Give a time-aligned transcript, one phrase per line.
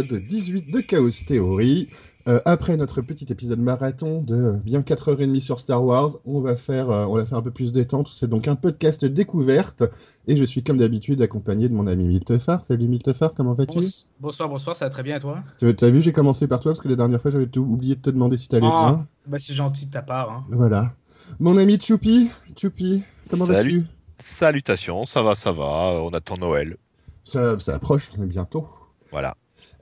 [0.00, 1.88] l'épisode 18 de Chaos Theory.
[2.26, 6.90] Euh, après notre petit épisode marathon de bien 4h30 sur Star Wars, on va faire,
[6.90, 8.08] euh, on va faire un peu plus détente.
[8.12, 9.82] C'est donc un podcast découverte.
[10.26, 12.62] Et je suis comme d'habitude accompagné de mon ami Miltefar.
[12.64, 13.78] Salut Miltefar, comment vas-tu?
[14.20, 15.42] Bonsoir, bonsoir, ça va très bien et toi?
[15.58, 17.94] Tu as vu, j'ai commencé par toi parce que la dernière fois j'avais tout oublié
[17.94, 19.06] de te demander si t'allais Ah, bien.
[19.26, 20.30] bah c'est gentil de ta part.
[20.30, 20.44] Hein.
[20.50, 20.92] Voilà.
[21.40, 22.28] Mon ami Choupi,
[22.60, 23.86] Choupi, comment vas-tu?
[24.18, 25.64] Salutations, ça va, ça va,
[26.02, 26.76] on attend Noël.
[27.24, 28.66] ça, ça approche, on est bientôt.
[29.10, 29.34] Voilà.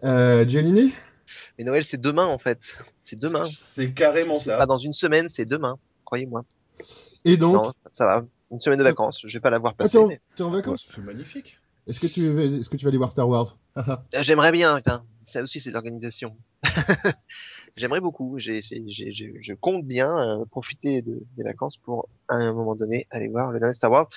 [0.05, 0.93] Euh, Giannini
[1.59, 2.77] Mais Noël, c'est demain en fait.
[3.03, 3.47] C'est demain.
[3.47, 5.79] C'est carrément C'est pas dans une semaine, c'est demain.
[6.05, 6.45] Croyez-moi.
[7.25, 8.25] Et donc, Non, ça va.
[8.53, 9.23] Une semaine de vacances.
[9.25, 9.97] Je vais pas l'avoir passée.
[9.99, 11.59] attends, mais- t'es en vacances C'est magnifique.
[11.87, 13.83] Est-ce que, tu, vas- est-ce que tu vas aller voir Star Wars Euh,
[14.23, 14.77] J'aimerais bien.
[14.77, 15.05] putain.
[15.25, 16.37] Ça aussi, c'est de l'organisation.
[17.77, 18.39] J'aimerais beaucoup.
[18.39, 22.53] J'ai, j'ai- j'ai- j'ai- je compte bien euh, profiter de, des vacances pour à un
[22.53, 24.09] moment donné aller voir le dernier Star Wars.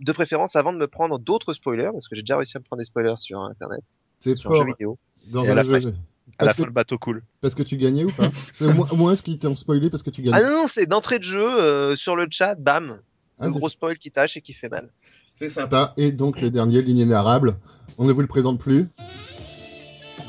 [0.00, 2.64] De préférence avant de me prendre d'autres spoilers, parce que j'ai déjà réussi à me
[2.64, 3.82] prendre des spoilers sur internet,
[4.18, 4.62] C'est sur un fort.
[4.64, 4.98] jeu vidéo.
[5.28, 5.80] Dans Et à un la jeu.
[5.80, 7.22] fin- À la Parce fin, que, le bateau cool.
[7.40, 8.30] parce que tu gagnais ou pas?
[8.52, 10.36] C'est au moins, au moins ce qui t'ont spoilé parce que tu gagnais.
[10.36, 13.00] Ah non, non, c'est d'entrée de jeu euh, sur le chat, bam,
[13.38, 14.88] Ah, le c'est- gros spoil qui tâche et qui fait mal.
[15.34, 15.92] c'est sympa.
[15.96, 17.56] Et donc le dernier, l'inénarrable.
[17.98, 18.86] On ne vous le présente plus.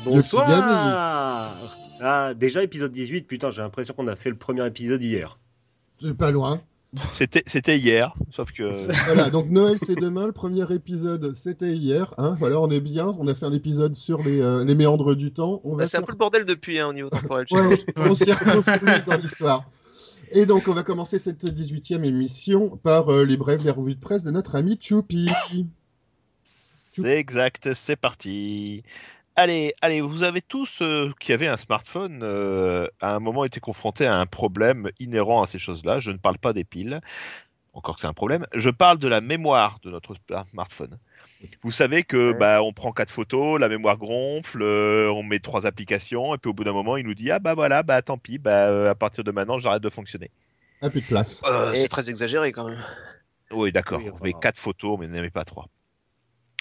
[0.04, 0.46] Bonsoir
[2.00, 5.36] Ah, déjà épisode 18, putain, j'ai l'impression qu'on a fait le premier épisode hier.
[6.00, 6.60] C'est pas loin.
[7.10, 8.70] C'était, hier, sauf que.
[9.06, 12.14] Voilà, donc Noël c'est demain, le premier épisode c'était hier.
[12.16, 13.14] Hein, voilà, on est bien.
[13.18, 15.60] On a fait un épisode sur les, euh, les méandres du temps.
[15.64, 17.46] On va Bah, c'est un peu le bordel depuis hein, au niveau temporel.
[17.50, 17.60] Ouais,
[17.96, 18.30] on s'y
[19.06, 19.68] dans l'histoire.
[20.32, 24.00] Et donc, on va commencer cette 18e émission par euh, les brèves, les revues de
[24.00, 25.28] presse de notre ami Choupi.
[26.42, 28.82] C'est exact, c'est parti.
[29.38, 33.60] Allez, allez, vous avez tous euh, qui avaient un smartphone euh, à un moment été
[33.60, 36.00] confrontés à un problème inhérent à ces choses-là.
[36.00, 37.00] Je ne parle pas des piles,
[37.74, 38.46] encore que c'est un problème.
[38.54, 40.14] Je parle de la mémoire de notre
[40.50, 40.98] smartphone.
[41.62, 45.66] Vous savez que bah, on prend quatre photos, la mémoire gonfle, euh, on met trois
[45.66, 48.16] applications, et puis au bout d'un moment, il nous dit ah bah voilà, bah tant
[48.16, 50.30] pis, bah euh, à partir de maintenant, j'arrête de fonctionner.
[50.80, 51.42] Ah, plus de place.
[51.44, 52.82] Euh, Et- C'est très exagéré quand même.
[53.52, 53.98] Oui, d'accord.
[53.98, 55.68] Oui, on met quatre photos, mais n'aimez pas trois.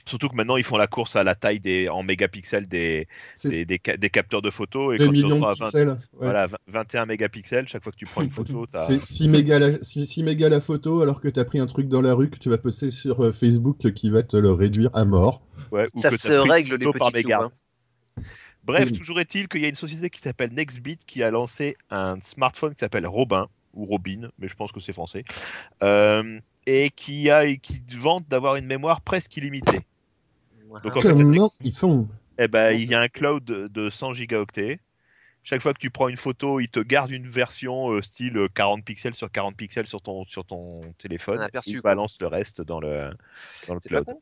[0.07, 3.07] Surtout que maintenant, ils font la course à la taille des, en mégapixels des,
[3.43, 4.93] des, des ca- des capteurs de photos.
[4.95, 5.87] Et quand tu millions à 20 pixels.
[5.89, 5.97] ouais.
[6.13, 9.83] voilà, 20 21 mégapixels, chaque fois que tu prends une photo, C'est 6 mégas, la...
[9.83, 12.49] 6 mégas la photo alors que t'as pris un truc dans la rue que tu
[12.49, 15.41] vas poster sur euh, Facebook qui va te le réduire à mort.
[15.71, 17.13] ouais, ou Ça que se règle les par sous.
[17.15, 17.39] méga.
[17.41, 17.51] hein.
[18.63, 18.97] Bref, Oui.
[18.97, 22.73] toujours est-il qu'il y a une société qui s'appelle Nextbit qui a lancé un smartphone
[22.73, 25.23] qui s'appelle Robin, ou Robin, mais je pense que c'est français,
[25.83, 29.81] euh, et qui, a, qui vante d'avoir une mémoire presque illimitée.
[30.83, 33.89] Donc en fait, Comment ils font Eh ben, il y a un cloud de, de
[33.89, 34.79] 100 gigaoctets.
[35.43, 38.47] Chaque fois que tu prends une photo, il te garde une version euh, style euh,
[38.55, 41.39] 40 pixels sur 40 pixels sur ton, sur ton téléphone.
[41.39, 41.91] Aperçu, il quoi.
[41.91, 43.11] balance le reste dans le,
[43.67, 44.17] dans le C'est pas cloud.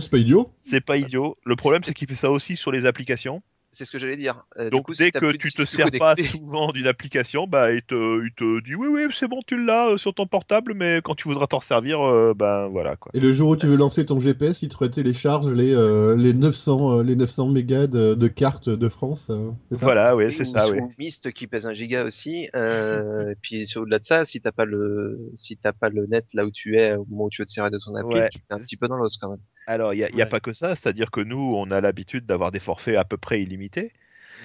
[0.00, 0.46] c'est pas idiot.
[0.48, 1.36] C'est pas idiot.
[1.44, 3.42] Le problème, c'est qu'il fait ça aussi sur les applications.
[3.70, 4.44] C'est ce que j'allais dire.
[4.56, 7.82] Euh, du Donc, coup, dès que tu te sers pas souvent d'une application, bah, il,
[7.82, 11.00] te, il te dit oui, oui, c'est bon, tu l'as euh, sur ton portable, mais
[11.04, 13.12] quand tu voudras t'en servir, euh, ben voilà quoi.
[13.14, 16.32] Et le jour où tu veux lancer ton GPS, il te télécharge les, euh, les,
[16.32, 19.26] 900, euh, les 900 mégas de, de cartes de France.
[19.28, 19.84] euh, c'est ça?
[19.84, 20.82] Voilà, Oui, c'est ça, sur ouais.
[20.98, 22.48] Myst qui pèse un giga aussi.
[22.56, 26.24] Euh, et puis au-delà de ça, si t'as pas le, si t'as pas le net
[26.32, 28.30] là où tu es au moment où tu veux te servir de ton appli, Ouais.
[28.32, 29.40] tu es un petit peu dans l'os quand même.
[29.68, 32.58] Alors, il n'y a, pas que ça, c'est-à-dire que nous, on a l'habitude d'avoir des
[32.58, 33.92] forfaits à peu près illimités.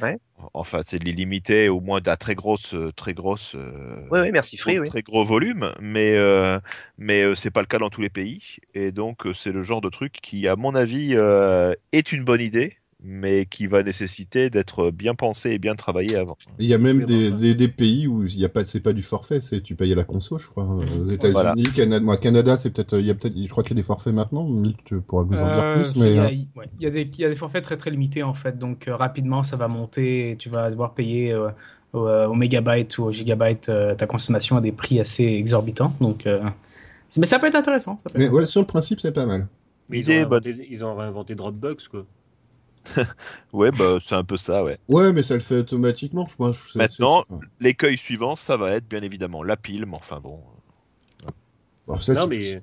[0.01, 0.17] Ouais.
[0.53, 4.79] Enfin, c'est de l'illimité, au moins d'un très grosse, très grosse, euh, Ouais, merci Free,
[4.79, 4.88] oui.
[4.88, 6.59] très gros volume, mais euh,
[6.97, 9.64] mais euh, c'est pas le cas dans tous les pays, et donc euh, c'est le
[9.64, 13.84] genre de truc qui, à mon avis, euh, est une bonne idée, mais qui va
[13.84, 16.38] nécessiter d'être bien pensé et bien travaillé avant.
[16.59, 19.41] Il y a même des, pays où il y a pas, c'est pas du forfait,
[19.41, 20.64] c'est tu payes à la conso, je crois.
[20.66, 21.53] Aux États-Unis, Voilà.
[21.76, 23.85] Canada, moi, Canada, c'est peut-être, il y a peut-être, je crois qu'il y a des
[23.85, 24.47] forfaits maintenant.
[24.85, 26.88] Tu pourras nous en dire Euh, plus, il, mais y a, euh, ouais, il y
[26.88, 29.44] a des, il y a des forfaits très très limités en fait, donc euh, rapidement
[29.44, 31.50] ça va monter et tu vas devoir payer euh,
[31.94, 35.94] au, euh, au mégabyte ou au gigabyte euh, ta consommation à des prix assez exorbitants.
[36.02, 36.44] Donc, euh,
[37.17, 38.00] mais ça peut être intéressant.
[38.03, 39.47] ça peut mais ouais, sur le principe, c'est pas mal.
[39.90, 42.05] Mais ils, ont réinventé, ils ont réinventé Dropbox, quoi.
[43.53, 44.78] Ouais, bah c'est un peu ça, ouais.
[44.88, 46.58] Ouais, mais ça le fait automatiquement, je pense.
[46.72, 47.24] C'est- Maintenant,
[47.59, 50.41] L'écueil suivant, ça va être bien évidemment la pile, mais enfin bon.
[51.88, 52.62] bon, ça, non, mais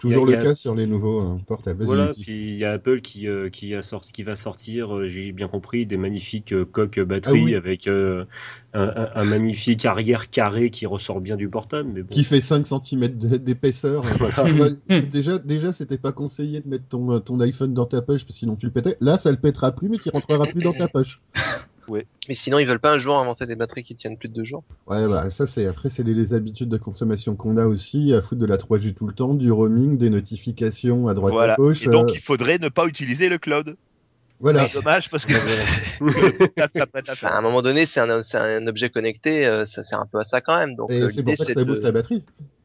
[0.00, 1.84] toujours a- le cas sur les nouveaux euh, portables.
[1.84, 5.06] Voilà, puis il y a Apple qui, euh, qui, a sorti, qui va sortir, euh,
[5.06, 7.54] j'ai bien compris, des magnifiques euh, coques batterie Ah oui.
[7.54, 8.24] avec euh,
[8.74, 11.90] un, un- un magnifique arrière carré qui ressort bien du portable.
[11.94, 12.08] Mais bon.
[12.08, 14.02] qui fait 5 cm d'épaisseur.
[15.12, 18.38] déjà, déjà c'était pas conseillé de mettre ton, ton iPhone dans ta poche, parce que
[18.38, 18.96] sinon tu le pétais.
[19.00, 21.20] Là, ça le pètera plus, mais qui rentrera plus dans ta poche.
[22.28, 24.44] Mais sinon, ils veulent pas un jour inventer des batteries qui tiennent plus de deux
[24.44, 24.62] jours.
[24.86, 28.20] Ouais, bah ça c'est après c'est les, les habitudes de consommation qu'on a aussi, à
[28.20, 31.54] foutre de la 3G tout le temps, du roaming, des notifications à droite Voilà.
[31.54, 31.82] à gauche.
[31.86, 33.76] Et donc, euh, il faudrait ne pas utiliser le cloud.
[34.42, 34.66] Voilà.
[34.68, 35.34] C'est dommage parce que
[37.26, 40.18] à un moment donné, c'est un, c'est un objet connecté, euh, ça sert un peu
[40.18, 40.76] à ça quand même.
[40.76, 42.24] Donc, Et euh, c'est pour l'idée, ça que c'est ça de- booste la batterie.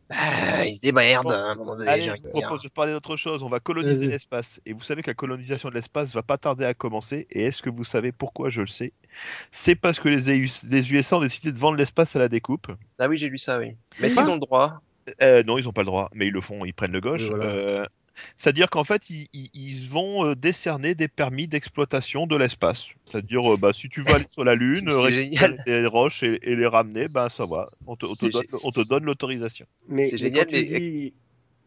[0.10, 1.32] Ah, il se démerde Bon.
[1.32, 1.90] à un moment donné.
[1.90, 3.42] Allez, je vous propose de parler d'autre chose.
[3.44, 4.62] On va coloniser l'espace.
[4.66, 7.28] Et vous savez que la colonisation de l'espace va pas tarder à commencer.
[7.32, 8.94] Et est-ce que vous savez pourquoi je le sais?
[9.52, 12.68] C'est parce que les, EU les USA ont décidé de vendre l'espace à la découpe.
[13.00, 13.76] Ah oui, j'ai lu ça, oui.
[14.00, 14.82] Mais est-ce qu'ils ont le droit?
[15.22, 17.24] Euh, non, ils n'ont pas le droit, mais ils le font, ils prennent le gauche.
[17.24, 17.46] Voilà.
[17.46, 17.86] Euh,
[18.36, 22.88] C'est-à-dire qu'en fait, ils, ils- ils vont euh, décerner des permis d'exploitation de l'espace.
[23.06, 26.56] C'est-à-dire, euh, bah, si tu veux aller sur la Lune, récupérer des roches et, et
[26.56, 27.66] les ramener, ben ça va.
[27.88, 29.66] On te, on te C'est donne, gé- on te donne l'autorisation.
[29.90, 31.14] Mais, C'est génial, mais- dis...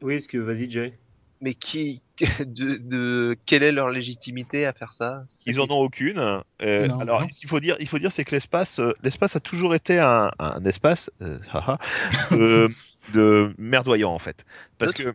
[0.01, 0.97] Oui, est-ce que vas-y Jay
[1.41, 2.03] Mais qui,
[2.41, 5.25] de, de, quelle est leur légitimité à faire ça?
[5.47, 6.19] Ils en ont aucune.
[6.63, 7.27] Euh, Non, alors, non.
[7.43, 10.31] il faut dire, il faut dire, c'est que l'espace, euh, l'espace a toujours été un,
[10.39, 12.69] un espace euh,
[13.13, 14.45] de merdoyant en fait,
[14.79, 15.15] parce que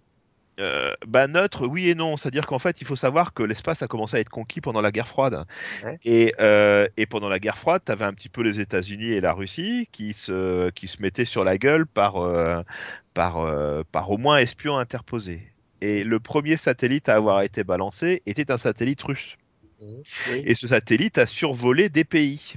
[0.60, 2.18] euh, bah, neutre, oui et non.
[2.18, 4.92] C'est-à-dire qu'en fait, il faut savoir que l'espace a commencé à être conquis pendant la
[4.92, 5.46] guerre froide.
[5.84, 5.98] Ouais.
[6.06, 9.22] Et, euh, et pendant la guerre froide, tu avais un petit peu les États-Unis et
[9.22, 12.62] la Russie qui se, qui se mettaient sur la gueule par, euh,
[13.14, 15.42] par, euh, par au moins espions interposés.
[15.82, 19.38] Et le premier satellite à avoir été balancé était un satellite russe.
[19.82, 20.44] Oui.
[20.46, 22.54] Et ce satellite a survolé des pays.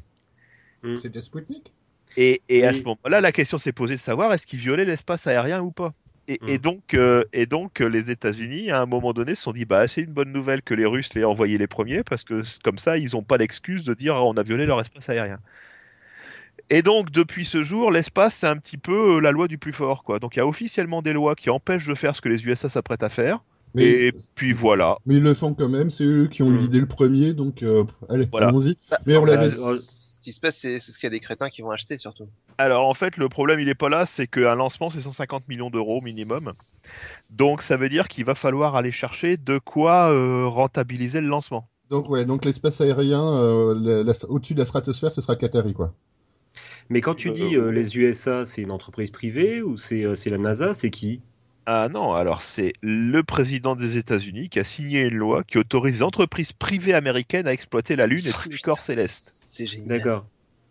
[1.02, 1.72] C'était Sputnik?
[2.16, 5.26] Et, et à ce moment-là, la question s'est posée de savoir est-ce qu'il violait l'espace
[5.26, 5.92] aérien ou pas.
[6.28, 6.48] Et, Mm.
[6.48, 9.64] et donc, euh, et donc, euh, les États-Unis, à un moment donné, se sont dit
[9.64, 12.78] bah, c'est une bonne nouvelle que les Russes l'aient envoyé les premiers, parce que comme
[12.78, 15.38] ça, ils n'ont pas d'excuse de dire Ah, on a violé leur espace aérien.
[16.70, 19.72] Et donc, depuis ce jour, l'espace, c'est un petit peu euh, la loi du plus
[19.72, 20.02] fort.
[20.02, 20.18] Quoi.
[20.18, 22.68] Donc, il y a officiellement des lois qui empêchent de faire ce que les USA
[22.68, 23.40] s'apprêtent à faire.
[23.74, 24.96] mais, Et puis voilà.
[25.06, 26.58] mais ils le font quand même, c'est eux qui ont eu Hmm.
[26.58, 28.48] l'idée le premier, donc euh, allez, Voilà.
[28.48, 28.76] allons-y.
[28.90, 29.76] Bah, Mais on l'avait Euh,
[30.26, 32.26] qui se passe, c'est c'est qu'il y a des crétins qui vont acheter surtout.
[32.58, 35.70] Alors en fait, le problème, il n'est pas là, c'est qu'un lancement, c'est 150 millions
[35.70, 36.52] d'euros minimum.
[37.30, 41.68] Donc ça veut dire qu'il va falloir aller chercher de quoi euh, rentabiliser le lancement.
[41.90, 45.94] Donc ouais, donc l'espace aérien euh, au-dessus de la stratosphère, ce sera Qatari quoi.
[46.88, 50.30] Mais quand tu dis euh, les USA, c'est une entreprise privée ou c'est euh, c'est
[50.30, 51.20] la NASA C'est qui?
[51.66, 55.96] Ah non, alors c'est le président des États-Unis qui a signé une loi qui autorise
[55.96, 59.45] les entreprises privées américaines à exploiter la Lune et tous les corps célestes.
[59.56, 59.88] C'est génial.
[59.88, 60.20] D'accord.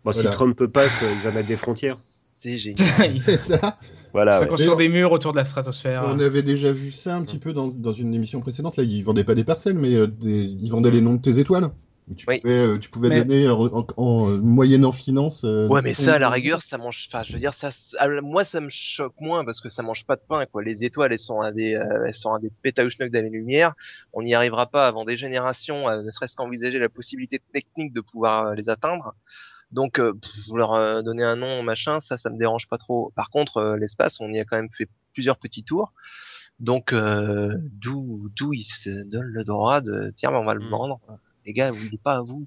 [0.04, 0.30] Bon, Voilà.
[0.30, 1.96] Si Trump passe, euh, il va mettre des frontières.
[2.38, 2.86] C'est génial.
[3.14, 3.78] Il C'est ça.
[4.12, 4.40] Voilà.
[4.40, 4.46] ouais.
[4.46, 6.04] construire des murs autour de la stratosphère.
[6.06, 8.76] On avait déjà vu ça un petit peu dans, dans une émission précédente.
[8.76, 11.38] Là, ils vendaient pas des parcelles, mais euh, des- ils vendaient les noms de tes
[11.38, 11.70] étoiles.
[12.08, 12.40] Où Tu Oui.
[12.40, 15.42] pouvais, euh, tu pouvais Mais- donner en, en- en, euh, moyennant finance.
[15.44, 17.08] euh, Ouais, mais ça, à la rigueur, ça mange.
[17.10, 20.04] Enfin, je veux dire, ça, à moi, ça me choque moins parce que ça mange
[20.06, 20.62] pas de pain, quoi.
[20.62, 23.74] Les étoiles, elles sont à des, euh, elles sont à des pétaouchnok d'années-lumière.
[24.12, 28.00] On n'y arrivera pas avant des générations, à ne serait-ce qu'envisager la possibilité technique de
[28.00, 29.14] pouvoir euh, les atteindre.
[29.72, 33.12] Donc, euh, pff, leur euh, donner un nom, machin, ça, ça me dérange pas trop.
[33.16, 35.92] Par contre, euh, l'espace, on y a quand même fait plusieurs petits tours.
[36.60, 40.64] Donc, euh, d'où, d'où ils se donnent le droit de, tiens, ben, on va le
[40.64, 40.70] Mm.
[40.70, 41.00] vendre.
[41.46, 42.44] Les gars, il est pas à vous.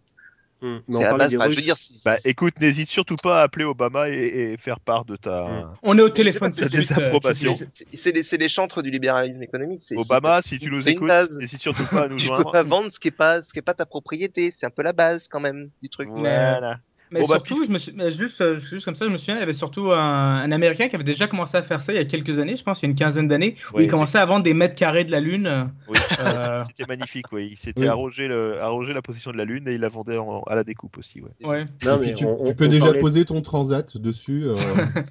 [0.61, 0.79] Hmm.
[0.79, 1.29] C'est Mais on la parlait base.
[1.31, 1.91] des Enfin, je veux Russes.
[1.93, 4.13] dire, Bah écoute, n'hésite surtout pas à appeler Obama et,
[4.51, 5.43] et faire part de ta.
[5.43, 5.75] Mm.
[5.83, 9.81] On est au téléphone c'est euh, tu C'est- les, c'est les chantres du libéralisme économique.
[9.95, 12.51] Obama, si tu nous écoutes, n'hésite surtout pas à nous Tu peux joindre.
[12.51, 14.51] pas vendre ce qui est pas, ce qui est pas ta propriété.
[14.51, 16.09] C'est un peu la base quand même du truc.
[16.09, 16.79] Voilà.
[17.11, 19.17] Mais Bon, bah, surtout, je me suis, mais juste, euh, juste comme ça, je me
[19.17, 19.97] souviens, il y avait surtout un,
[20.41, 22.63] un Américain qui avait déjà commencé à faire ça il y a quelques années, je
[22.63, 25.05] pense, il y a une quinzaine d'années, où il commençait à vendre des mètres carrés
[25.05, 25.71] de la Lune.
[25.87, 27.47] Oui, Euh, c'était magnifique, oui.
[27.51, 27.87] Il s'était Oui.
[27.87, 30.63] arrogé, le, arrogé la position de la Lune et il la vendait en- à la
[30.63, 31.47] découpe aussi, ouais.
[31.47, 31.65] ouais.
[31.83, 34.43] Non, mais tu, on- tu on- peux on déjà parlait- poser ton transat dessus.
[34.45, 34.53] euh,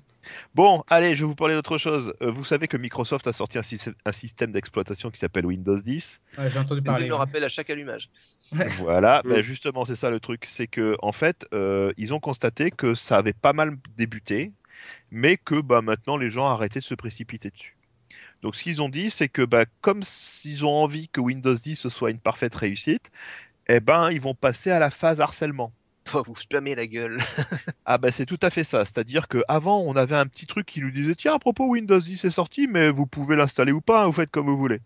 [0.54, 2.12] Bon, allez, je vais vous parler d'autre chose.
[2.22, 5.78] Euh, vous savez que Microsoft a sorti un, syst- un système d'exploitation qui s'appelle Windows
[5.78, 6.20] 10.
[6.36, 7.06] Ouais, J'ai entendu parler.
[7.06, 8.10] il me rappelle à chaque allumage.
[8.78, 9.28] Voilà, Mm.
[9.30, 10.44] ben justement, c'est ça le truc.
[10.46, 14.52] C'est que en fait, euh, ils ont constaté que ça avait pas mal débuté,
[15.10, 17.76] mais que bah, maintenant les gens arrêtaient de se précipiter dessus.
[18.42, 21.76] Donc ce qu'ils ont dit, c'est que bah, comme s'ils ont envie que Windows 10
[21.76, 23.10] ce soit une parfaite réussite,
[23.68, 25.72] eh ben ils vont passer à la phase harcèlement.
[26.26, 27.18] Vous spammer la gueule.
[27.86, 28.84] Ah bah c'est tout à fait ça.
[28.84, 32.24] C'est-à-dire qu'avant, on avait un petit truc qui nous disait tiens à propos Windows 10
[32.24, 34.80] est sorti, mais vous pouvez l'installer ou pas, hein, vous faites comme vous voulez.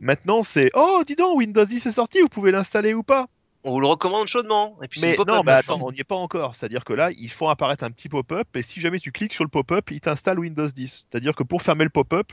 [0.00, 3.26] Maintenant c'est oh dis donc Windows 10 est sorti, vous pouvez l'installer ou pas.
[3.64, 4.78] On vous le recommande chaudement.
[4.82, 6.54] Et puis c'est Mais non, mais attends, on n'y est pas encore.
[6.54, 9.42] C'est-à-dire que là, ils font apparaître un petit pop-up et si jamais tu cliques sur
[9.42, 11.06] le pop-up, il t'installe Windows 10.
[11.10, 12.32] C'est-à-dire que pour fermer le pop-up,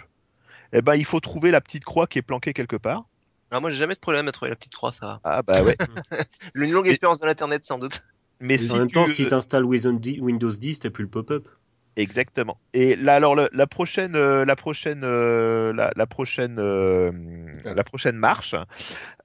[0.73, 3.05] eh ben, il faut trouver la petite croix qui est planquée quelque part.
[3.49, 5.19] Alors moi j'ai jamais de problème à trouver la petite croix, ça va.
[5.23, 5.75] Ah bah ouais.
[6.55, 8.03] Une longue Et- expérience de l'internet sans doute.
[8.39, 10.89] Mais Et si en même tu- temps, si tu installes Windows 10, Windows 10, t'as
[10.89, 11.47] plus le pop-up.
[11.95, 12.57] Exactement.
[12.73, 17.11] Et là, alors, le- la prochaine, euh, la prochaine, euh, la, la prochaine, euh,
[17.63, 18.55] la prochaine marche,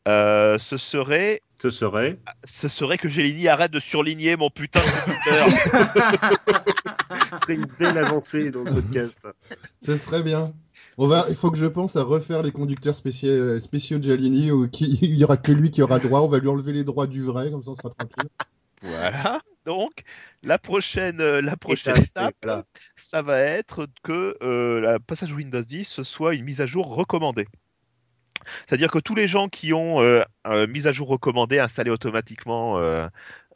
[0.07, 2.19] Euh, ce serait, Ce serait.
[2.45, 6.49] ce serait que Gélini arrête de surligner mon putain de conducteur.
[7.47, 9.29] C'est une belle avancée dans le podcast.
[9.81, 10.55] Ce serait bien.
[10.97, 14.51] On va, il faut que je pense à refaire les conducteurs spéciaux, spéciaux de Jalini
[14.51, 16.21] où qui- il y aura que lui qui aura droit.
[16.21, 18.29] On va lui enlever les droits du vrai, comme ça on sera tranquille.
[18.83, 19.41] Voilà.
[19.65, 19.93] Donc,
[20.43, 22.65] la prochaine, euh, la prochaine Étape, voilà.
[22.97, 26.95] ça va être que euh, le passage Windows 10 ce soit une mise à jour
[26.95, 27.47] recommandée.
[28.67, 30.23] C'est-à-dire que tous les gens qui ont euh,
[30.69, 33.09] mise à jour recommandée installée automatiquement euh,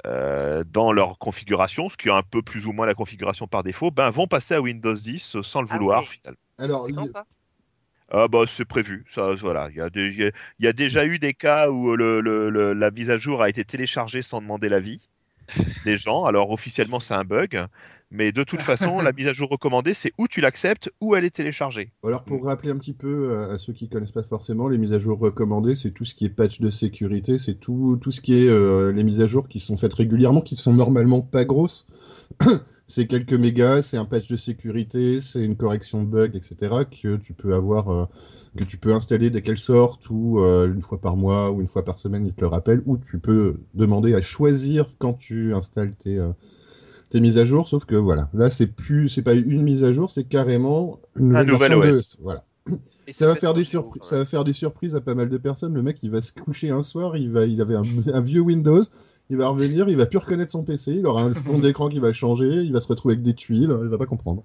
[0.07, 3.63] euh, dans leur configuration, ce qui est un peu plus ou moins la configuration par
[3.63, 6.39] défaut, ben, vont passer à Windows 10 euh, sans le Ah vouloir finalement.
[6.59, 7.25] Alors, il- ça?
[8.15, 9.69] Ah bah c'est prévu, ça voilà.
[9.71, 11.97] Il y, a des- il y a- il y a déjà eu des cas où
[11.97, 15.01] le, le- le- la mise à jour a été téléchargée sans demander l'avis
[15.85, 16.25] des gens.
[16.25, 17.67] Alors officiellement c'est un bug,
[18.13, 21.25] mais de toute façon la mise à jour recommandée c'est où tu l'acceptes ou elle
[21.25, 21.91] est téléchargée.
[22.05, 24.93] Alors pour rappeler un petit peu euh, à ceux qui connaissent pas forcément, les mises
[24.93, 28.21] à jour recommandées, c'est tout ce qui est patch de sécurité, c'est tout, tout ce
[28.21, 31.45] qui est euh, les mises à jour qui sont faites régulièrement, qui sont normalement pas
[31.45, 31.87] grosses.
[32.87, 36.85] c'est quelques mégas, c'est un patch de sécurité, c'est une correction de bug, etc.
[36.91, 38.05] que tu peux avoir, euh,
[38.57, 41.85] que tu peux installer dès qu'elle sortent ou une fois par mois ou une fois
[41.85, 45.95] par semaine, il te le rappelle, ou tu peux demander à choisir quand tu installes
[45.95, 46.21] tes
[47.13, 49.93] tes mises à jour, sauf que voilà, là c'est plus, c'est pas une mise à
[49.93, 52.17] jour, c'est carrément une nouvelle, nouvel version OS.
[52.19, 52.45] de- Voilà.
[53.07, 55.37] Et Ça va faire des surprises, ça va faire des surprises à pas mal de
[55.37, 55.75] personnes.
[55.75, 57.83] Le mec, il va se coucher un soir, il va, il avait un,
[58.15, 58.83] un vieux Windows,
[59.31, 61.99] il va revenir, il va plus reconnaître son PC, il aura un fond d'écran qui
[61.99, 64.43] va changer, il va se retrouver avec des tuiles, il va pas comprendre.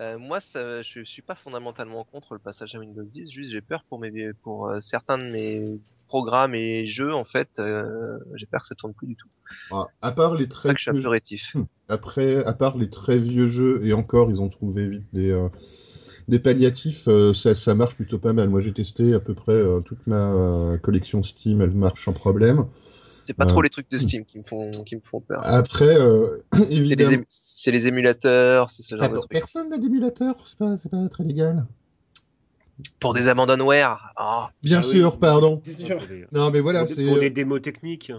[0.00, 3.30] Euh, moi, ça, je suis pas fondamentalement contre le passage à Windows 10.
[3.30, 7.14] Juste, j'ai peur pour mes, pour euh, certains de mes programmes et jeux.
[7.14, 9.28] En fait, euh, j'ai peur que ça tourne plus du tout.
[9.72, 11.56] Ah, À part les très ça que je suis un peu rétif.
[11.88, 15.32] après, à part les très vieux jeux, et encore, ils ont trouvé vite des,
[16.28, 18.48] des palliatifs, euh, ça, ça marche plutôt pas mal.
[18.48, 22.12] Moi, j'ai testé à peu près euh, toute ma euh, collection Steam, elle marche sans
[22.12, 22.66] problème.
[23.26, 25.40] C'est pas Euh, trop les trucs de Steam qui me font, qui me font peur.
[25.44, 27.10] Après, euh, C'est les, évidemment.
[27.12, 29.30] ém- c'est les émulateurs, c'est ce genre de Attends, trucs.
[29.30, 31.66] personne n'a d'émulateur, c'est pas, c'est pas très légal.
[33.00, 34.12] Pour des abandonware.
[34.16, 34.90] Ah, Bien Ah oui.
[34.98, 35.62] sûr, pardon.
[35.64, 35.98] C'est sûr.
[35.98, 37.04] Pour les- Non, mais voilà, c'est.
[37.04, 38.12] pour euh, les démos techniques.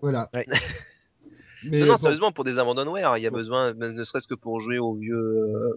[0.00, 0.30] Voilà.
[0.32, 0.46] Ouais.
[1.64, 4.78] Mais non, sérieusement, pour des abandonware, il y a besoin, ne serait-ce que pour jouer
[4.78, 5.74] aux vieux, euh,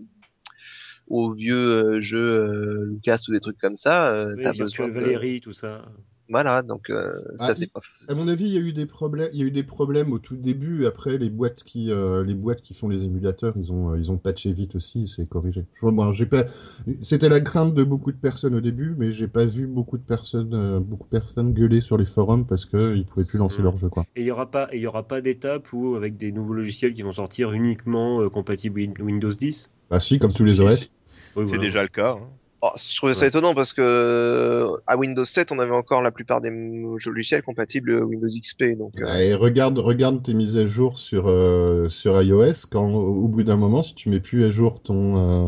[1.07, 1.57] aux vieux
[1.95, 5.05] euh, jeux euh, Lucas ou des trucs comme ça, euh, Oui, t'as Virtual besoin de...
[5.05, 5.83] Valérie, tout ça.
[6.29, 7.81] Voilà, donc euh, Ah, ça il- c'est pas.
[8.07, 9.29] à mon avis, il y a eu des problèmes.
[9.33, 10.85] Il y a eu des problèmes au tout début.
[10.85, 14.11] Après, les boîtes qui, euh, les boîtes qui font les émulateurs, ils ont, euh, ils
[14.11, 15.03] ont patché vite aussi.
[15.03, 15.65] et C'est corrigé.
[15.73, 16.45] Je, bon, j'ai pas.
[17.01, 20.03] C'était la crainte de beaucoup de personnes au début, mais j'ai pas vu beaucoup de
[20.03, 23.59] personnes, euh, beaucoup de personnes gueuler sur les forums parce que ils pouvaient plus lancer
[23.59, 23.63] Mm.
[23.65, 24.03] leur jeu, quoi.
[24.15, 26.53] Et il y aura pas, et il y aura pas d'étape où avec des nouveaux
[26.53, 29.69] logiciels qui vont sortir uniquement euh, compatibles Win- Windows 10.
[29.91, 30.89] Ah si, comme tous les OS.
[31.35, 31.63] Oui, C'est voilà.
[31.63, 32.11] déjà le cas.
[32.11, 32.29] hein.
[32.65, 36.11] Oh, je trouvais ça étonnant parce que euh, à Windows 7, on avait encore la
[36.11, 36.49] plupart des
[36.97, 38.93] jeux logiciels compatibles Windows XP, donc.
[39.01, 42.67] euh, Et regarde, regarde tes mises à jour sur, euh, sur iOS.
[42.71, 45.45] Quand au, bout d'un moment, si tu mets plus à jour ton, euh,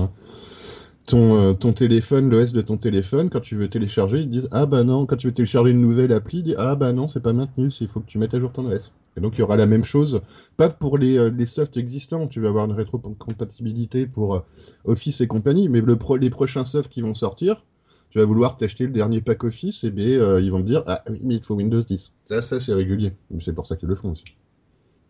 [1.07, 4.83] ton, ton téléphone, l'OS de ton téléphone, quand tu veux télécharger, ils disent ah bah
[4.83, 5.05] non.
[5.05, 7.69] Quand tu veux télécharger une nouvelle appli, ils disent ah bah non, c'est pas maintenu.
[7.79, 8.91] Il faut que tu mettes à jour ton OS.
[9.17, 10.21] Et donc il y aura la même chose,
[10.57, 12.27] pas pour les, euh, les softs existants.
[12.27, 14.39] Tu vas avoir une rétrocompatibilité pour euh,
[14.83, 17.63] Office et compagnie, mais le pro- les prochains softs qui vont sortir.
[18.09, 20.83] Tu vas vouloir t'acheter le dernier pack Office, et bien euh, ils vont te dire
[20.87, 22.13] ah oui, mais il te faut Windows 10.
[22.25, 23.13] Ça, ça c'est régulier.
[23.31, 24.25] Mais C'est pour ça qu'ils le font aussi.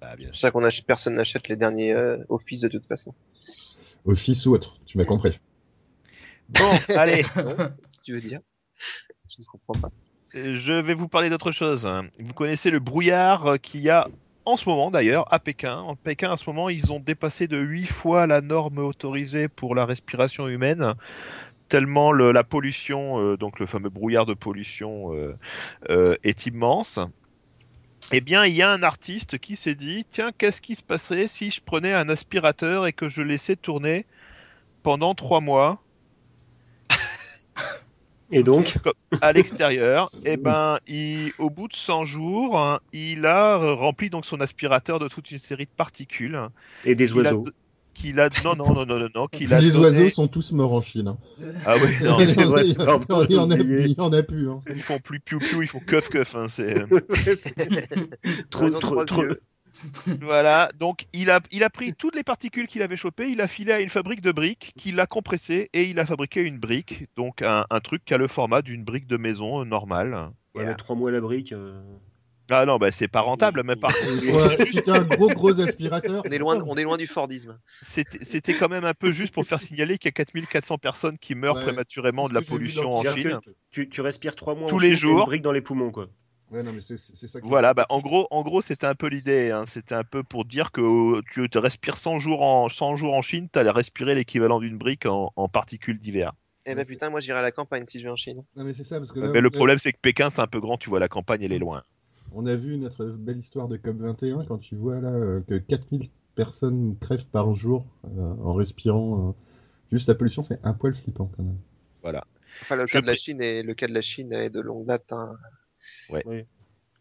[0.02, 2.86] Bah, bien C'est pour ça qu'on achète, personne n'achète les derniers euh, Office de toute
[2.86, 3.14] façon.
[4.06, 5.40] Office ou autre, tu m'as compris.
[6.50, 7.24] Bon, allez,
[7.90, 8.40] si tu veux dire.
[9.30, 9.92] Je ne comprends pas.
[10.36, 11.90] Je vais vous parler d'autre chose.
[12.20, 14.08] Vous connaissez le brouillard qu'il y a
[14.46, 15.78] en ce moment d'ailleurs à Pékin.
[15.80, 19.74] En Pékin, à ce moment, ils ont dépassé de 8 fois la norme autorisée pour
[19.76, 20.94] la respiration humaine.
[21.70, 25.38] Tellement le- la pollution, euh, donc le fameux brouillard de pollution, euh,
[25.90, 27.00] euh, est immense.
[28.12, 31.28] Eh bien, il y a un artiste qui s'est dit tiens, qu'est-ce qui se passerait
[31.28, 34.08] si je prenais un aspirateur et que je laissais tourner
[34.84, 35.85] pendant trois mois?
[38.32, 38.78] Et donc,
[39.22, 44.10] à l'extérieur, et ben, il, au bout de 100 jours, hein, il a euh, rempli
[44.10, 46.40] donc son aspirateur de toute une série de particules.
[46.84, 47.48] et des a- oiseaux.
[47.94, 50.52] Qu'il a, non, non, non, non, non, non, qu'il a les donné- oiseaux sont tous
[50.52, 51.08] morts en Chine.
[51.08, 51.18] hein.
[51.66, 54.50] Ah oui, non, c'est vrai, il, y en a- il y en a, plus.
[54.50, 54.60] hein.
[54.68, 56.36] ils font plus piou piou, ils font keuf keuf.
[56.36, 56.74] Hein, c'est...
[58.50, 59.24] trop, de trop, trois trop.
[60.22, 63.48] Voilà, donc il a, il a pris toutes les particules qu'il avait chopées, il a
[63.48, 67.06] filé à une fabrique de briques, qu'il a compressé et il a fabriqué une brique,
[67.16, 70.30] donc un, un truc qui a le format d'une brique de maison euh, normale.
[70.56, 71.52] Ouais, mais trois mois la brique.
[71.52, 71.82] euh,
[72.50, 76.24] Ah non, bah c'est pas rentable, mais par Ouais, si t'as un gros gros aspirateur.
[76.26, 77.60] On est loin, on est loin du Fordisme.
[77.82, 81.18] c'était c'était quand même un peu juste pour faire signaler qu'il y a 4400 personnes
[81.18, 83.40] qui meurent Ouais, prématurément de la pollution en Chine.
[83.72, 85.26] Tu, tu respires trois mois Tous en les Chine, t'as une jours.
[85.26, 86.08] brique dans les poumons, quoi.
[86.52, 88.96] Ouais, non, mais c'est c'est ça qui Voilà, bah, en gros, en gros, c'était un
[88.96, 89.52] peu l'idée.
[89.52, 89.66] hein.
[89.68, 90.82] C'était un peu pour dire que
[91.18, 94.78] euh, tu te respires 100 jours en 100 jours en Chine, t'allais respirer l'équivalent d'une
[94.78, 96.34] brique en, en particules d'hiver.
[96.66, 98.44] Eh ben putain, moi j'irai à la campagne si je vais en Chine.
[98.56, 100.48] Non, mais c'est ça, parce que là, Mais le problème, c'est que Pékin, c'est un
[100.48, 100.78] peu grand.
[100.78, 101.84] Tu vois, la campagne, elle est loin.
[102.34, 106.10] On a vu notre belle histoire de COP21 quand tu vois là euh, que 4000
[106.36, 107.86] personnes crèvent par jour
[108.18, 109.30] euh, en respirant.
[109.30, 109.32] euh,
[109.92, 111.58] Juste la pollution, c'est un poil flippant quand même.
[112.62, 114.60] Enfin, le Je cas de la Chine est le cas de la Chine est de
[114.60, 115.12] longue date.
[115.12, 115.38] hein.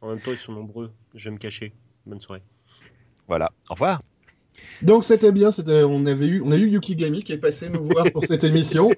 [0.00, 0.90] En même temps, ils sont nombreux.
[1.14, 1.72] Je vais me cacher.
[2.06, 2.42] Bonne soirée.
[3.26, 3.50] Voilà.
[3.70, 4.02] Au revoir.
[4.82, 7.88] Donc c'était bien, c'était, on avait eu, on a eu Yukigami qui est passé nous
[7.88, 8.88] voir pour cette émission.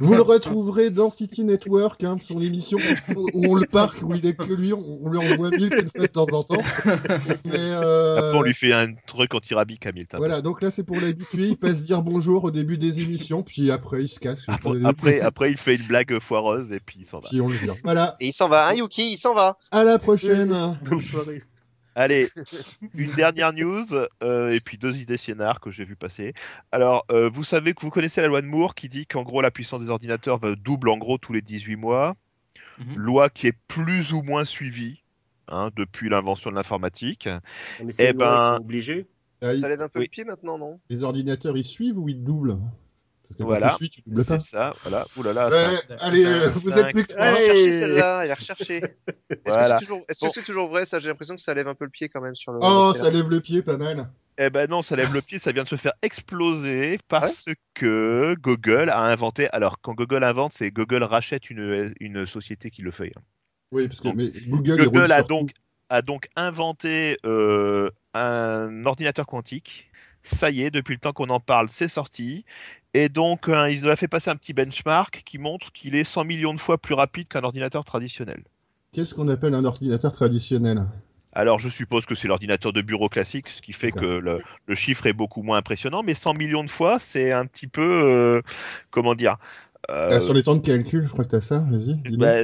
[0.00, 2.78] Vous le retrouverez dans City Network, hein, son émission
[3.16, 6.06] où on le parque, où il est que lui, on, on lui envoie mille de
[6.06, 6.62] temps en temps.
[7.44, 10.18] Mais, euh, Après, on lui fait un truc anti-rabic, Hamilton.
[10.18, 13.70] Voilà, donc là c'est pour l'habituer, il passe dire bonjour au début des émissions, puis
[13.70, 14.42] après il se casse.
[14.48, 17.28] Après, après, après, il fait une blague foireuse et puis il s'en va.
[17.28, 17.74] Puis on le vire.
[17.84, 19.58] Voilà, Et il s'en va, hein, Yuki, il s'en va.
[19.70, 20.52] à la prochaine.
[20.84, 21.40] Bonne soirée.
[21.96, 22.28] Allez,
[22.94, 23.84] une dernière news
[24.22, 26.32] euh, et puis deux idées scénar que j'ai vu passer.
[26.72, 29.40] Alors, euh, vous savez que vous connaissez la loi de Moore qui dit qu'en gros
[29.40, 32.16] la puissance des ordinateurs va double en gros tous les 18 mois.
[32.78, 32.94] Mhm.
[32.96, 35.02] Loi qui est plus ou moins suivie
[35.48, 37.28] hein, depuis l'invention de l'informatique.
[37.84, 39.06] Mais c'est Eh ben- ils sont obligés.
[39.42, 40.06] Ah, il- Ça lève un peu Oui.
[40.06, 40.80] le pied maintenant, non?
[40.90, 42.58] Les ordinateurs ils suivent ou ils doublent?
[43.30, 43.68] Parce que Voilà.
[43.70, 44.38] tu suis, tu doubles pas.
[44.40, 45.06] C'est ça, voilà.
[45.16, 47.26] Ouh là là, Ouais, ça- allez, euh, vous êtes plus que Il trois.
[47.26, 47.78] a Allez.
[47.80, 48.76] celle-là, il a recherché.
[48.78, 49.74] Est-ce Voilà.
[49.74, 50.32] que c'est toujours, est-ce que Bon.
[50.34, 50.98] c'est toujours vrai ça?
[50.98, 52.58] J'ai l'impression que ça lève un peu le pied quand même sur le.
[52.60, 54.10] Oh, ça lève le pied pas mal.
[54.42, 57.44] Eh ben non, ça lève le pied, ça vient de se faire exploser parce
[57.74, 59.48] que Google a inventé.
[59.52, 63.12] Alors, quand Google invente, c'est Google rachète une, une société qui le fait.
[63.16, 63.20] hein.
[63.70, 65.50] Oui, parce que Donc, mais Google, Google a donc,
[65.88, 69.86] a donc inventé euh, un ordinateur quantique.
[70.22, 72.44] Ça y est, depuis le temps qu'on en parle, c'est sorti.
[72.94, 76.24] Et donc, euh, il a fait passer un petit benchmark qui montre qu'il est 100
[76.24, 78.42] millions de fois plus rapide qu'un ordinateur traditionnel.
[78.92, 80.84] Qu'est-ce qu'on appelle un ordinateur traditionnel?
[81.32, 84.74] Alors, je suppose que c'est l'ordinateur de bureau classique, ce qui fait que le, le
[84.74, 86.02] chiffre est beaucoup moins impressionnant.
[86.02, 87.82] Mais 100 millions de fois, c'est un petit peu.
[88.02, 88.42] euh,
[88.90, 89.36] comment dire
[89.90, 91.60] euh, Ah, Sur les temps de calcul, je crois que t'as ça.
[91.60, 91.98] Vas-y.
[92.08, 92.42] bah,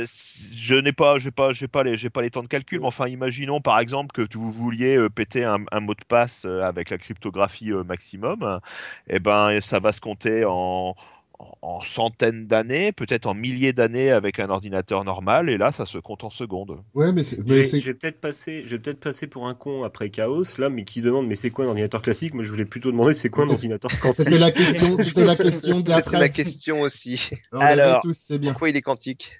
[0.53, 2.81] je n'ai pas, j'ai pas, j'ai pas les, j'ai pas les temps de calcul.
[2.81, 6.05] Mais enfin, imaginons par exemple que tu- vous vouliez euh, péter un, un mot de
[6.07, 8.61] passe euh, avec la cryptographie maximum.
[9.09, 10.95] Et ben, ça va se compter en,
[11.39, 15.51] en- en centaines d'années, peut-être en milliers d'années avec un ordinateur normal.
[15.51, 16.79] Et là, ça se compte en secondes.
[16.95, 20.43] Ouais, mais mais vais peut-être passer, je vais peut-être passer pour un con après Chaos
[20.59, 22.33] là, mais qui demande mais c'est quoi un ordinateur classique?
[22.33, 25.37] Moi, je voulais plutôt demander c'est quoi un ordinateur quantique C'était la question, c'était la
[25.37, 26.31] question C'était la d'après.
[26.31, 27.21] question aussi.
[27.53, 28.51] Alors, on tous, c'est bien.
[28.53, 29.31] Pourquoi il est quantique?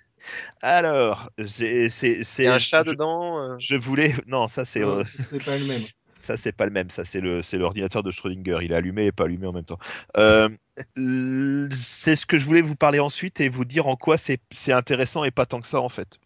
[0.63, 5.45] Alors, j'ai- c'est, un chat je, dedans euh, je voulais, non, ça c'est, euh, C'est
[5.45, 5.83] pas le même.
[6.21, 6.91] Ça, c'est pas le même.
[6.91, 8.59] Ça, c'est le, c'est l'ordinateur de Schrödinger.
[8.63, 9.79] Il est allumé et pas allumé en même temps.
[10.17, 10.49] Euh,
[10.97, 14.73] c'est ce que je voulais vous parler ensuite et vous dire en quoi c'est, c'est
[14.73, 16.19] intéressant et pas tant que ça en fait.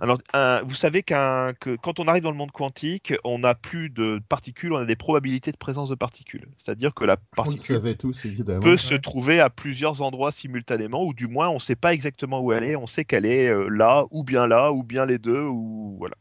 [0.00, 3.54] Alors, un- vous savez qu'un, que quand on arrive dans le monde quantique, on n'a
[3.54, 6.48] plus de particules, on a des probabilités de présence de particules.
[6.58, 8.60] C'est-à-dire que la On le particule savait tous, évidemment.
[8.60, 12.40] peut se trouver à plusieurs endroits simultanément, ou du moins on ne sait pas exactement
[12.40, 12.74] où elle est.
[12.74, 16.16] On sait qu'elle est euh, là, ou bien là, ou bien les deux, ou voilà.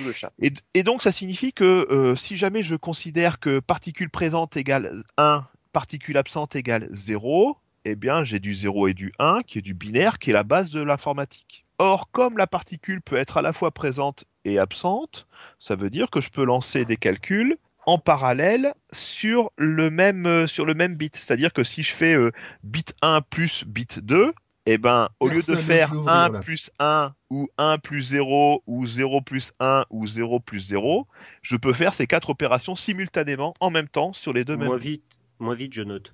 [0.00, 0.32] D'où le chat.
[0.42, 5.04] Et, et donc, ça signifie que euh, si jamais je considère que particule présente égale
[5.16, 9.62] 1, particule absente égale 0, eh bien, j'ai du 0 et du 1, qui est
[9.62, 11.64] du binaire, qui est la base de l'informatique.
[11.78, 15.26] Or, comme la particule peut être à la fois présente et absente,
[15.58, 20.46] ça veut dire que je peux lancer des calculs en parallèle sur le même, euh,
[20.46, 21.14] sur le même bit.
[21.16, 24.34] C'est-à-dire que si je fais euh, bit 1 plus bit 2,
[24.66, 26.40] eh ben, au lieu de faire l'ouvrir, 1 là.
[26.40, 31.06] plus 1 ou 1 plus 0 ou 0 plus 1 ou 0 plus 0,
[31.40, 34.76] je peux faire ces quatre opérations simultanément en même temps sur les deux mêmes.
[34.76, 36.12] Vite, moins vite, je note.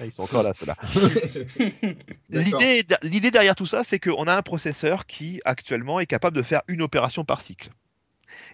[0.00, 0.76] Ah, Ils sont encore là, ceux-là.
[2.30, 6.42] L'idée, l'idée derrière tout ça, c'est qu'on a un processeur qui actuellement est capable de
[6.42, 7.70] faire une opération par cycle.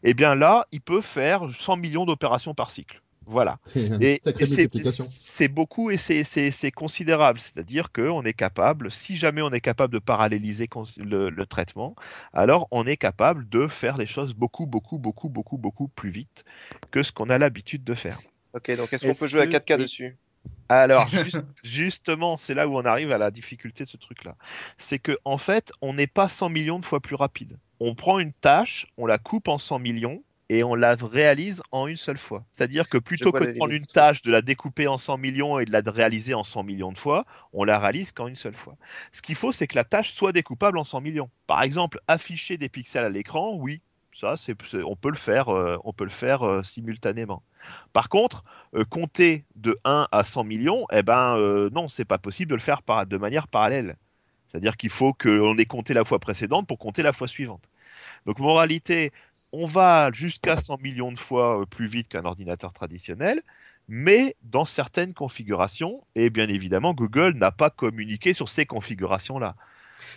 [0.03, 3.03] Et bien là, il peut faire 100 millions d'opérations par cycle.
[3.27, 3.59] Voilà.
[4.01, 4.21] Et
[4.93, 7.39] c'est beaucoup et c'est- c'est c'est considérable.
[7.39, 11.95] C'est-à-dire qu'on est capable, si jamais on est capable de paralléliser le, le traitement,
[12.33, 16.45] alors on est capable de faire les choses beaucoup, beaucoup, beaucoup, beaucoup, beaucoup plus vite
[16.91, 18.21] que ce qu'on a l'habitude de faire.
[18.53, 19.83] Ok, donc est-ce qu'on peut jouer à que- 4K oui.
[19.83, 20.17] dessus?
[20.69, 24.37] Alors, juste- justement, c'est là où on arrive à la difficulté de ce truc-là.
[24.79, 27.59] C'est que en fait, on n'est pas 100 millions de fois plus rapide.
[27.81, 31.87] On prend une tâche, on la coupe en 100 millions, et on la réalise en
[31.87, 32.45] une seule fois.
[32.53, 35.65] C'est-à-dire que plutôt que de prendre une tâche, de la découper en 100 millions et
[35.65, 38.77] de la réaliser en 100 millions de fois, on la réalise qu'en une seule fois.
[39.13, 41.31] Ce qu'il faut, c'est que la tâche soit découpable en 100 millions.
[41.47, 43.81] Par exemple, afficher des pixels à l'écran, oui,
[44.15, 47.43] ça, c'est, on peut le faire, euh, on peut le faire euh, simultanément.
[47.93, 48.45] Par contre,
[48.77, 51.37] euh, compter de 1 à 100 millions, eh ben
[51.73, 53.97] non, c'est pas possible de le faire par, de manière parallèle.
[54.47, 57.65] C'est-à-dire qu'il faut qu'on ait compté la fois précédente pour compter la fois suivante.
[58.25, 59.13] Donc, moralité,
[59.55, 63.43] on va jusqu'à 100 millions de fois euh, plus vite qu'un ordinateur traditionnel,
[63.89, 69.55] mais dans certaines configurations, et bien évidemment, Google n'a pas communiqué sur ces configurations-là.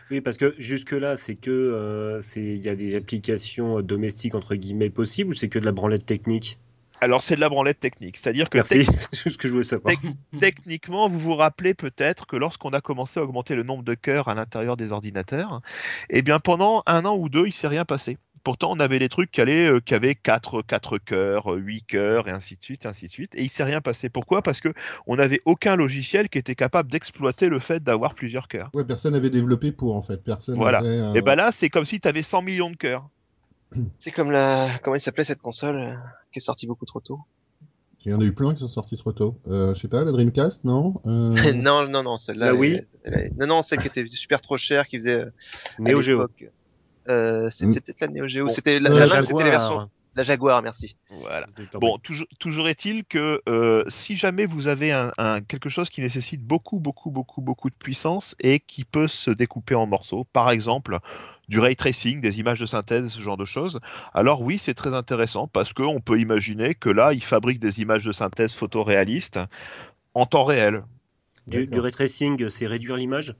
[0.09, 4.55] Oui, parce que jusque-là, c'est que euh, c'est il y a des applications domestiques entre
[4.55, 6.57] guillemets possibles ou c'est que de la branlette technique?
[6.99, 9.63] Alors, c'est de la branlette technique, c'est-à-dire que Merci, c'est juste ce que je voulais
[9.63, 9.93] savoir.
[10.39, 14.29] techniquement, vous vous rappelez peut-être que lorsqu'on a commencé à augmenter le nombre de cœurs
[14.29, 15.61] à l'intérieur des ordinateurs,
[16.09, 18.17] eh bien pendant un an ou deux, il s'est rien passé.
[18.43, 22.27] Pourtant, on avait des trucs qui, allaient, euh, qui avaient 4, quatre cœurs, 8 cœurs,
[22.27, 23.35] et ainsi de suite, ainsi de suite.
[23.35, 24.09] Et il s'est rien passé.
[24.09, 24.41] Pourquoi?
[24.41, 24.73] Parce que
[25.05, 28.69] on n'avait aucun logiciel qui était capable d'exploiter le fait d'avoir plusieurs cœurs.
[28.73, 30.23] Ouais, personne n'avait développé pour en fait.
[30.23, 30.55] Personne.
[30.55, 30.79] Voilà.
[30.79, 33.07] avait, euh, Et ben là, c'est comme si tu avais 100 millions de cœurs.
[33.99, 35.93] C'est comme la, comment il s'appelait cette console euh,
[36.31, 37.19] qui est sortie beaucoup trop tôt?
[38.05, 39.37] Il y en a eu plein qui sont sortis trop tôt.
[39.49, 41.01] Euh, je sais pas, la Dreamcast, non?
[41.05, 42.53] Euh, non, non, non, celle-là.
[42.53, 45.25] Elle- elle- elle- non, non, celle qui était super trop chère, qui faisait.
[45.25, 45.31] euh,
[45.79, 46.25] Neo Geo.
[47.09, 48.45] Euh, c'était peut-être la Neo Geo.
[48.45, 48.53] Bon.
[48.53, 50.95] C'était la, Euh, la, la main, c'était la version, la Jaguar, merci.
[51.09, 51.47] Voilà.
[51.75, 56.01] Bon, toujours, toujours est-il que euh, si jamais vous avez un, un- quelque chose qui
[56.01, 60.49] nécessite beaucoup, beaucoup, beaucoup, beaucoup de puissance et qui peut se découper en morceaux, par
[60.49, 60.97] exemple
[61.47, 63.79] du ray tracing, des images de synthèse, ce genre de choses,
[64.13, 68.03] alors oui, c'est très intéressant parce qu'on peut imaginer que là, ils fabriquent des images
[68.03, 69.39] de synthèse photoréalistes
[70.13, 70.83] en temps réel.
[71.45, 73.35] Du, du ray tracing, c'est réduire l'image?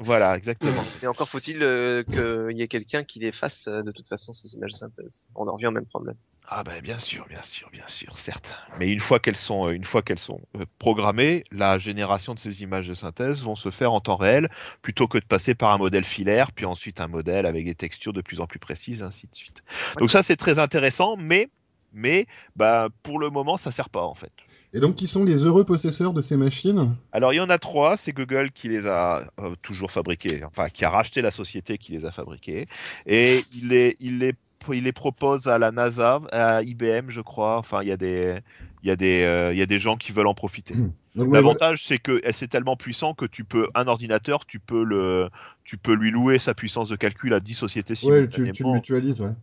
[0.00, 0.82] Voilà, exactement.
[1.02, 4.32] Mais encore faut-il euh, qu'il y ait quelqu'un qui les fasse euh, de toute façon
[4.32, 5.26] ces images de synthèse.
[5.34, 6.16] On en revient au même problème.
[6.48, 8.56] Ah ben bien sûr, bien sûr, bien sûr, certes.
[8.78, 10.40] Mais une fois qu'elles sont, euh, une fois qu'elles sont
[10.78, 14.48] programmées, la génération de ces images de synthèse vont se faire en temps réel,
[14.80, 18.14] plutôt que de passer par un modèle filaire, puis ensuite un modèle avec des textures
[18.14, 19.62] de plus en plus précises, ainsi de suite.
[19.98, 21.50] Donc ça c'est très intéressant, mais
[21.92, 22.26] mais
[22.56, 24.32] bah pour le moment ça sert pas en fait.
[24.72, 26.96] Et donc, qui sont les heureux possesseurs de ces machines?
[27.12, 30.68] Alors il y en a trois, c'est Google qui les a euh, toujours fabriqués, enfin
[30.68, 32.66] qui a racheté la société qui les a fabriqués,
[33.06, 34.34] et il les, il les,
[34.72, 38.38] il les propose à la NASA, à IBM je crois, enfin il y a des,
[38.82, 40.80] il y a des, euh, il y a des gens qui veulent en profiter.
[41.16, 45.28] Ouais, L'avantage c'est que c'est tellement puissant que tu peux, un ordinateur, tu peux le,
[45.64, 48.70] tu peux lui louer sa puissance de calcul à 10 sociétés ouais, tu, tu le
[48.70, 48.74] simultanément.
[48.74, 49.34] mutualises, ouais.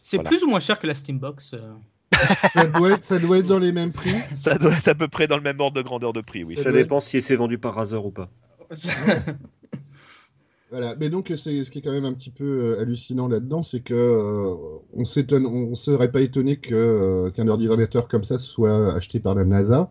[0.00, 0.30] C'est Voilà.
[0.30, 1.54] plus ou moins cher que la Steambox.
[1.54, 1.72] euh.
[2.52, 4.14] ça, doit être, ça doit être dans les mêmes prix.
[4.28, 6.56] Ça doit être à peu près dans le même ordre de grandeur de prix, oui.
[6.56, 8.28] Ça dépend si c'est vendu par Razer ou pas.
[10.70, 12.44] Voilà, mais donc c'est ce qui est quand même un petit peu
[12.78, 14.54] euh, hallucinant là-dedans, c'est que euh,
[14.94, 19.34] on s'étonne, on serait pas étonné que euh, qu'un ordinateur comme ça soit acheté par
[19.34, 19.90] la NASA.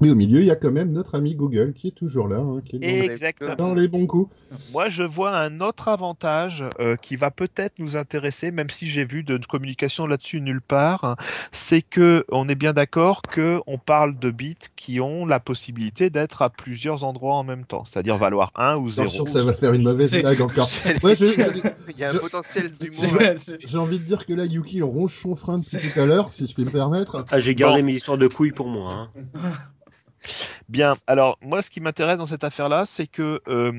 [0.00, 2.38] Mais au milieu, il y a quand même notre ami Google qui est toujours là,
[2.38, 3.54] hein, qui est dans, Exactement.
[3.54, 4.34] dans les bons coups.
[4.72, 9.04] Moi, je vois un autre avantage euh, qui va peut-être nous intéresser, même si j'ai
[9.04, 11.04] vu de communication là-dessus nulle part.
[11.04, 11.16] hein,
[11.52, 16.08] c'est que on est bien d'accord que on parle de bits qui ont la possibilité
[16.08, 19.02] d'être à plusieurs endroits en même temps, c'est-à-dire valoir 1 ou 0.
[19.06, 20.68] Attention, ça va faire une mauvaise blague encore.
[21.02, 21.24] Ouais, je-
[21.90, 23.18] Il y a un je- potentiel d'humour.
[23.66, 26.32] J'ai envie de dire que là, Yuki on ronge son frein depuis tout à l'heure,
[26.32, 27.24] si je puis me permettre.
[27.30, 27.86] Ah, j'ai gardé Bon.
[27.86, 29.10] mes histoires de couilles pour moi.
[29.14, 29.22] Hein.
[30.68, 33.72] Bien, alors moi, ce qui m'intéresse dans cette affaire-là, c'est que euh,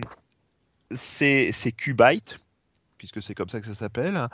[0.91, 2.39] ces, ces qbytes,
[2.97, 4.27] puisque c'est comme ça que ça s'appelle,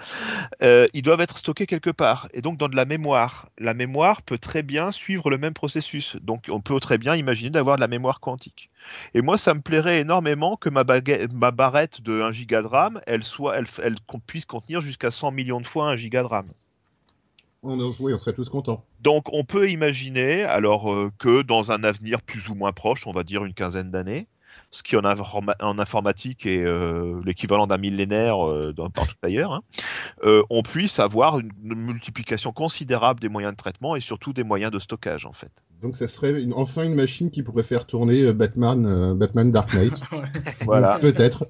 [0.62, 3.50] euh, ils doivent être stockés quelque part, et donc dans de la mémoire.
[3.60, 7.52] La mémoire peut très bien suivre le même processus, donc on peut très bien imaginer
[7.52, 8.70] d'avoir de la mémoire quantique.
[9.13, 10.84] Et moi, ça me plairait énormément que ma,
[11.34, 15.32] ma barrette de 1 giga de RAM, elle, soit, elle, elle puisse contenir jusqu'à 100
[15.32, 16.48] millions de fois 1 giga de RAM.
[17.63, 18.84] On, oui, on serait tous contents.
[19.02, 23.12] Donc on peut imaginer alors euh, que dans un avenir plus ou moins proche, on
[23.12, 24.28] va dire une quinzaine d'années,
[24.72, 29.54] ce qui en, informa- en informatique est euh, l'équivalent d'un millénaire euh, dans- partout ailleurs,
[29.54, 29.62] hein,
[30.24, 34.43] euh, on puisse avoir une, une multiplication considérable des moyens de traitement et surtout des
[34.43, 35.52] moyens de stockage en fait.
[35.82, 39.52] Donc ça serait une- enfin une machine qui pourrait faire tourner euh, Batman, euh, Batman
[39.52, 40.00] Dark Knight.
[40.62, 41.48] Voilà, Peut-être.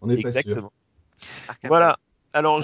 [0.00, 0.38] On n'est pas sûr.
[0.40, 0.72] exactement.
[1.64, 1.98] Voilà.
[2.32, 2.62] Alors,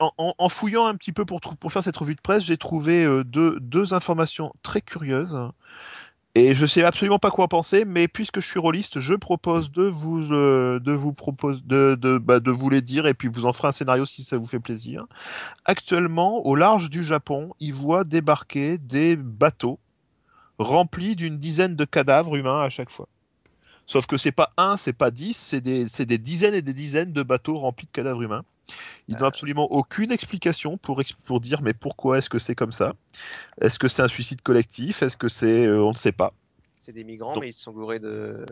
[0.00, 3.24] Ah, en, fouillant un petit peu pour, faire cette revue de presse, j'ai trouvé euh,
[3.24, 5.38] deux, deux informations très curieuses.
[6.34, 9.72] Et je sais absolument pas quoi en penser, mais puisque je suis rôliste, je propose
[9.72, 13.28] de vous, euh, de vous propose de, de, bah, de vous les dire et puis
[13.28, 15.06] vous en ferez un scénario si ça vous fait plaisir.
[15.64, 19.78] Actuellement, au large du Japon, ils voient débarquer des bateaux
[20.58, 23.08] remplis d'une dizaine de cadavres humains à chaque fois.
[23.86, 26.74] Sauf que c'est pas un, c'est pas dix, c'est des, c'est des dizaines et des
[26.74, 28.44] dizaines de bateaux remplis de cadavres humains.
[29.08, 32.94] Ils n'ont absolument aucune explication pour, pour dire mais pourquoi est-ce que c'est comme ça?
[33.60, 35.02] Est-ce que c'est un suicide collectif?
[35.02, 35.66] Est-ce que c'est.
[35.66, 36.34] euh, on ne sait pas.
[36.86, 38.46] C'est des migrants, Donc- mais ils se sont gourés de.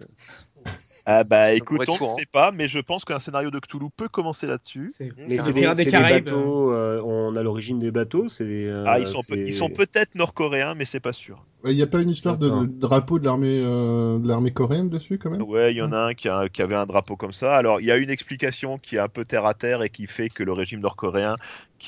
[1.07, 4.09] Ah bah écoute, on ne sait pas, mais je pense qu'un scénario de Cthulhu peut
[4.09, 4.91] commencer là-dessus.
[4.93, 6.25] C'est- Mais Ah, c'est un des, des Caraïbes.
[6.25, 10.75] bateaux, euh, on a l'origine des bateaux, c'est des, euh, Ah, ils sont, peut-être nord-coréens,
[10.75, 11.45] mais c'est pas sûr.
[11.65, 15.19] Il n'y a pas une histoire de, drapeau de l'armée euh, de l'armée coréenne dessus
[15.19, 15.41] quand même?
[15.43, 17.55] Ouais, il y en a un qui, a- qui avait un drapeau comme ça.
[17.55, 20.09] Alors, il y a une explication qui est un peu terre à terre et qui
[20.09, 21.37] fait que le régime nord-coréen,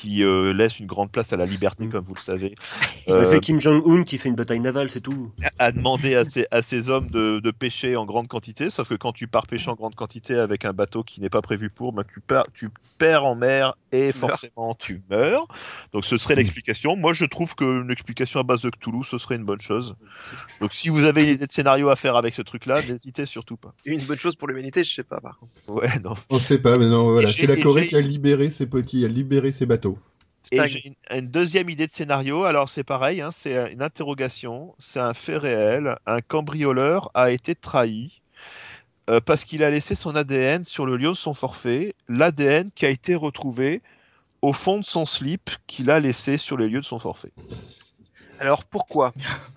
[0.01, 1.91] qui euh, laisse une grande place à la liberté, Mm.
[1.91, 2.55] comme vous le savez,
[3.07, 5.33] Mais euh, c'est Kim Jong-un qui fait une bataille navale, c'est tout.
[5.59, 8.69] a demandé à ses, à ses hommes de, de pêcher en grande quantité.
[8.71, 11.41] Sauf que quand tu pars pêcher en grande quantité avec un bateau qui n'est pas
[11.41, 15.47] prévu pour, ben, tu, perds, tu perds en mer et forcément tu meurs.
[15.93, 16.97] Donc, ce serait l'explication.
[16.97, 19.97] Moi, je trouve qu'une explication à base de Cthulhu, ce serait une bonne chose.
[20.61, 23.57] Donc, si vous avez une idée de scénario à faire avec ce truc-là, n'hésitez surtout
[23.57, 23.75] pas.
[23.85, 25.53] Une bonne chose pour l'humanité, je sais pas, par contre.
[25.69, 26.15] Ouais, non.
[26.31, 27.33] On sait pas, mais non, voilà.
[27.33, 29.86] C'est la Corée qui a libéré ses, qui a libéré ses bateaux.
[30.53, 32.45] Et une, une deuxième idée de scénario.
[32.45, 35.97] Alors c'est pareil, hein, c'est une interrogation, c'est un fait réel.
[36.07, 38.21] Un cambrioleur a été trahi
[39.11, 41.95] euh, parce qu'il a laissé son ADN sur le lieu de son forfait.
[42.09, 43.83] L'ADN qui a été retrouvé
[44.43, 47.33] au fond de son slip qu'il a laissé sur les lieux de son forfait.
[48.39, 49.13] Alors pourquoi?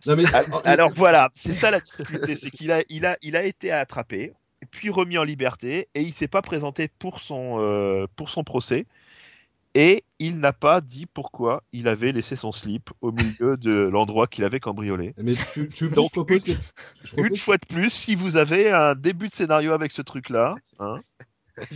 [0.05, 3.35] Non, mais, Al- Alors voilà, c'est ça la difficulté, c'est qu'il a, il a, il
[3.35, 4.33] a été attrapé,
[4.71, 8.85] puis remis en liberté, et il s'est pas présenté pour son, euh, pour son procès,
[9.75, 14.27] et il n'a pas dit pourquoi il avait laissé son slip au milieu de l'endroit
[14.27, 15.13] qu'il avait cambriolé.
[15.17, 16.51] mais tu, tu Donc, je propose que.
[17.03, 20.55] je Une fois de plus, si vous avez un début de scénario avec ce truc-là,
[20.79, 21.01] hein,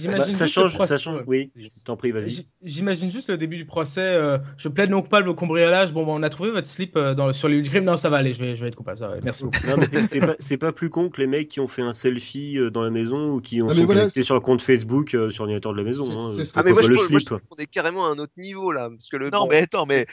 [0.06, 1.22] Bah, ça change, procès- ça change.
[1.28, 2.48] Oui, je t'en prie, vas-y.
[2.63, 4.02] J'imagine juste le début du procès.
[4.02, 5.91] euh, je plaide non coupable au cambriolage.
[5.93, 7.84] Bon, bah, on a trouvé votre slip euh, dans, sur le lieu du crime.
[7.84, 8.34] Non, ça va aller.
[8.34, 8.98] Je vais, je vais être coupable.
[8.98, 9.13] Ça va.
[9.13, 9.22] aller.
[9.24, 9.58] Merci beaucoup.
[9.67, 11.93] Non, mais c'est pas, c'est pas plus con que les mecs qui ont fait un
[11.93, 14.62] selfie euh, dans la maison ou qui ont Ah, sont voilà, connectés sur le compte
[14.62, 16.06] Facebook euh, sur l'ordinateur de la maison.
[16.06, 16.34] C'est- hein.
[16.38, 17.39] c'est ce que Ah mais moi je, le trouve, moi, je slip.
[17.39, 19.58] trouve qu'on est carrément à un autre niveau là, parce que le non bon, mais
[19.63, 20.06] attends, mais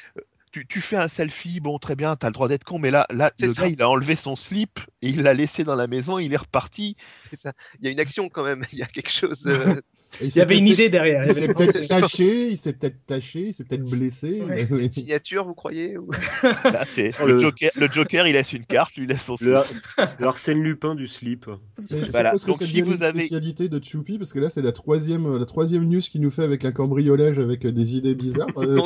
[0.50, 3.06] tu, tu fais un selfie, bon très bien, t'as le droit d'être con, mais là,
[3.10, 3.62] là le ça.
[3.62, 6.38] gars il a enlevé son slip et il l'a laissé dans la maison, il est
[6.38, 6.96] reparti.
[7.32, 9.44] il y a une action quand même, il y a quelque chose.
[9.46, 9.80] euh,
[10.20, 11.24] Il y avait une idée derrière.
[11.26, 14.42] Il s'est peut-être taché, il s'est peut-être taché, il s'est peut-être blessé.
[14.42, 14.66] Ouais.
[14.70, 16.10] mais- une signature, vous croyez ou-
[16.64, 19.54] Là, c'est le, le- Joker, le Joker, il laisse une carte, lui laisse son slip.
[20.18, 21.46] Le, Arsène Lupin du slip.
[21.90, 22.30] Je Voilà.
[22.36, 24.62] suppose que Donc, ça si vous une avez- spécialité de Choupi, parce que là, c'est
[24.62, 28.14] la troisième, la troisième news qui nous fait avec un cambriolage avec euh, des idées
[28.14, 28.48] bizarres.
[28.58, 28.78] Euh,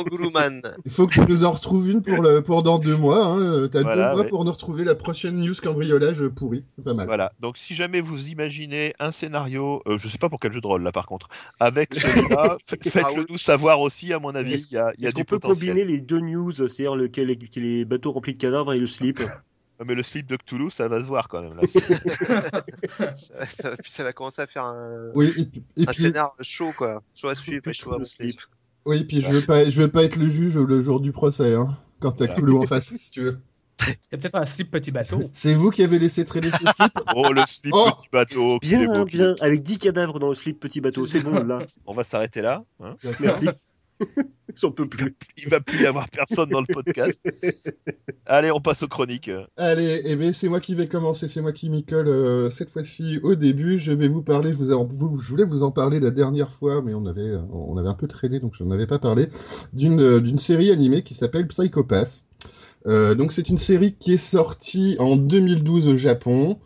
[0.85, 3.25] il faut que tu nous en retrouves une pour, le, pour dans deux mois.
[3.25, 3.67] Hein.
[3.71, 4.29] T'as Voilà, deux mois ouais.
[4.29, 6.63] pour nous retrouver la prochaine news cambriolage pourri.
[6.75, 7.05] C'est pas mal.
[7.07, 7.31] Voilà.
[7.39, 10.67] Donc, si jamais vous imaginez un scénario, euh, je sais pas pour quel jeu de
[10.67, 11.14] rôle là par contre,
[11.59, 14.13] avec celui-là, faites-le nous savoir aussi.
[14.13, 15.69] À mon avis, Est-ce- il y a, il y a du qu'on peut potentiel.
[15.75, 19.19] combiner les deux news, c'est-à-dire le, les, les bateaux remplis de cadavres et le slip?
[19.19, 21.51] Ouais, Mais le slip de Cthulhu, ça va se voir quand même.
[21.51, 21.61] Là.
[23.15, 26.03] ça, ça, va- puis ça va commencer à faire un, Oui, et, et un puis,
[26.03, 27.01] scénar chaud quoi.
[27.13, 28.39] Chaud à suivre et chaud à slip.
[28.85, 31.53] oui, puis je veux pas, je veux pas être le juge le jour du procès.
[31.55, 32.27] Hein, quand t'as.
[32.27, 33.39] Cthulhu en face, si tu veux.
[34.01, 35.23] C'était peut-être un slip petit bateau.
[35.31, 36.91] C'est vous qui avez laissé traîner ce slip?
[37.15, 37.89] Oh, le slip Oh.
[37.97, 38.57] petit bateau.
[38.61, 39.05] Bien, beau.
[39.05, 41.57] bien, avec 10 cadavres dans le slip petit bateau, c'est bon là.
[41.85, 42.63] On va s'arrêter là.
[42.81, 42.95] hein.
[43.19, 43.47] Merci.
[44.61, 45.15] J'en peux plus.
[45.37, 47.19] Il va plus y avoir personne dans le podcast.
[48.25, 49.29] Allez, on passe aux chroniques.
[49.57, 52.69] Allez, eh ben, c'est moi qui vais commencer, c'est moi qui m'y colle euh, cette
[52.69, 53.77] fois-ci au début.
[53.79, 56.51] Je vais vous parler, je, vous en- vous- je voulais vous en parler la dernière
[56.51, 58.99] fois, mais on avait, euh, on avait un peu traîné, donc je n'en avais pas
[58.99, 59.29] parlé,
[59.73, 62.25] d'une euh, d'une série animée qui s'appelle Psychopass.
[62.87, 66.57] Euh, donc c'est une série qui est sortie en 2012 au Japon,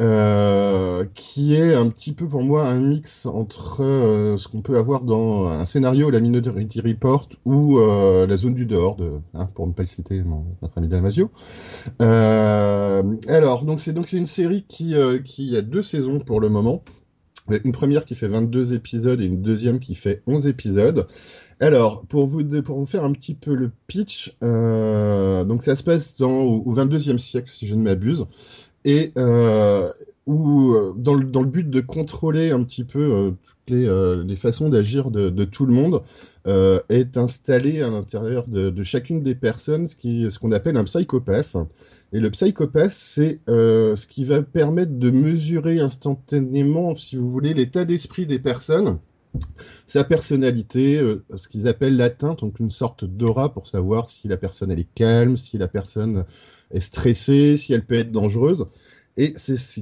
[0.00, 4.78] euh, qui est un petit peu pour moi un mix entre euh, ce qu'on peut
[4.78, 9.66] avoir dans un scénario La Minority Report ou La Zone du dehors, de, hein, pour
[9.66, 10.22] ne pas le citer,
[10.62, 11.30] notre ami Damasio.
[12.00, 16.48] Euh, alors, donc c'est donc c'est une série qui, qui a deux saisons pour le
[16.48, 16.82] moment.
[17.64, 21.08] Une première qui fait 22 épisodes et une deuxième qui fait 11 épisodes.
[21.62, 22.40] Alors, pour vous,
[22.86, 27.18] faire un petit peu le pitch, euh, donc ça se passe dans, au, au 22e
[27.18, 28.24] siècle, si je ne m'abuse,
[28.86, 29.92] et euh,
[30.24, 35.44] où, euh, dans le, but de contrôler un petit peu toutes les, façons d'agir de,
[35.44, 36.02] tout le monde,
[36.88, 41.56] est installé à l'intérieur de, chacune des personnes ce qui- ce qu'on appelle un psychopathe.
[42.14, 47.84] Et le psychopathe, c'est ce qui va permettre de mesurer instantanément, si vous voulez, l'état
[47.84, 48.98] d'esprit des personnes,
[49.86, 54.36] sa personnalité, euh, ce qu'ils appellent l'atteinte, donc une sorte d'aura pour savoir si la
[54.36, 56.24] personne elle est calme, si la personne
[56.70, 58.66] est stressée, si elle peut être dangereuse.
[59.16, 59.80] Et c'est ce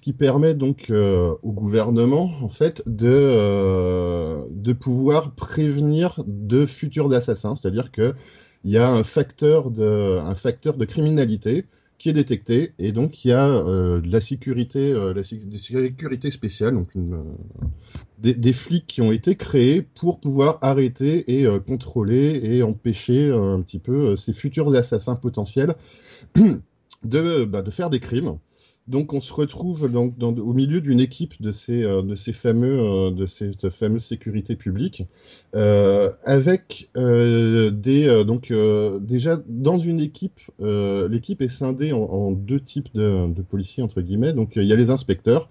[0.00, 7.12] qui permet donc euh, au gouvernement en fait de euh, de pouvoir prévenir de futurs
[7.12, 8.14] assassins, c'est-à-dire que
[8.64, 11.66] il y a un facteur de un facteur de criminalité
[12.02, 16.74] qui est détecté et donc il y a euh, la sécurité, euh, la sécurité spéciale,
[16.74, 17.22] donc euh,
[18.18, 23.78] des, flics qui ont été créés pour pouvoir arrêter et contrôler et empêcher un petit
[23.78, 25.76] peu ces futurs assassins potentiels
[27.04, 28.36] bah, de faire des crimes.
[28.88, 33.70] Donc on se retrouve au milieu d'une équipe de ces, euh, fameux euh, de cette
[33.70, 35.04] fameuse sécurité publique
[35.54, 38.52] euh, avec des donc
[39.00, 44.32] déjà dans une équipe l'équipe est scindée en, deux types de policiers entre guillemets.
[44.32, 45.48] Donc il y a les inspecteurs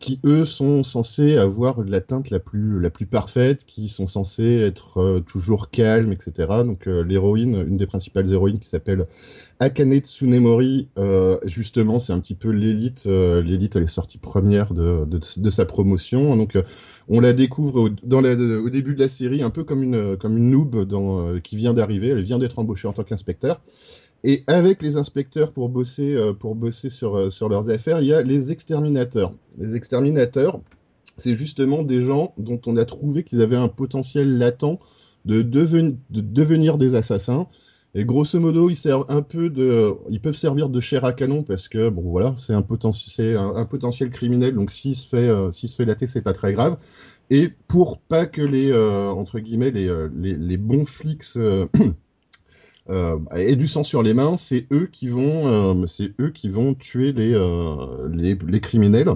[0.00, 4.56] qui eux sont censés avoir la teinte la plus la plus parfaite, qui sont censés
[4.56, 6.48] être euh, toujours calmes, etc.
[6.64, 9.06] Donc euh, l'héroïne, une des principales héroïnes qui s'appelle
[9.60, 14.72] Akane Tsunemori, euh, justement c'est un petit peu l'élite, euh, l'élite elle est sortie première
[14.72, 16.34] de, de, de sa promotion.
[16.34, 16.56] Donc
[17.08, 20.16] on la découvre au, dans la, au début de la série un peu comme une
[20.16, 23.60] comme une noob dans, qui vient d'arriver, elle vient d'être embauchée en tant qu'inspecteur.
[24.22, 28.06] Et avec les inspecteurs pour bosser, euh, pour bosser sur, euh, sur leurs affaires, il
[28.08, 29.32] y a les exterminateurs.
[29.56, 30.60] Les exterminateurs,
[31.16, 34.78] c'est justement des gens dont on a trouvé qu'ils avaient un potentiel latent
[35.24, 37.46] de, deven de devenir des assassins.
[37.94, 41.42] Et grosso modo, ils servent un peu de, ils peuvent servir de chair à canon
[41.42, 46.06] parce que bon voilà, c'est un, potentiel, criminel, donc s'il se fait, euh, se fait
[46.06, 46.76] c'est pas très grave.
[47.30, 51.24] Et pour pas que les, euh, entre guillemets, les, les, bons flics
[53.36, 56.74] et du sang sur les mains, c'est eux qui vont, euh, c'est eux qui vont
[56.74, 59.08] tuer les, euh, les, les, criminels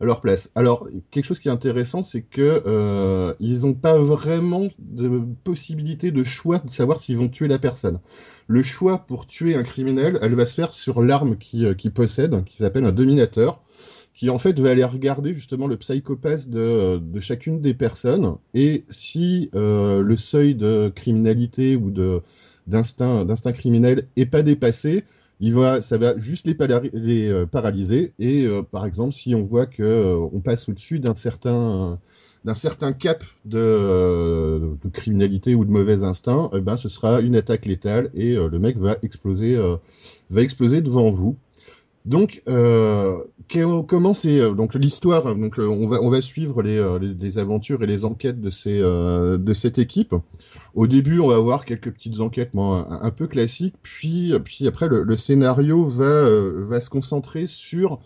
[0.00, 0.50] à leur place.
[0.54, 6.10] Alors, quelque chose qui est intéressant, c'est que euh, ils n'ont pas vraiment de possibilité
[6.10, 8.00] de choix de savoir s'ils vont tuer la personne.
[8.48, 11.90] Le choix pour tuer un criminel, elle va se faire sur l'arme qu'il euh, qui
[11.90, 13.62] possède, qui s'appelle un dominateur
[14.14, 18.84] qui en fait va aller regarder justement le psychopathe de, de chacune des personnes et
[18.90, 22.20] si euh, le seuil de criminalité ou de
[22.72, 25.04] d'instinct d'instinct criminel est pas dépassé,
[25.42, 28.12] il va, ça va juste les, euh, paralyser.
[28.20, 31.98] Et euh, par exemple, si on voit que euh, on passe au-dessus d'un certain
[32.92, 38.10] cap de, de, criminalité ou de mauvais instinct, eh ben ce sera une attaque létale
[38.14, 39.58] et le mec va exploser
[40.30, 41.36] va exploser devant vous.
[42.04, 43.18] Donc, euh,
[43.86, 48.04] comment c'est donc l'histoire Donc, on va on va suivre les, les, aventures et les
[48.04, 50.14] enquêtes de ces euh, de cette équipe.
[50.74, 54.88] Au début, on va avoir quelques petites enquêtes bon, un, peu classiques, puis puis après
[54.88, 58.00] le, le scénario va euh, va se concentrer sur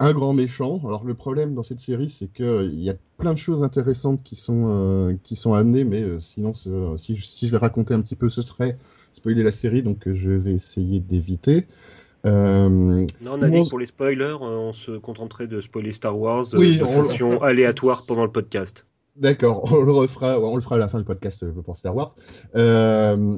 [0.00, 0.80] un grand méchant.
[0.84, 4.22] Alors le problème dans cette série, c'est que il y a plein de choses intéressantes
[4.22, 8.16] qui sont euh, qui sont amenées, mais euh, sinon si je les racontais un petit
[8.16, 8.78] peu, ce serait
[9.12, 11.66] spoiler la série, donc je vais essayer d'éviter.
[12.26, 16.18] Euh, non, on a dit que pour les spoilers, on se contenterait de spoiler Star
[16.18, 18.86] Wars oui, de façon aléatoire pendant le podcast.
[19.16, 22.14] D'accord, on le refera, on le fera à la fin du podcast pour Star Wars.
[22.56, 23.36] Euh,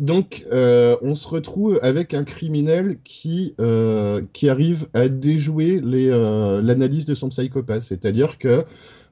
[0.00, 7.04] donc, euh, on se retrouve avec un criminel qui, euh, qui arrive à déjouer l'analyse
[7.04, 7.82] de son psychopathe.
[7.82, 8.64] C'est-à-dire que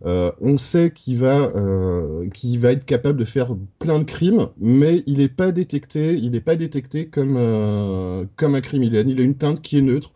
[0.06, 5.02] euh, on sait qu'il va, euh, va être capable de faire plein de crimes, mais
[5.06, 9.08] il n'est pas détecté, il pas détecté comme, euh, comme un criminel.
[9.08, 10.12] Il a une teinte qui est neutre.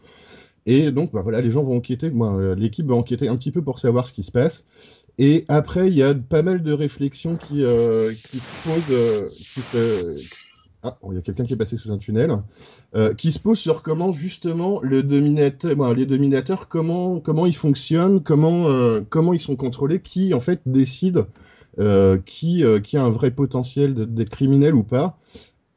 [0.66, 2.10] Et donc, bah, voilà, les gens vont enquêter.
[2.56, 4.64] L'équipe va enquêter un petit peu pour savoir ce qui se passe.
[5.18, 9.28] Et après, il y a pas mal de réflexions qui, euh, qui se posent, euh,
[10.82, 12.36] ah, il y a quelqu'un qui est passé sous un tunnel,
[12.96, 17.54] euh, qui se pose sur comment justement le dominateur, bon, les dominateurs, comment comment ils
[17.54, 21.26] fonctionnent, comment euh, comment ils sont contrôlés, qui en fait décide
[21.78, 25.18] euh, qui qui a un vrai potentiel d'être criminel ou pas,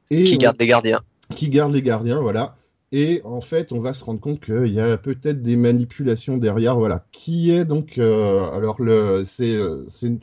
[0.09, 1.01] et qui garde on, les gardiens,
[1.35, 2.55] qui garde les gardiens, voilà.
[2.91, 6.77] Et en fait, on va se rendre compte qu'il y a peut-être des manipulations derrière,
[6.77, 7.05] voilà.
[7.11, 8.77] Qui est donc, euh, alors
[9.25, 9.57] c'est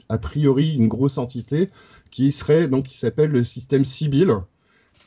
[0.08, 1.68] a priori une grosse entité
[2.10, 4.38] qui serait donc qui s'appelle le système Sibyl.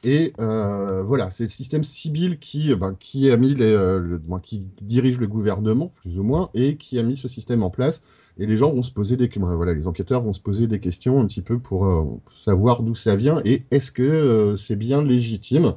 [0.08, 4.39] Et euh, voilà, c'est le système Sibyl qui, ben, qui a mis euh, le, ben,
[4.39, 8.04] qui dirige le gouvernement plus ou moins et qui a mis ce système en place.
[8.38, 10.80] Et les gens vont se poser des, ben, voilà, les enquêteurs vont se poser des
[10.80, 12.04] questions un petit peu pour euh,
[12.38, 15.74] savoir d'où ça vient et est-ce que c'est bien légitime.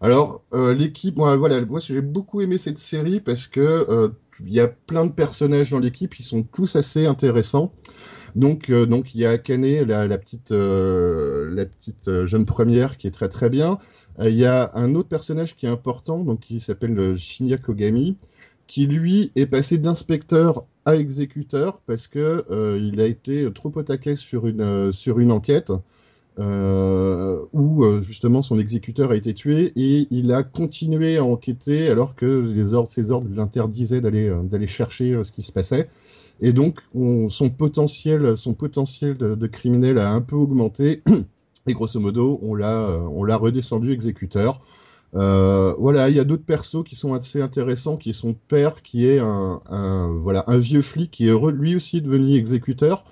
[0.00, 4.12] Alors l'équipe, moi voilà, moi j'ai beaucoup aimé cette série parce que
[4.44, 7.72] il y a plein de personnages dans l'équipe, ils sont tous assez intéressants.
[8.34, 11.66] Donc, euh, donc il y a Akane, la, petite, euh,
[12.08, 13.78] euh, jeune première qui est très très bien.
[14.20, 18.16] Il y a un autre personnage qui est important, donc qui s'appelle Shinya Kogami,
[18.66, 22.44] qui lui est passé d'inspecteur à exécuteur parce que
[22.78, 25.72] il a été trop au taquet sur une sur une enquête.
[26.38, 32.52] Où justement son exécuteur a été tué et il a continué à enquêter alors que
[32.88, 35.88] ses ordres lui interdisaient d'aller d'aller chercher ce qui se passait.
[36.40, 41.02] Et donc, on, son potentiel, son potentiel de, de, criminel a un peu augmenté.
[41.68, 44.60] Et grosso modo, on l'a, on l'a redescendu exécuteur.
[45.14, 48.82] Euh, voilà, il y a d'autres persos qui sont assez intéressants, qui est son père,
[48.82, 53.04] qui est un, un- voilà, un vieux flic qui est re- lui aussi devenu exécuteur.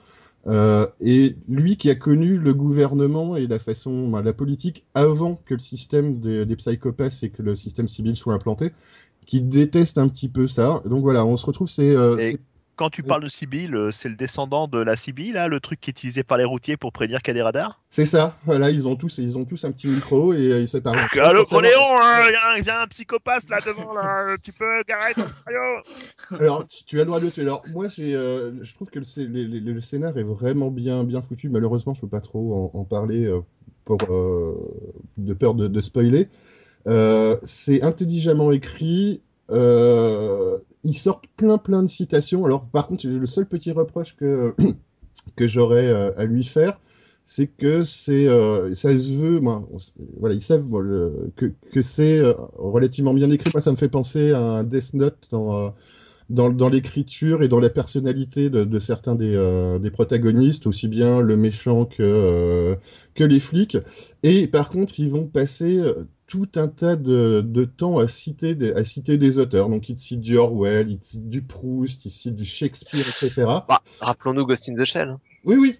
[0.47, 5.39] Euh, et lui qui a connu le gouvernement et la façon, ben, la politique avant
[5.45, 8.73] que le système des, des psychopathes et que le système civil soit implanté,
[9.27, 10.83] qui déteste un petit peu ça.
[10.87, 12.41] Donc voilà, on se retrouve, c'est euh, Et- c'est-
[12.81, 15.83] Quand tu parles de Sibyl, euh, c'est le descendant de la Sibyl, là, le truc
[15.83, 17.79] qui est utilisé par les routiers pour prévenir qu'il y a des radars?
[17.91, 18.39] C'est ça.
[18.47, 20.97] Voilà, ils ont tous, ils ont tous un petit micro et euh, ils se parlent.
[21.13, 22.23] Allô, Forcément- Coléon, hein,
[22.59, 26.83] il y a un- psychopathe là devant, là, tu peux garer ton sérieux Alors, tu-
[26.85, 27.43] tu as le droit de le tuer.
[27.43, 31.21] Alors, moi, euh, je trouve que le, le, le- le scénar est vraiment bien, bien
[31.21, 31.51] foutu.
[31.51, 33.41] Malheureusement, je peux pas trop en, en parler euh,
[33.85, 34.55] pour, euh,
[35.19, 36.29] de peur de, de spoiler.
[36.87, 39.21] Euh, c'est intelligemment écrit.
[39.51, 42.45] Euh, ils sortent plein, plein de citations.
[42.45, 44.55] Alors, par contre, le seul petit reproche que,
[45.37, 46.81] que j'aurais euh, à lui faire,
[47.25, 49.41] c'est que c'est, euh, ça se veut,
[50.19, 50.67] voilà, ils savent
[51.37, 53.51] que, que c'est euh, relativement bien écrit.
[53.55, 55.73] Moi, ça me fait penser à un Death Note dans,
[56.29, 61.37] dans, l'écriture et dans la personnalité de, de certains des, des protagonistes, aussi bien le
[61.37, 62.77] méchant que,
[63.15, 63.79] que les flics.
[64.25, 65.81] Et par contre, ils vont passer
[66.31, 69.69] tout un tas de, de temps à citer, des, à citer des auteurs.
[69.69, 73.01] Donc, ils te citent du Orwell, ils te citent du Proust, ils citent du Shakespeare,
[73.09, 73.33] etc.
[73.69, 75.09] Bah, rappelons-nous Ghost in the Shell.
[75.09, 75.21] hein.
[75.45, 75.77] Oui, oui.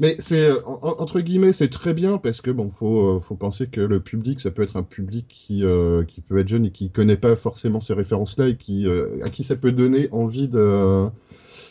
[0.00, 3.36] Mais c'est en- en- entre guillemets, c'est très bien parce que bon, faut euh, faut
[3.36, 6.66] penser que le public, ça peut être un public qui euh, qui peut être jeune
[6.66, 10.08] et qui connaît pas forcément ces références-là et qui euh, à qui ça peut donner
[10.10, 11.06] envie de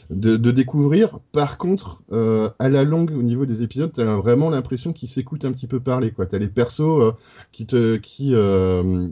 [0.09, 1.19] de, de découvrir.
[1.31, 5.45] Par contre, euh, à la longue, au niveau des épisodes, t'as vraiment l'impression qu'ils s'écoutent
[5.45, 6.25] un petit peu parler, quoi.
[6.25, 7.11] T'as les persos euh,
[7.51, 9.07] qui te qui euh,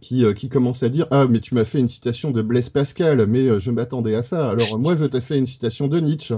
[0.00, 2.68] qui, euh, qui commence à dire Ah, mais tu m'as fait une citation de Blaise
[2.68, 4.50] Pascal, mais euh, je m'attendais à ça.
[4.50, 6.34] Alors, moi, je t'ai fait une citation de Nietzsche,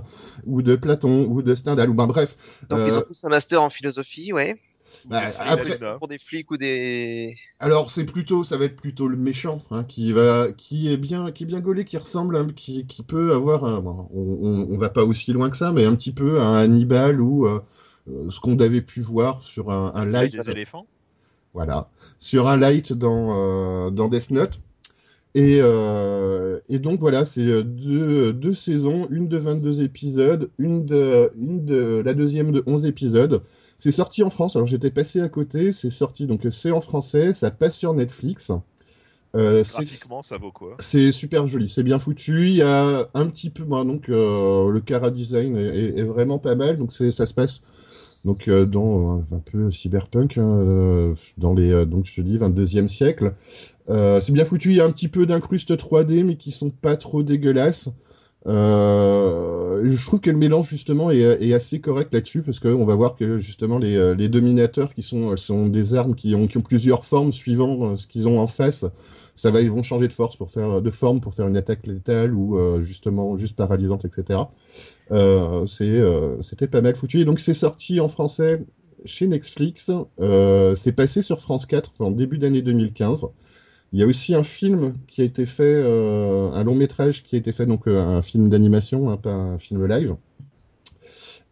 [0.46, 2.36] ou de Platon, ou de Stendhal, ou ben bref.
[2.70, 4.60] Donc ils ont tous un master en philosophie, ouais.
[5.04, 5.78] Bah, après.
[5.98, 7.36] Pour des flics ou des.
[7.58, 11.32] alors, c'est plutôt, ça va être plutôt le méchant, hein, qui va, qui est bien,
[11.32, 14.68] qui est bien gaulé, qui ressemble, un- qui, qui peut avoir, un, bon, on, on,
[14.74, 17.60] on va pas aussi loin que ça, mais un petit peu un Hannibal ou euh,
[18.10, 20.86] euh, ce qu'on avait pu voir sur un, un live des éléphants
[21.54, 24.60] Voilà, sur un light dans, euh, dans Death Note.
[25.36, 31.32] Et, euh, et donc voilà, c'est deux, deux saisons, une de 22 épisodes, une de,
[31.36, 33.42] une de la deuxième de 11 épisodes.
[33.84, 37.34] C'est sorti en France, alors j'étais passé à côté, c'est sorti, donc c'est en français,
[37.34, 38.50] ça passe sur Netflix.
[39.34, 40.78] Euh, Graphiquement, ça vaut quoi?
[40.78, 42.46] C'est super joli, c'est bien foutu.
[42.46, 46.54] Il y a un petit peu, bon, donc euh, le cara design est, vraiment pas
[46.54, 46.78] mal.
[46.78, 47.60] Donc ça se passe
[48.24, 53.34] donc euh, dans un peu cyberpunk, hein, dans les, donc je te dis 22e siècle.
[53.86, 54.70] C'est bien foutu.
[54.70, 57.90] Il y a un petit peu d'incrustes 3D, mais qui sont pas trop dégueulasses.
[58.46, 63.16] Euh, je trouve que le mélange justement est, assez correct là-dessus parce qu'on va voir
[63.16, 67.92] que justement les, euh, dominateurs qui sont, sont des armes qui ont, plusieurs formes suivant
[67.92, 68.84] euh, ce qu'ils ont en face
[69.34, 71.86] ça va, ils vont changer de force pour faire de forme pour faire une attaque
[71.86, 74.40] létale ou euh, justement juste paralysante, etc.
[75.10, 77.20] Euh, euh, c'était pas mal foutu.
[77.20, 78.64] Et donc c'est sorti en français
[79.04, 79.90] chez Netflix.
[80.20, 83.26] Euh, c'est passé sur France 4 en début d'année 2015.
[83.94, 87.36] Il y a aussi un film qui a été fait, euh, un long métrage qui
[87.36, 90.16] a été fait, donc euh, un film d'animation, hein, pas un film live.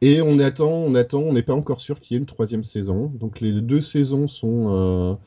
[0.01, 2.65] Et on attend, on attend, on n'est pas encore sûr qu'il y ait une troisième
[2.65, 3.13] saison.
[3.15, 5.21] Donc les deux saisons sont,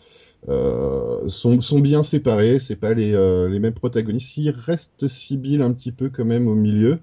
[0.50, 3.12] euh, sont, bien séparées, c'est pas les,
[3.50, 4.36] les mêmes protagonistes.
[4.36, 7.00] Il reste Sibyl un petit peu quand même au milieu,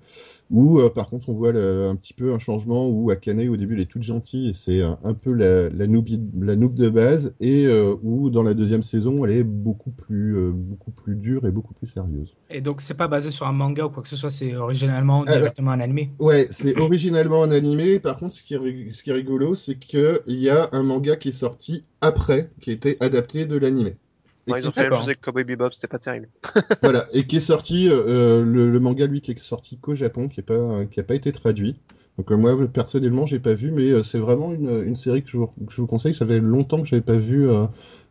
[0.51, 3.57] où euh, par contre on voit le- un petit peu un changement où Akane au
[3.57, 6.09] début elle est toute gentille et c'est un, un peu la, la, noob,
[6.41, 10.37] la noob de base, et euh, où dans la deuxième saison elle est beaucoup plus,
[10.37, 12.35] euh, beaucoup plus dure et beaucoup plus sérieuse.
[12.51, 15.25] Et donc, c'est pas basé sur un manga ou quoi que ce soit, c'est originalement
[15.27, 16.11] Ah, directement un animé.
[16.19, 17.99] Ouais, c'est originellement un animé.
[17.99, 21.17] Par contre, ce qui est, ce qui est rigolo, c'est qu'il y a un manga
[21.17, 23.97] qui est sorti après, qui a été adapté de l'animé.
[24.47, 24.99] Qui ils ont fait la même d'accord.
[24.99, 26.29] chose avec Cowboy Bebop, c'était pas terrible.
[26.83, 30.29] voilà, et qui est sorti, euh, le, le manga, lui, qui est sorti qu'au Japon,
[30.29, 31.81] qui n'a pas, qui a pas été traduit.
[32.19, 35.31] Donc euh, moi, personnellement, j'ai pas vu, mais euh, c'est vraiment une, une série que
[35.31, 36.15] je, vous, que je vous conseille.
[36.15, 37.67] Ça fait longtemps que j'avais pas vu euh,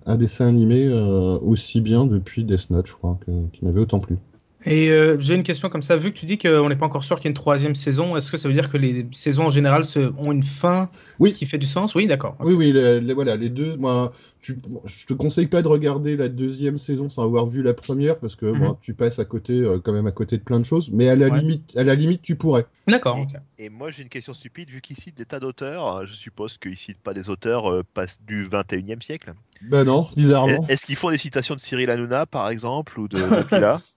[0.05, 3.99] un dessin animé euh, aussi bien depuis Death Note, je crois, que- qui m'avait autant
[3.99, 4.17] plu.
[4.65, 7.03] Et euh, j'ai une question comme ça, vu que tu dis qu'on n'est pas encore
[7.03, 9.45] sûr qu'il y ait une troisième saison, est-ce que ça veut dire que les saisons
[9.47, 10.89] en général se- ont une fin
[11.19, 11.33] Oui.
[11.33, 11.95] qui fait du sens?
[11.95, 12.35] Oui, d'accord.
[12.39, 13.75] Oui, oui, les, les- voilà, les deux.
[13.77, 17.73] Moi, tu, je te conseille pas de regarder la deuxième saison sans avoir vu la
[17.73, 20.59] première, parce que bon, tu passes à côté, euh, quand même à côté de plein
[20.59, 20.91] de choses.
[20.91, 21.39] Mais à la Ouais.
[21.39, 22.65] limite, à la limite, tu pourrais.
[22.87, 23.17] D'accord.
[23.57, 24.69] Et moi, j'ai une question stupide.
[24.69, 28.05] Vu qu'ils citent des tas d'auteurs, je suppose qu'ils citent pas des auteurs euh, pas-
[28.27, 29.33] du 21e siècle.
[29.63, 33.07] Ben non, bizarrement, Est- Est-ce qu'ils font des citations de Cyril Hanouna, par exemple, ou
[33.07, 33.81] de, de Pila?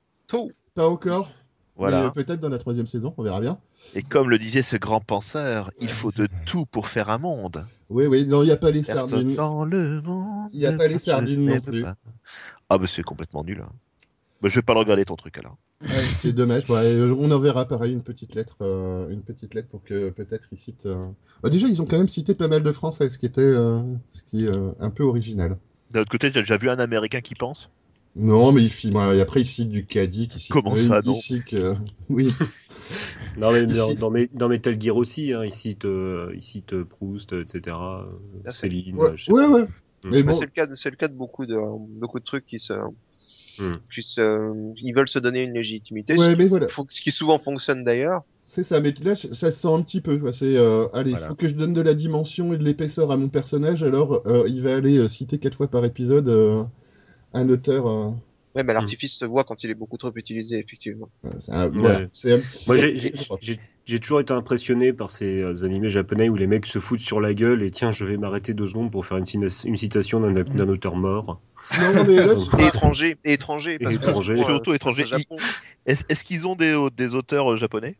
[0.74, 1.30] pas encore.
[1.76, 2.04] Voilà.
[2.04, 3.58] Euh, peut-être dans la troisième saison, on verra bien.
[3.96, 7.64] Et comme le disait ce grand penseur, il faut de tout pour faire un monde.
[7.90, 9.34] Oui, oui, non, il n'y a pas les Personne sardines.
[9.34, 10.50] dans le monde.
[10.52, 11.82] Il y a pas les sardines non plus.
[11.82, 11.96] pas.
[12.70, 13.60] Ah bah c'est complètement nul.
[13.60, 13.72] hein.
[14.40, 15.56] Bah, je vais pas le regarder ton truc alors.
[15.82, 16.68] Ouais, c'est dommage.
[16.70, 20.46] Ouais, euh, on enverra pareil une petite lettre, euh, une petite lettre pour que peut-être
[20.52, 20.86] ils citent.
[20.86, 21.06] euh,
[21.42, 23.80] bah, déjà, ils ont quand même cité pas mal de Français, ce qui était, euh,
[24.10, 25.58] ce qui est euh, un peu original.
[25.90, 27.68] D'un autre côté, tu as déjà vu un Américain qui pense?
[28.16, 28.96] Non, mais il filme.
[29.14, 30.52] Et après, ils citent du caddie, qui cite.
[30.52, 31.14] Comment ça, non
[31.48, 31.74] que-
[32.08, 32.28] Oui.
[33.38, 36.84] Non, mais dans, Ici- dans, Met- dans Metal Gear aussi, hein, ils citent, euh, citent
[36.84, 37.76] Proust, etc.
[37.76, 38.04] euh,
[38.44, 38.50] fait.
[38.52, 39.50] Céline, Ouais, je sais ouais, pas.
[39.50, 39.62] ouais.
[39.62, 39.66] Mm.
[40.10, 41.56] Mais Bah, bon, C'est le cas, de- c'est le cas de beaucoup de
[41.98, 42.74] beaucoup de trucs qui se,
[43.58, 43.76] Hmm.
[43.92, 46.14] qui se, ils veulent se donner une légitimité.
[46.16, 46.66] ouais, ce, mais voilà.
[46.88, 48.22] ce qui souvent fonctionne d'ailleurs.
[48.46, 50.20] C'est ça, mais là, ça se sent un petit peu.
[50.32, 51.28] C'est, euh, allez, il Voilà.
[51.28, 54.44] faut que je donne de la dimension et de l'épaisseur à mon personnage, alors euh,
[54.48, 56.62] il va aller euh, citer quatre fois par épisode euh,
[57.34, 57.86] un auteur.
[57.86, 58.10] euh,
[58.54, 61.08] Ouais, mais l'artifice se voit quand il est beaucoup trop utilisé, effectivement.
[61.24, 65.90] euh, c'est un- voilà, c'est un- Moi, j'ai- toujours été impressionné par ces euh, animés
[65.90, 68.68] japonais où les mecs se foutent sur la gueule et tiens, je vais m'arrêter deux
[68.68, 69.26] secondes pour faire une,
[69.76, 71.40] citation d'un auteur mort.
[71.80, 74.36] Non, mais là, c'est- Et étranger, et étranger, parce Et que étranger.
[74.44, 75.04] Surtout euh, étranger.
[75.86, 77.96] Est-ce qu'ils ont des, des auteurs euh, japonais?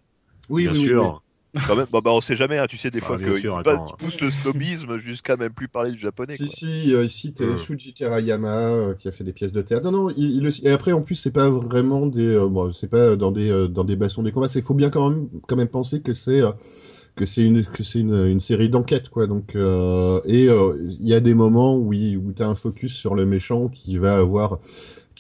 [0.49, 1.23] Oui, bien oui, oui, sûr.
[1.67, 3.85] Quand même, bah, bah, on sait jamais, hein, tu sais, des Ah, fois qu'ils bah,
[3.99, 6.35] poussent le snobisme jusqu'à même plus parler du japonais.
[6.35, 6.55] Si, quoi.
[6.57, 7.57] si, euh, il cite euh, Hmm.
[7.57, 9.85] Shuji Terayama, euh, qui a fait des pièces de théâtre.
[9.91, 12.27] Non, non, il, il le- et après, en plus, c'est pas vraiment des.
[12.35, 14.49] euh, bon, c'est pas dans des, euh, dans des bastons des combats.
[14.55, 16.41] Il faut bien quand même, quand même penser que c'est.
[16.43, 16.51] euh,
[17.17, 21.07] que c'est une que c'est une, une série d'enquêtes quoi donc euh, et euh, il
[21.09, 23.99] y a des moments où il, où tu as un focus sur le méchant qui
[23.99, 24.59] va avoir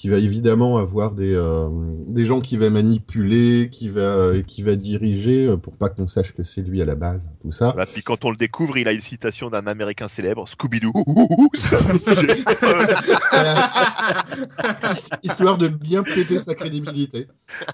[0.05, 1.71] qui va évidemment avoir des euh,
[2.07, 6.35] des gens qui va manipuler qui va qui va diriger euh, pour pas qu'on sache
[6.35, 8.87] que c'est lui à la base tout ça Voilà, puis quand on le découvre, il
[8.87, 10.93] a une citation d'un américain célèbre, Scooby-Doo.
[15.23, 17.27] Histoire de bien péter sa crédibilité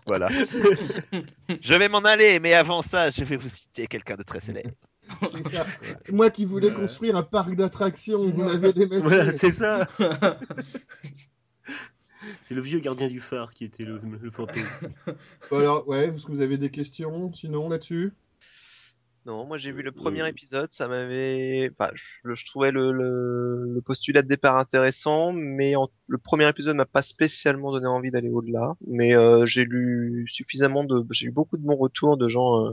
[0.06, 0.28] voilà.
[0.28, 4.70] Je vais m'en aller, mais avant ça, je vais vous citer quelqu'un de très célèbre.
[5.28, 5.66] c'est ça
[6.12, 9.84] moi qui voulais construire un parc d'attractions vous m'avez démassé Voilà, c'est ça.
[12.40, 14.62] C'est le vieux gardien du phare qui était le, le fantôme.
[15.50, 18.12] Alors ouais est-ce que vous avez des questions sinon là-dessus?
[19.26, 20.28] Non, moi j'ai vu le premier Euh.
[20.28, 25.76] épisode, ça m'avait, enfin, je, je trouvais le, le, le postulat de départ intéressant, mais
[25.76, 28.72] en- le premier épisode m'a pas spécialement donné envie d'aller au-delà.
[28.86, 32.72] Mais euh, j'ai lu suffisamment de, j'ai eu beaucoup de bons retours de gens euh,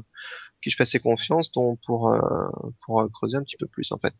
[0.61, 2.47] qui je fais assez confiance, donc pour euh,
[2.85, 4.13] pour creuser un petit peu plus en fait.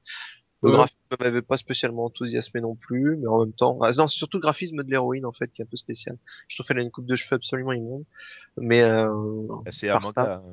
[0.63, 0.75] Le Ouais.
[0.75, 4.37] graphisme m'avait pas spécialement enthousiasmé non plus, mais en même temps, ah, non, c'est surtout
[4.37, 6.17] le graphisme de l'héroïne en fait qui est un peu spécial.
[6.47, 8.03] Je trouve qu'elle a une coupe de cheveux absolument immonde,
[8.57, 9.07] mais euh,
[9.71, 10.21] C'est un ça.
[10.21, 10.43] manga.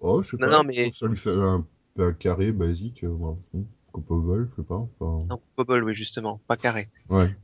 [0.00, 1.64] oh je sais Non, pas non, mais- ça lui fait un,
[1.98, 3.34] un carré basique euh, ouais.
[4.08, 6.90] au vol je sais pas enfin, non, Bubble, oui justement, pas carré.
[7.08, 7.34] ouais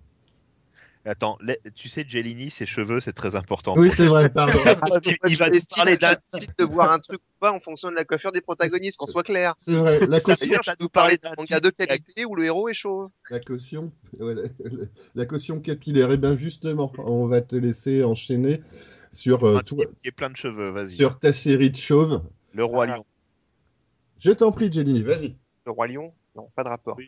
[1.04, 3.74] Attends, les- tu sais, Jelini, ses cheveux, c'est très important.
[3.76, 4.52] oui c'est vrai pardon
[5.04, 6.14] il, il va nous parler d'un
[6.58, 9.24] de voir un truc ou pas en fonction de la coiffure des protagonistes, qu'on soit
[9.24, 9.54] clair.
[9.56, 12.24] c'est vrai la caution D'ailleurs, D'ailleurs, je t'as peux nous parler d'un manga de qualité
[12.24, 13.10] où le héros est chauve.
[13.30, 13.90] La caution,
[14.20, 14.84] ouais, la, la-
[15.16, 16.12] la caution capillaire.
[16.12, 18.62] Et bien justement, on va te laisser enchaîner
[19.10, 19.60] sur, euh,
[20.04, 20.90] est plein de cheveux, vas-y.
[20.90, 22.22] sur ta série de chauves.
[22.54, 23.04] Le roi lion.
[24.20, 25.36] Je t'en prie, Jenny, vas-y.
[25.66, 26.96] Le roi lion Non, pas de rapport.
[26.96, 27.06] Oui,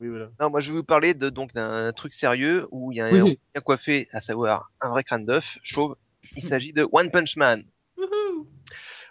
[0.00, 0.28] oui, voilà.
[0.40, 3.06] Non, moi je vais vous parler de donc d'un truc sérieux où il y a
[3.06, 3.16] un Oui.
[3.18, 5.96] héros bien coiffé, à savoir un vrai crâne d'œuf, chauve.
[6.36, 7.64] Il s'agit de One Punch Man.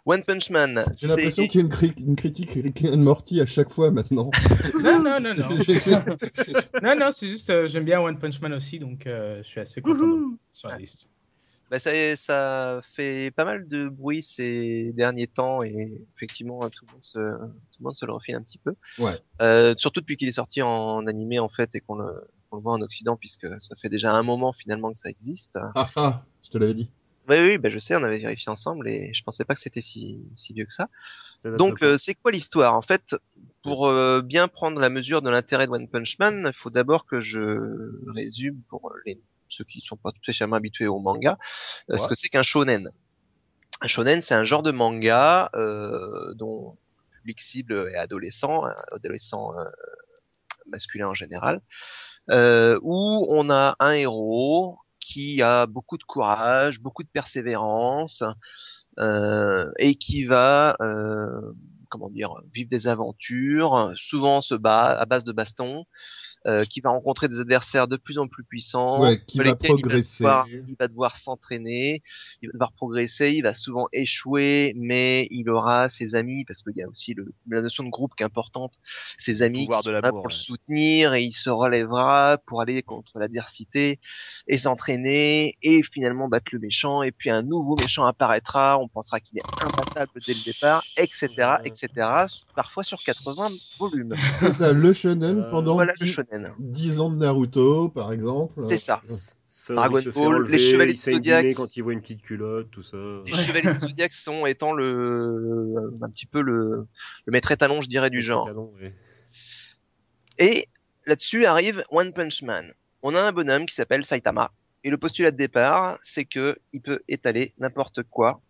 [0.08, 3.42] One Punch Man, J'ai l'impression qu'il y a une, cri- une critique Rick and Morty
[3.42, 4.30] à chaque fois maintenant.
[4.84, 5.50] Non, non, non, non.
[6.84, 9.60] Non, non, c'est juste, euh, j'aime bien One Punch Man aussi, donc euh, je suis
[9.60, 10.08] assez content
[10.54, 11.10] sur la liste.
[11.72, 16.93] Bah, ça, ça fait pas mal de bruit ces derniers temps et effectivement tout le
[16.93, 18.76] monde se, tout le monde se le refile un petit peu.
[18.97, 19.16] Ouais.
[19.41, 22.13] Euh, surtout depuis qu'il est sorti en animé en fait et qu'on le,
[22.51, 25.59] le voit en Occident puisque ça fait déjà un moment finalement que ça existe.
[25.76, 26.89] Ah ah, je te l'avais dit.
[27.28, 29.82] Oui, oui, bah, je sais, on avait vérifié ensemble et je pensais pas que c'était
[29.82, 30.89] si, si vieux que ça.
[31.57, 32.76] Donc, euh, c'est quoi l'histoire?
[32.76, 33.16] En fait,
[33.63, 37.07] pour euh, bien prendre la mesure de l'intérêt de One Punch Man, il faut d'abord
[37.07, 41.38] que je résume pour les, ceux qui sont pas spécialement habitués au manga,
[41.89, 42.91] euh, ce que c'est qu'un shonen.
[43.82, 46.78] Un shonen, c'est un genre de manga euh, dont
[47.12, 49.64] le public cible est adolescent, euh, adolescent euh,
[50.68, 51.62] masculin en général,
[52.30, 58.24] euh, où on a un héros qui a beaucoup de courage, beaucoup de persévérance,
[59.78, 60.78] et qui va,
[61.89, 65.86] comment dire, vivre des aventures, souvent se bat à base de baston,
[66.48, 69.72] euh, qui va rencontrer des adversaires de plus en plus puissants, Ouais, qui va lesquels
[69.72, 70.24] il progresser.
[70.24, 72.04] devoir- Il va devoir s'entraîner,
[72.41, 76.74] il va devoir progresser, il va souvent échouer, mais il aura ses amis, parce qu'il
[76.78, 78.76] y a aussi le, la notion de groupe qui est importante,
[79.18, 82.82] ses amis qui de sont là pour le soutenir, et il se relèvera pour aller
[82.84, 84.00] contre l'adversité,
[84.48, 89.20] et s'entraîner, et finalement battre le méchant, et puis un nouveau méchant apparaîtra, on pensera
[89.20, 91.28] qu'il est imbattable dès le départ, etc.,
[91.64, 91.89] etc.,
[92.56, 94.14] parfois sur 80 volumes.
[94.39, 96.54] C'est ça, le shonen Euh, pendant voilà le dix- shonen.
[96.60, 98.66] 10 ans de Naruto, par exemple.
[98.68, 99.02] C'est ça.
[99.46, 101.56] Ça, Dragon Ball, enlever, les chevaliers du Zodiac.
[101.56, 102.98] quand il voit une petite culotte, tout ça.
[103.26, 106.88] Les chevaliers du Zodiac sont étant le, un petit peu le,
[107.26, 108.50] le maître étalon, je dirais, du genre.
[110.38, 110.68] Et
[111.06, 112.74] là-dessus arrive One Punch Man.
[113.02, 114.52] On a un bonhomme qui s'appelle Saitama.
[114.84, 118.42] Et le postulat de départ, c'est que il peut étaler n'importe quoi.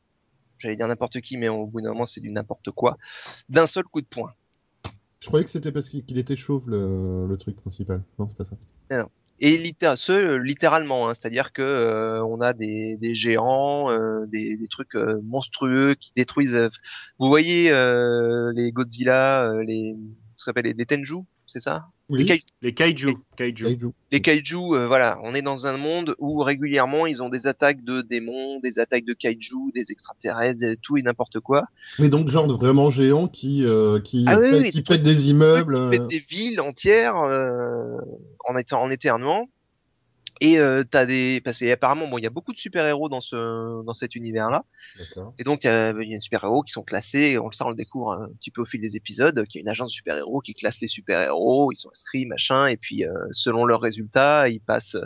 [0.58, 2.98] J'allais dire n'importe qui, mais au bout d'un moment, c'est du n'importe quoi.
[3.50, 4.34] D'un seul coup de poing.
[5.26, 8.04] Je croyais que c'était parce qu'il était chauve, le, le truc principal.
[8.20, 8.56] Non, c'est pas ça.
[9.40, 9.58] Et
[9.96, 14.94] ce, littéralement, hein, c'est-à-dire que euh, on a des, des géants, euh, des, des trucs
[14.94, 16.54] euh, monstrueux qui détruisent.
[16.54, 16.70] euh,
[17.18, 19.98] vous voyez euh, les Godzilla, les
[20.36, 21.88] ce qu'on appelle les, les Tenju, c'est ça?
[22.08, 22.46] Oui, Les kaiju.
[22.62, 23.18] Les kaiju.
[23.36, 23.66] kaiju.
[23.66, 23.92] Kaiju.
[24.12, 27.84] Les kaiju, euh, voilà, on est dans un monde où régulièrement ils ont des attaques
[27.84, 31.66] de démons, des attaques de kaiju, des extraterrestres, et tout et n'importe quoi.
[31.98, 35.76] Mais donc, genre vraiment géant qui, euh, qui, Ah oui, pète, oui, qui des immeubles.
[35.76, 37.98] Qui euh, pètent des villes entières euh,
[38.48, 39.50] en étant en éternuant.
[40.42, 43.22] Et euh, t'as des parce qu'apparemment bon il y a beaucoup de super héros dans
[43.22, 44.66] ce dans cet univers là.
[45.38, 47.70] Et donc, euh, il y a des super-héros qui sont classés, on le sait, on
[47.70, 49.96] le découvre un petit peu au fil des épisodes, qu'il y a une agence de
[49.96, 54.48] super-héros qui classe les super-héros, ils sont inscrits, machin, et puis euh, selon leurs résultats,
[54.50, 54.98] ils passent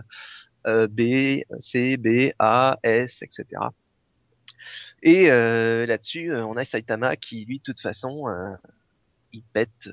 [0.68, 3.46] euh, B, C, B, A, S, etc.
[5.02, 8.26] Et là-dessus, on a Saitama qui, lui, de toute façon,
[9.32, 9.90] il pète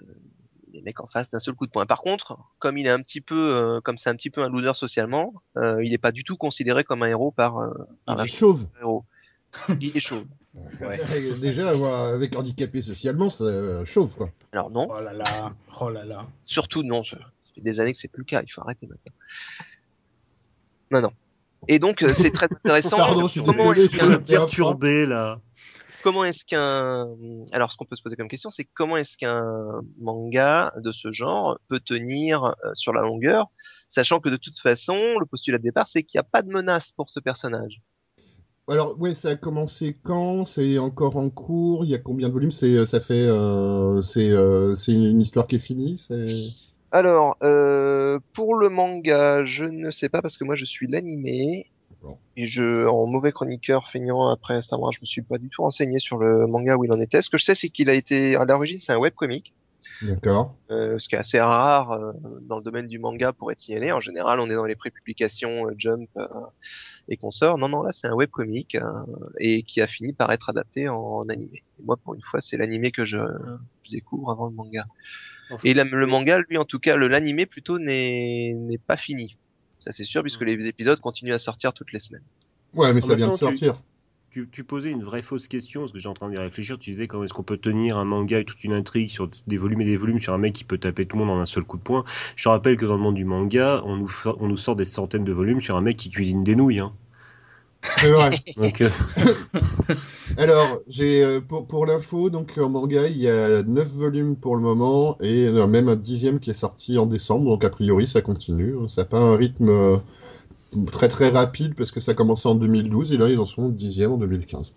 [0.76, 1.86] les mecs en face d'un seul coup de poing.
[1.86, 4.48] Par contre, comme il est un petit peu, euh, comme c'est un petit peu un
[4.48, 7.72] loser socialement, euh, il n'est pas du tout considéré comme un héros par, euh,
[8.04, 8.66] par Il la est chauve.
[8.80, 9.04] héros.
[9.80, 10.24] Il est chaud.
[10.80, 11.00] Ouais.
[11.40, 14.30] Déjà, avoir- avec handicapé socialement, c'est euh, chauve, quoi.
[14.52, 16.26] Alors non, Oh là là, oh là là.
[16.42, 17.00] surtout non.
[17.02, 17.18] Ça
[17.54, 18.42] fait des années que c'est plus le cas.
[18.42, 19.12] Il faut arrêter maintenant.
[20.92, 21.12] Non, non.
[21.68, 22.96] Et donc c'est très intéressant.
[22.96, 23.40] Pardon, je
[23.88, 25.38] suis Perturbé, là.
[26.07, 27.09] Comment est-ce qu'un
[27.50, 31.11] alors ce qu'on peut se poser comme question c'est comment est-ce qu'un manga de ce
[31.11, 33.48] genre peut tenir euh, sur la longueur
[33.88, 36.52] sachant que de toute façon le postulat de départ c'est qu'il n'y a pas de
[36.52, 37.82] menace pour ce personnage
[38.68, 40.44] Alors, ouais, ça a commencé quand?
[40.44, 41.84] C'est encore en cours?
[41.84, 42.52] Il y a combien de volumes?
[42.52, 46.00] C'est, ça fait, euh, c'est, euh, une, histoire qui est finie?
[46.92, 51.66] Alors euh, pour le manga je ne sais pas parce que moi je suis l'animé.
[52.36, 55.62] Et je en mauvais chroniqueur feignant après Star Wars je me suis pas du tout
[55.62, 57.94] renseigné sur le manga où il en était ce que je sais c'est qu'il a
[57.94, 59.55] été à l'origine c'est un webcomic
[60.03, 60.55] D'accord.
[60.70, 63.92] euh, ce qui est assez rare euh, dans le domaine du manga pour être signalé.
[63.92, 66.26] En général, on est dans les prépublications euh, Jump euh,
[67.09, 67.57] et consorts.
[67.57, 68.82] Non, non, là, c'est un webcomic euh,
[69.40, 71.62] et qui a fini par être adapté en, en animé.
[71.78, 73.16] Et moi, pour une fois, c'est l'animé que je,
[73.84, 74.84] je découvre avant le manga.
[75.51, 78.55] Enfin, Et la- le manga, lui, en tout cas, le l'animé plutôt n'est
[78.86, 79.38] pas fini.
[79.87, 82.24] Ça, c'est sûr, puisque les épisodes continuent à sortir toutes les semaines.
[82.74, 83.80] Ouais, mais En ça vient de tu- sortir.
[84.32, 86.76] Tu, tu posais une vraie fausse question, parce que j'ai en train d'y réfléchir.
[86.78, 89.57] Tu disais comment est-ce qu'on peut tenir un manga et toute une intrigue sur des
[89.57, 91.47] volumes et des volumes sur un mec qui peut taper tout le monde en un
[91.47, 92.05] seul coup de poing?
[92.34, 94.84] Je rappelle que dans le monde du manga, on nous, fa- on nous sort des
[94.84, 96.80] centaines de volumes sur un mec qui cuisine des nouilles.
[96.80, 96.93] Hein.
[97.99, 98.30] C'est vrai.
[98.57, 98.89] Donc, euh,
[100.37, 104.57] Alors, j'ai euh, pour, pour l'info, donc en manga, il y a 9 volumes pour
[104.57, 108.07] le moment et euh, même un dixième qui est sorti en décembre, donc a priori
[108.07, 108.74] ça continue.
[108.89, 109.97] Ça n'a pas un rythme euh,
[110.93, 113.64] très très rapide parce que ça a commencé en 2012 et là ils en sont
[113.64, 114.72] au dixième en 2015.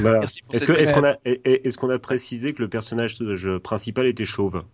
[0.00, 0.20] voilà.
[0.20, 3.18] Merci pour Est-ce est-ce qu'on a, est- est- est-ce qu'on a précisé que le personnage
[3.62, 4.64] principal était chauve?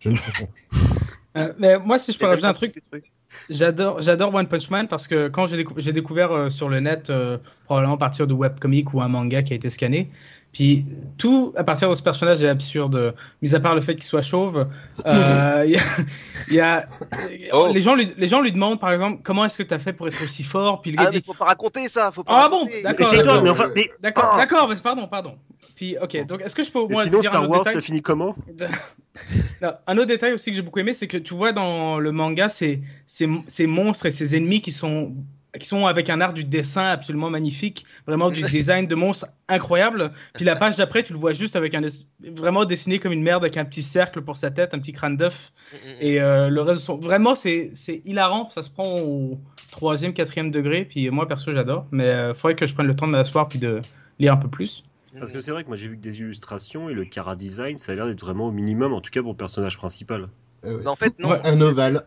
[0.00, 1.40] Je ne sais pas.
[1.40, 2.82] Euh, mais moi, si je peux rajouter un truc.
[3.50, 6.80] J'adore, j'adore One Punch Man parce que quand j'ai décou- j'ai découvert euh, sur le
[6.80, 10.10] net, euh, probablement à partir de webcomic ou un manga qui a été scanné,
[10.50, 10.86] puis
[11.18, 14.22] tout à partir de ce personnage est absurde, mis à part le fait qu'il soit
[14.22, 14.66] chauve.
[15.04, 15.82] euh, Il y a,
[16.48, 16.86] il y a-
[17.52, 17.68] Oh.
[17.72, 19.92] les, gens lui, les gens lui demandent par exemple comment est-ce que tu as fait
[19.92, 22.24] pour être aussi fort, puis le gars Ah, mais dit faut pas raconter ça, faut
[22.24, 22.82] pas Ah bon, raconter.
[22.82, 23.08] d'accord.
[23.10, 23.68] Mais tais-toi, d'accord,
[24.00, 25.34] d'accord, d'accord, mais pardon, pardon.
[25.78, 27.50] Puis ok, donc est-ce que je peux au et moins sinon dire un Star autre
[27.50, 28.34] Wars, détail ça finit comment
[29.62, 32.10] Non, un autre détail aussi que j'ai beaucoup aimé, c'est que tu vois dans le
[32.10, 35.14] manga ces, ces, ces monstres et ces ennemis qui sont,
[35.56, 40.10] qui sont avec un art du dessin absolument magnifique, vraiment du design de monstres incroyable.
[40.34, 41.82] Puis la page d'après, tu le vois juste avec un
[42.34, 45.16] vraiment dessiné comme une merde avec un petit cercle pour sa tête, un petit crâne
[45.16, 45.52] d'œuf.
[45.72, 45.96] Mm, mm, mm.
[46.00, 48.50] Et euh, le reste, sont- vraiment, c'est c'est hilarant.
[48.50, 49.38] Ça se prend au
[49.70, 50.84] troisième, quatrième degré.
[50.84, 51.86] Puis moi, perso, j'adore.
[51.92, 53.80] Mais il faudrait que je prenne le temps de m'asseoir puis de
[54.18, 54.82] lire un peu plus.
[55.18, 57.76] Parce que c'est vrai que moi j'ai vu que des illustrations et le Cara design,
[57.78, 60.28] ça a l'air d'être vraiment au minimum, en tout cas pour le personnage principal.
[60.64, 61.30] Euh, en fait, non.
[61.30, 61.40] Ouais.
[61.44, 62.06] un ovale.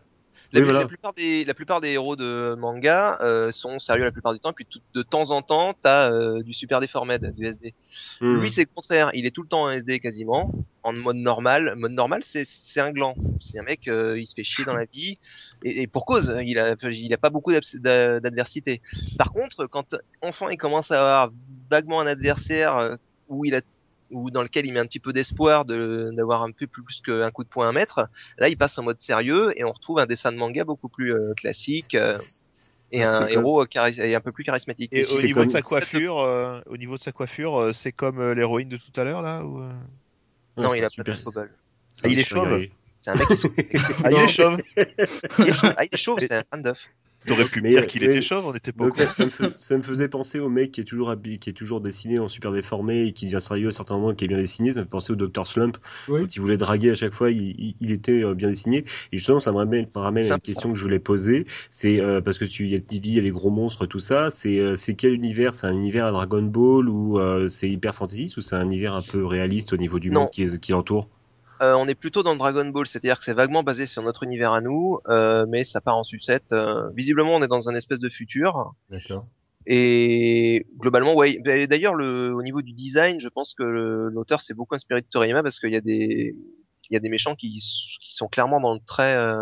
[0.52, 0.80] La, Oui, voilà.
[0.80, 4.40] la plupart des la plupart des héros de manga euh, sont sérieux la plupart du
[4.40, 7.74] temps, puis tout- de temps en temps t'as euh, du super déformed, du SD.
[8.20, 8.34] Hmm.
[8.40, 11.74] Lui c'est le contraire, il est tout le temps en SD quasiment, en mode normal.
[11.76, 12.44] Mode normal c'est
[12.80, 15.18] un gland, c'est un mec euh, il se fait chier dans la vie
[15.64, 18.82] et, et pour cause, il a il a pas beaucoup d'adversité.
[19.18, 21.30] Par contre quand enfin il commence à avoir
[21.70, 22.96] vaguement un adversaire euh,
[23.28, 23.62] où il a
[24.12, 27.00] ou dans lequel il met un petit peu d'espoir de d'avoir un peu plus, plus
[27.00, 28.08] qu'un coup de poing à mettre,
[28.38, 31.12] là il passe en mode sérieux et on retrouve un dessin de manga beaucoup plus
[31.14, 32.12] euh, classique euh,
[32.92, 34.90] et un héros chari- et un peu plus charismatique.
[34.92, 37.92] Et au niveau comme- de sa coiffure, euh, au niveau de sa coiffure, euh, c'est
[37.92, 39.72] comme euh, l'héroïne de tout à l'heure là ou, euh
[40.58, 41.16] Ouais, non, il a super.
[41.22, 41.38] pas de
[42.04, 42.60] un il est chauve.
[42.98, 43.36] C'est un mec qui
[44.04, 44.58] Ah, il est chauve.
[45.38, 46.94] il est chauve, ah, il est chauve, c'est un fan d'œuf.
[47.26, 49.30] T'aurais pu me Mais, dire qu'il était chauve, on était pas Donc ça, ça me
[49.30, 52.18] fais- ça me faisait penser au mec qui est toujours habillé, qui est toujours dessiné
[52.18, 54.72] en super déformé et qui devient sérieux à certains moments, qui est bien dessiné.
[54.72, 55.76] Ça me fait penser au Dr Slump.
[56.08, 56.20] Oui.
[56.22, 58.78] Quand il voulait draguer à chaque fois, il, il- il était euh, bien dessiné.
[59.12, 61.44] Et justement, ça me ramène, me ramène à une question que je voulais poser.
[61.70, 64.30] C'est euh, parce que tu y a il y a des gros monstres, tout ça.
[64.30, 65.54] C'est euh, c'est quel univers?
[65.54, 68.94] C'est un univers à Dragon Ball ou euh, c'est hyper fantaisiste ou c'est un univers
[68.94, 70.20] un peu réaliste au niveau du Non.
[70.22, 71.08] monde qui l'entoure?
[71.62, 74.52] Euh, on est plutôt dans Dragon Ball, c'est-à-dire que c'est vaguement basé sur notre univers
[74.52, 76.52] à nous, euh, mais ça part en sucette.
[76.52, 78.74] euh, visiblement, on est dans un espèce de futur.
[78.90, 79.26] D'accord.
[79.66, 81.38] Et globalement, ouais.
[81.38, 85.44] D'ailleurs, le, au niveau du design, je pense que l'auteur s'est beaucoup inspiré de Toriyama
[85.44, 86.34] parce qu'il y a des,
[86.90, 89.34] il y a des méchants qui, s- qui sont clairement dans le trait, euh,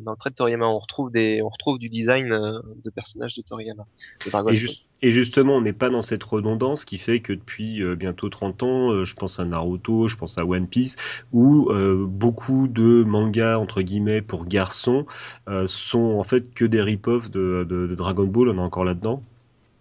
[0.00, 0.66] dans le trait de Toriyama.
[0.66, 3.84] On retrouve des, on retrouve du design euh, de personnages de Toriyama.
[4.24, 4.54] de Et, Ball.
[4.54, 8.28] juste- et justement, on n'est pas dans cette redondance qui fait que depuis euh, bientôt
[8.28, 12.66] 30 ans, euh, je pense à Naruto, je pense à One Piece, où euh, beaucoup
[12.68, 15.06] de mangas, entre guillemets, pour garçons,
[15.48, 18.84] euh, sont en fait que des rip-offs de, de, de Dragon Ball, on est encore
[18.84, 19.22] là-dedans.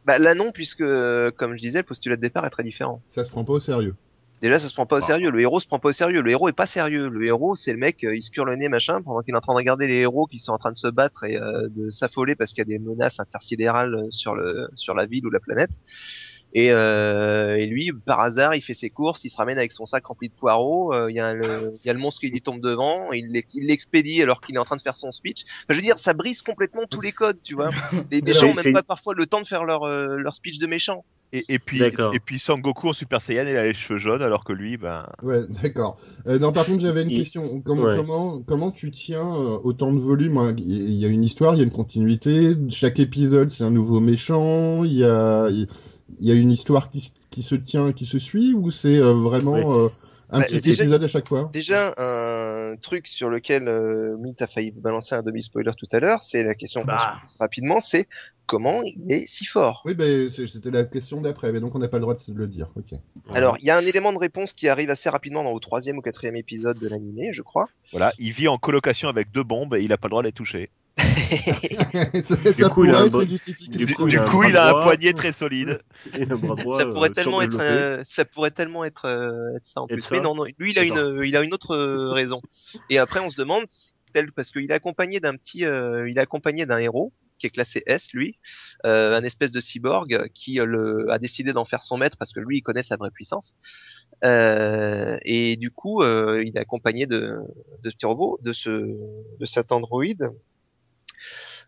[0.06, 3.02] Bah là non, puisque euh, comme je disais, le postulat de départ est très différent.
[3.10, 3.96] Ça se prend pas au sérieux.
[4.42, 5.06] Déjà, ça se prend pas au Ah.
[5.06, 5.32] sérieux.
[5.32, 6.22] Le héros se prend pas au sérieux.
[6.22, 7.10] Le héros est pas sérieux.
[7.10, 9.38] Le héros, c'est le mec, euh, il se cure le nez, machin, pendant qu'il est
[9.38, 11.68] en train de regarder les héros qui sont en train de se battre et euh,
[11.70, 15.26] de s'affoler parce qu'il y a des menaces intersidérales euh, sur le sur la ville
[15.26, 15.72] ou la planète.
[16.54, 19.86] Et, euh, et lui, par hasard, il fait ses courses, il se ramène avec son
[19.86, 20.94] sac rempli de poireaux.
[20.94, 23.28] euh, Il y a le, il y a le monstre qui lui tombe devant, il
[23.34, 25.44] l'ex- il l'expédie alors qu'il est en train de faire son speech.
[25.46, 27.70] Enfin, je veux dire, ça brise complètement tous les codes, tu vois.
[28.12, 30.58] Les méchants ont c'est- même pas parfois le temps de faire leur euh, leur speech
[30.58, 31.04] de méchant.
[31.34, 34.46] Et, et puis, et puis Sangoku en Super Saiyan, il a les cheveux jaunes, alors
[34.46, 35.98] que lui, ben, Ouais, d'accord.
[36.26, 37.44] Euh, non, par contre, j'avais une Il- question.
[37.66, 37.98] Comment, Ouais.
[37.98, 40.56] comment, comment tu tiens euh, autant de volume hein?
[40.58, 42.56] Il y a une histoire, il y a une continuité.
[42.70, 44.86] Chaque épisode, c'est un nouveau méchant.
[44.86, 45.68] Il y a, il
[46.22, 47.02] y a une histoire qui,
[47.42, 49.64] se tient, qui se suit, ou c'est euh, vraiment Ouais,
[50.30, 54.42] un Bah, petit déjà- épisode à chaque fois Déjà, un truc sur lequel euh, Mint
[54.42, 57.20] a failli balancer un demi-spoiler tout à l'heure, c'est la question qu'on Bah.
[57.22, 58.08] se pose rapidement, c'est
[58.46, 59.82] comment il est si fort?
[59.86, 62.32] Oui, ben, c'était la question d'après, mais donc on n'a pas le droit de se
[62.32, 62.70] le dire.
[62.76, 62.98] Ok.
[63.34, 65.98] Alors, il y a un élément de réponse qui arrive assez rapidement dans le troisième
[65.98, 67.68] ou quatrième épisode de l'animé, je crois.
[67.92, 70.28] voilà, il vit en colocation avec deux bombes et il a pas le droit de
[70.28, 70.70] les toucher.
[72.24, 73.24] ça pourrait être.
[73.24, 75.78] Du coup, il a un poignet très solide.
[76.18, 77.84] Et un bras droit, ça pourrait euh, tellement être, surdéveloppé.
[77.84, 80.02] euh, ça pourrait tellement être, euh, être ça en plus.
[80.02, 81.24] ça Mais non, non, lui, il a une, D'accord.
[81.24, 81.76] il a une autre
[82.12, 82.42] raison.
[82.90, 83.66] Et après, on se demande,
[84.14, 87.52] tel parce qu'il est accompagné d'un petit, euh, il est accompagné d'un héros qui est
[87.52, 88.38] classé S, lui,
[88.86, 92.34] euh, un espèce de cyborg qui euh, le, a décidé d'en faire son maître parce
[92.34, 93.56] que lui, il connaît sa vraie puissance.
[94.24, 97.38] Euh, et du coup, euh, il est accompagné de,
[97.84, 100.28] de ce petit robot, de ce, de cet androïde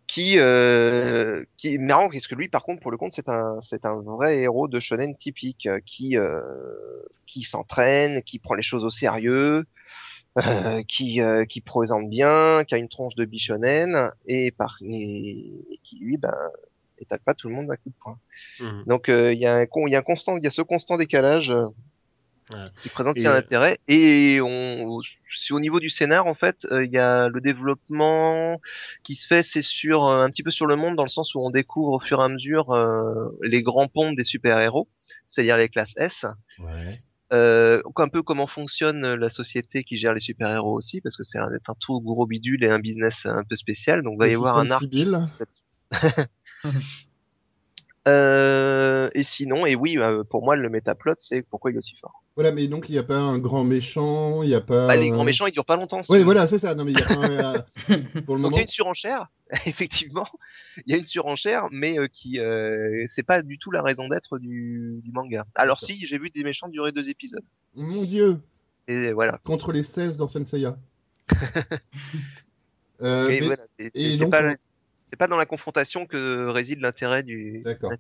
[0.09, 3.61] qui, euh, qui est marrant parce que lui, par contre, pour le compte, c'est un,
[3.61, 6.41] c'est un vrai héros de shonen typique euh, qui, euh,
[7.27, 9.65] qui s'entraîne, qui prend les choses au sérieux,
[10.39, 15.63] euh, qui, euh, qui présente bien, qui a une tronche de bichonen et par et,
[15.69, 16.33] et qui lui, ben,
[16.97, 18.17] étale pas tout le monde d'un coup de poing.
[18.61, 18.85] Mhm.
[18.87, 20.63] Donc euh, il y a un il y a un constant, il y a ce
[20.63, 21.65] constant décalage euh.
[22.81, 23.79] Qui présente Et, aussi un euh, intérêt.
[23.87, 24.99] Et on,
[25.31, 28.59] si au niveau du scénar, en fait, euh, il y a le développement
[29.03, 31.35] qui se fait, c'est sur euh, un petit peu sur le monde dans le sens
[31.35, 34.87] où on découvre au fur et à mesure euh, les grands ponts des super-héros,
[35.27, 36.25] c'est-à-dire les classes S.
[36.59, 36.99] Ouais.
[37.31, 41.37] Euh, un peu comment fonctionne la société qui gère les super-héros aussi, parce que c'est
[41.37, 44.01] un, un tout gros bidule et un business un peu spécial.
[44.01, 44.83] Donc, il va y avoir un arc.
[48.09, 51.95] Euh, et sinon, et oui, euh, pour moi, le métaplot, c'est pourquoi il est aussi
[51.95, 52.23] fort.
[52.35, 54.87] Voilà, mais donc il n'y a pas un grand méchant, il n'y a pas.
[54.87, 56.01] Bah, les grands méchants, ils durent pas longtemps.
[56.09, 56.73] Oui, voilà, c'est ça.
[56.73, 57.15] Non, mais il y a pas.
[57.15, 57.53] un-
[58.25, 58.51] Pour le Donc moment.
[58.51, 59.27] il y a une surenchère,
[59.65, 60.27] effectivement,
[60.85, 64.07] il y a une surenchère, mais euh, qui euh, c'est pas du tout la raison
[64.07, 65.45] d'être du, du manga.
[65.55, 67.43] Alors si, j'ai vu des méchants durer deux épisodes.
[67.75, 68.39] Mon Dieu,
[68.87, 69.39] Et voilà.
[69.43, 70.77] contre les 16 dans Senseiya.
[73.01, 73.63] Euh, mais mais- voilà,
[73.95, 74.41] et donc, pas,
[75.09, 77.61] c'est pas dans la confrontation que réside l'intérêt du.
[77.65, 77.91] D'accord.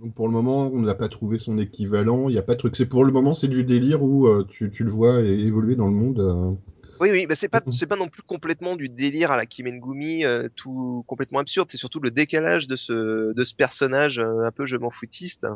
[0.00, 2.28] Donc pour le moment, on n'a pas trouvé son équivalent.
[2.28, 2.76] Il n'y a pas de truc.
[2.76, 5.86] C'est pour le moment, c'est du délire où euh, tu, tu le vois évoluer dans
[5.86, 6.20] le monde.
[6.20, 6.54] euh.
[7.00, 7.72] Oui, oui, mais c'est pas, Mhm.
[7.72, 11.68] c'est pas non plus complètement du délire à la Kimengumi, euh, tout complètement absurde.
[11.70, 15.46] C'est surtout le décalage de ce, de ce personnage euh, un peu je m'en foutiste,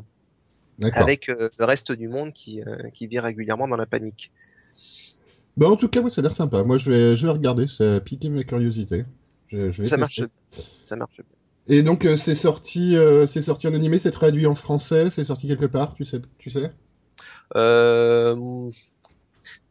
[0.92, 2.60] avec le reste du monde qui,
[2.92, 4.32] qui vit régulièrement dans la panique.
[5.56, 6.62] Bah, en tout cas, ouais, ça a l'air sympa.
[6.64, 9.04] Moi, je vais, je vais regarder, ça a piqué ma curiosité.
[9.48, 10.20] Je, je vais Ça marche,
[10.82, 11.20] ça marche.
[11.68, 15.24] Et donc, euh, c'est sorti, euh, c'est sorti en animé, c'est traduit en français, c'est
[15.24, 16.72] sorti quelque part, tu sais, tu sais?
[17.56, 18.36] Euh,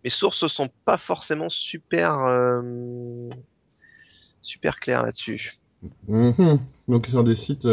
[0.04, 2.18] mes sources sont pas forcément super,
[4.42, 5.54] super claires là-dessus.
[6.08, 6.60] Mhm.
[6.88, 7.68] Donc, sur des sites,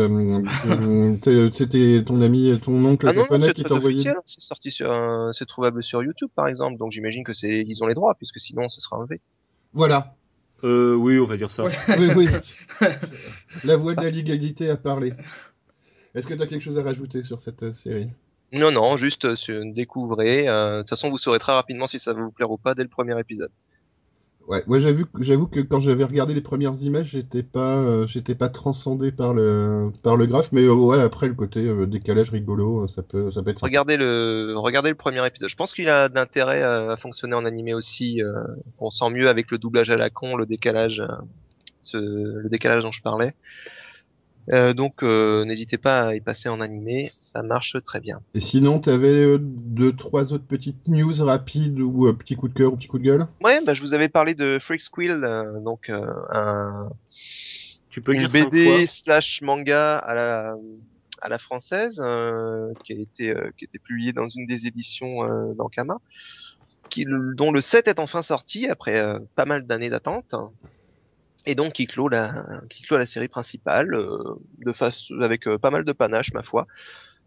[1.22, 4.16] t'es- c'était ton ami, ton oncle Ah non, non, japonais c'est qui officiel.
[4.26, 6.78] C'est sorti sur, c'est trouvable sur YouTube par exemple.
[6.78, 9.20] Donc j'imagine que c'est, ils ont les droits puisque sinon ce sera enlevé.
[9.72, 10.14] Voilà.
[10.64, 11.64] Euh, oui, on va dire ça.
[11.64, 11.72] Ouais.
[11.98, 12.28] Oui, oui.
[13.64, 15.12] La voix de la légalité a parlé.
[16.14, 18.08] Est-ce que tu as quelque chose à rajouter sur cette euh, série?
[18.52, 20.46] Non, non, juste euh, se- découvrez.
[20.48, 22.74] euh, De toute façon, vous saurez très rapidement si ça va vous plaire ou pas
[22.74, 23.50] dès le premier épisode.
[24.48, 28.48] Ouais, moi j'avoue, que quand j'avais regardé les premières images, j'étais pas, euh, j'étais pas
[28.48, 32.84] transcendé par le, par le graphe, mais euh, ouais, après le côté euh, décalage rigolo,
[32.84, 33.62] euh, ça peut, ça peut être.
[33.62, 35.48] Regardez le, regardez le premier épisode.
[35.48, 38.20] Je pense qu'il a d'intérêt euh, à fonctionner en animé aussi.
[38.78, 41.02] on sent mieux avec le doublage à la con, le décalage,
[41.82, 43.32] ce- le décalage dont je parlais.
[44.50, 48.20] Euh, donc euh, n'hésitez pas à y passer en animé, ça marche très bien.
[48.34, 52.58] Et sinon, t'avais euh, deux, trois autres petites news rapides ou euh, petits coups de
[52.58, 53.26] cœur ou petits coups de gueule?
[53.42, 56.90] Ouais, bah, je vous avais parlé de Freak Squill, euh, donc euh, un,
[57.88, 60.54] Tu peux une BD slash manga à la
[61.20, 64.66] à la française euh, qui a été euh, qui a été publiée dans une des
[64.66, 65.98] éditions euh, d'Ankama
[66.90, 70.34] qui dont le 7 est enfin sorti après euh, pas mal d'années d'attente
[71.46, 74.34] et donc qui clôt la qui clôt la série principale euh,
[74.64, 76.66] de face avec euh, pas mal de panache ma foi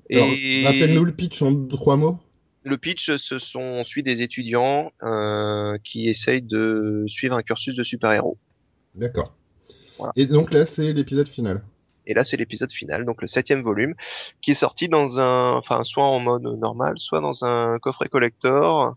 [0.10, 2.20] et rappelle-nous le pitch en trois mots.
[2.64, 7.76] le pitch ce sont on suit des étudiants euh, qui essayent de suivre un cursus
[7.76, 8.38] de super-héros
[8.96, 9.34] D'accord.
[9.98, 10.14] Voilà.
[10.16, 11.62] Et donc là, c'est l'épisode final.
[12.08, 13.96] Et là, c'est l'épisode final, donc le septième volume,
[14.42, 18.96] qui est sorti dans un, enfin, soit en mode normal, soit dans un coffret collector,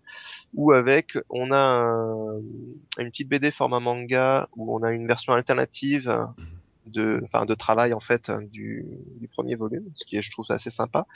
[0.54, 2.38] ou avec, on a un-
[2.98, 6.08] une petite BD format manga, où on a une version alternative
[6.86, 8.84] de, enfin, de travail, en fait, du,
[9.20, 11.06] du premier volume, ce qui est, je trouve, assez sympa,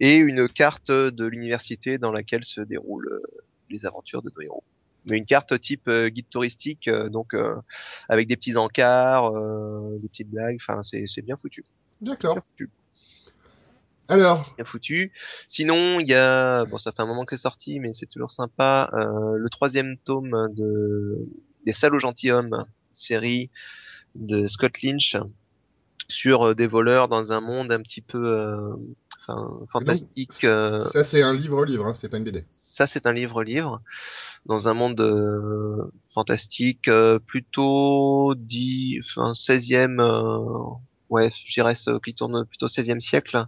[0.00, 3.22] et une carte de l'université dans laquelle se déroulent euh,
[3.70, 4.64] les aventures de nos héros.
[5.08, 7.54] Mais une carte type euh, guide touristique, euh, donc euh,
[8.08, 10.56] avec des petits encarts, euh, des petites blagues.
[10.60, 11.62] Enfin, c'est c'est bien foutu.
[12.00, 12.38] D'accord.
[14.08, 15.12] Alors, Bien foutu.
[15.48, 18.32] Sinon, il y a, bon, ça fait un moment que c'est sorti, mais c'est toujours
[18.32, 18.90] sympa.
[18.92, 21.26] euh, le troisième tome de
[21.64, 23.50] des salauds gentilshommes, série
[24.14, 25.16] de Scott Lynch
[26.08, 28.74] sur euh, des voleurs dans un monde un petit peu, euh,
[29.26, 30.44] enfin, fantastique.
[30.44, 32.44] euh, ça c'est un livre-livre, hein, c'est pas une BD.
[32.50, 33.80] ça, c'est un livre-livre
[34.44, 40.74] dans un monde euh, fantastique, euh, plutôt dit, enfin, 16e, euh,
[41.08, 43.46] ouais, je dirais ce qui tourne plutôt 16e siècle.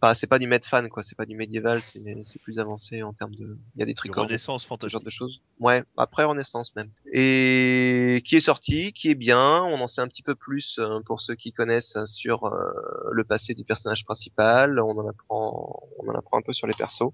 [0.00, 2.00] Enfin, c'est pas du Medfan, quoi, c'est pas du médiéval, c'est
[2.42, 5.42] plus avancé en termes de, il y a des tricornes, renaissance ce genre de choses.
[5.58, 6.90] Ouais, après Renaissance même.
[7.12, 11.00] Et qui est sorti, qui est bien, on en sait un petit peu plus euh,
[11.00, 12.70] pour ceux qui connaissent euh, sur euh,
[13.10, 16.74] le passé du personnage principal, on en apprend, on en apprend un peu sur les
[16.74, 17.12] persos.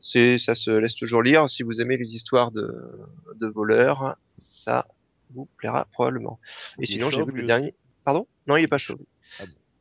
[0.00, 1.48] C'est, ça se laisse toujours lire.
[1.48, 2.66] Si vous aimez les histoires de,
[3.36, 4.86] de voleurs, ça
[5.30, 6.40] vous plaira probablement.
[6.78, 7.74] Et Il sinon, j'ai vu le dernier.
[8.04, 8.26] Pardon?
[8.46, 8.98] Non, il est pas chaud.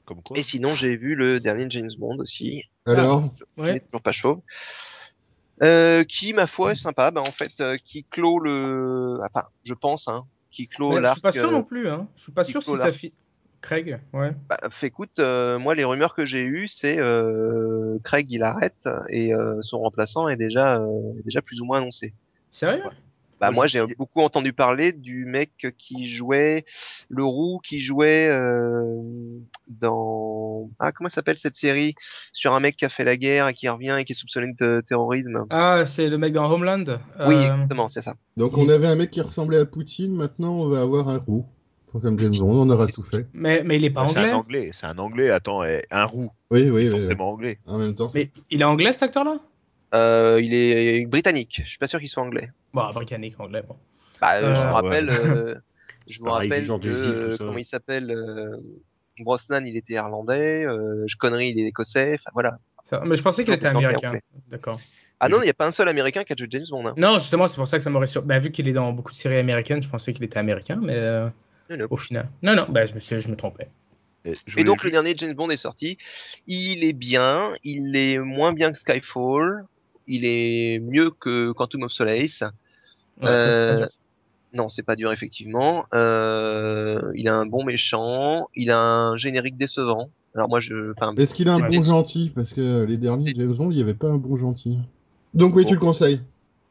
[0.05, 2.63] Comme quoi Et sinon, j'ai vu le dernier James Bond aussi.
[2.85, 3.23] Alors,
[3.57, 3.79] Il Ouais.
[3.79, 4.39] toujours pas chauve.
[5.63, 7.11] Euh, qui, ma foi, est sympa.
[7.11, 9.17] Bah, en fait, euh, qui clôt le.
[9.23, 11.15] Enfin, je pense, hein, qui clôt Ouais, je l'arc.
[11.15, 11.87] suis pas sûr euh, non plus.
[11.89, 12.07] Hein.
[12.17, 12.93] Je suis pas qui sûr si ça l'arc.
[12.97, 13.13] fit.
[13.61, 14.31] Craig, ouais.
[14.47, 18.87] Bah, fait, écoute, euh, moi, les rumeurs que j'ai eues, c'est euh, Craig, il arrête
[19.09, 22.13] et euh, son remplaçant est déjà, euh, est déjà plus ou moins annoncé.
[22.51, 22.83] Sérieux?
[23.39, 26.63] Bah, Moi, j'ai beaucoup entendu parler du mec qui jouait
[27.09, 29.01] le roux, qui jouait euh,
[29.67, 31.95] dans ah comment ça s'appelle cette série?
[32.33, 34.53] Sur un mec qui a fait la guerre et qui revient et qui est soupçonné
[34.59, 35.45] de terrorisme.
[35.49, 36.83] Ah, c'est le mec dans Homeland?
[36.87, 38.15] Oui, Euh, exactement, c'est ça.
[38.37, 41.45] donc on avait un mec qui ressemblait à Poutine, maintenant on va avoir un roux.
[42.01, 43.25] Comme James Bond, on aura tout fait.
[43.33, 44.31] mais, mais il est pas C'est anglais.
[44.31, 46.91] un anglais, c'est un anglais, attends, un roux, Oui, il oui, est oui.
[46.91, 47.57] forcément anglais.
[47.65, 49.37] En même temps, c'est- Mais il est anglais cet acteur-là?
[49.95, 51.61] Euh, il est britannique.
[51.63, 52.49] Je suis pas sûr qu'il soit anglais.
[52.73, 53.63] Bon, britannique, anglais.
[53.67, 53.75] Bon.
[54.21, 55.55] Bah, euh, je Euh, vous rappelle, euh,
[56.07, 58.57] je Pareil, rappelle que îles, comment il s'appelle euh,
[59.19, 60.65] Brosnan, il était irlandais.
[60.65, 62.15] Euh, Connery, il est écossais.
[62.15, 62.57] Enfin voilà.
[62.83, 64.11] Ça- Mais je pensais qu'il était américain.
[64.49, 64.79] D'accord.
[65.19, 66.87] Ah non, il n'y a pas un seul américain qui a joué James Bond.
[66.87, 66.93] hein.
[66.97, 68.21] Non, justement, c'est pour ça que ça m'aurait sur...
[68.21, 70.93] bah, vu qu'il est dans beaucoup de séries américaines, je pensais qu'il était américain, mais
[70.95, 71.29] euh,
[71.69, 71.87] Non, non.
[71.89, 72.29] au final.
[72.43, 73.21] Non, non, bah, je, me suis...
[73.21, 73.69] je me trompais.
[74.25, 75.97] Et, je donc le dernier James Bond est sorti.
[76.47, 79.63] Il est bien, il est moins bien que Skyfall,
[80.07, 82.41] il est mieux que Quantum of Solace.
[83.21, 83.97] Ouais, Euh, ça.
[84.53, 85.85] Non, c'est pas dur effectivement.
[85.93, 90.09] Euh, il a un bon méchant, il a un générique décevant.
[90.33, 92.31] Alors moi je, Est-ce qu'il a un bon gentil?
[92.33, 93.33] Parce que les derniers.
[93.35, 94.77] James Bond, il n'y avait pas un bon gentil.
[95.33, 95.69] Donc oui, Bon.
[95.69, 96.21] tu le conseilles.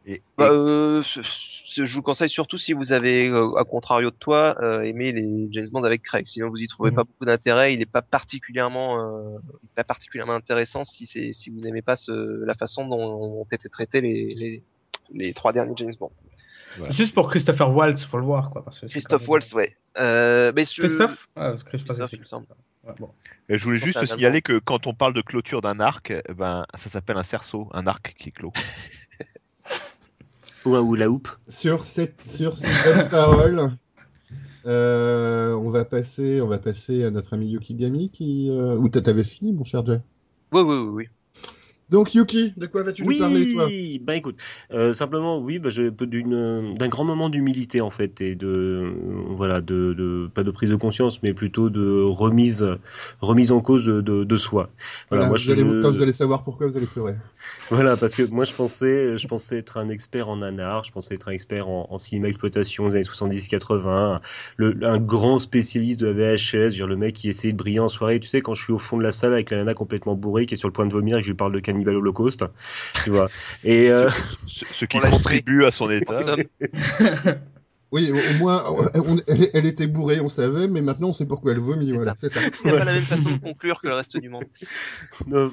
[0.07, 4.17] Et, bah, euh, je vous le conseille surtout si vous avez, euh, à contrario de
[4.17, 6.27] toi, euh, aimé les James Bond avec Craig.
[6.27, 6.97] Sinon vous y trouvez Mhm.
[6.97, 7.73] pas beaucoup d'intérêt.
[7.75, 9.39] Il est pas particulièrement, euh,
[9.75, 13.69] pas particulièrement intéressant si c'est, si vous n'aimez pas ce, la façon dont ont été
[13.69, 14.63] traités les, les,
[15.15, 16.13] les trois derniers James Bond.
[16.91, 18.65] Juste pour Christopher Waltz, faut le voir, quoi.
[18.65, 19.77] Parce que Christophe même- Waltz, ouais.
[19.99, 21.29] Euh, mais je- Christophe?
[21.37, 22.47] Ah, Christophe, il me semble.
[22.83, 23.11] Ouais, bon.
[23.49, 26.35] et je voulais je juste signaler que quand on parle de clôture d'un arc, eh
[26.35, 28.33] ben, ça s'appelle un cerceau, un arc qui est
[31.49, 33.79] Sur cette sur ces bonnes paroles,
[34.67, 38.77] euh, on va passer on va passer à notre ami Yukigami qui euh...
[38.77, 40.01] ou t'as- t'avais fini mon cher Jay?
[40.53, 41.09] Oui, oui, oui, oui.
[41.91, 43.67] Donc Yuki, de quoi vas-tu nous parler toi?
[43.67, 44.41] Oui, bah écoute,
[44.73, 48.47] euh, simplement oui, bah, je peux d'une d'un grand moment d'humilité en fait et de
[48.47, 48.93] euh,
[49.31, 52.67] voilà de, de pas de prise de conscience mais plutôt de remise
[53.21, 54.71] remise en cause de, soi.
[55.11, 57.15] Voilà, Voilà, moi vous, je allez, quand vous allez savoir pourquoi vous allez pleurer.
[57.71, 61.15] voilà parce que moi je pensais je pensais être un expert en nanar, je pensais
[61.15, 64.21] être un expert en, en cinéma exploitation des années 70-80,
[64.57, 67.89] le un grand spécialiste de la VHS, dire le mec qui essayait de briller en
[67.89, 70.15] soirée, tu sais quand je suis au fond de la salle avec la nana complètement
[70.15, 71.97] bourrée qui est sur le point de vomir et que je lui parle de Cannibal
[71.97, 72.45] Holocaust,
[73.05, 73.29] tu vois.
[73.65, 74.09] Et euh,
[74.47, 76.37] Ce, ce qui On l'a contribue à son état.
[77.93, 81.53] Oui, au, moins on- elle, elle était bourrée, on savait, mais maintenant on sait pourquoi
[81.53, 81.91] elle vomit.
[81.91, 82.41] C'est Voilà, c'est ça.
[82.65, 84.43] il n'y a pas la même façon de conclure que le reste du monde.
[85.29, 85.49] Non,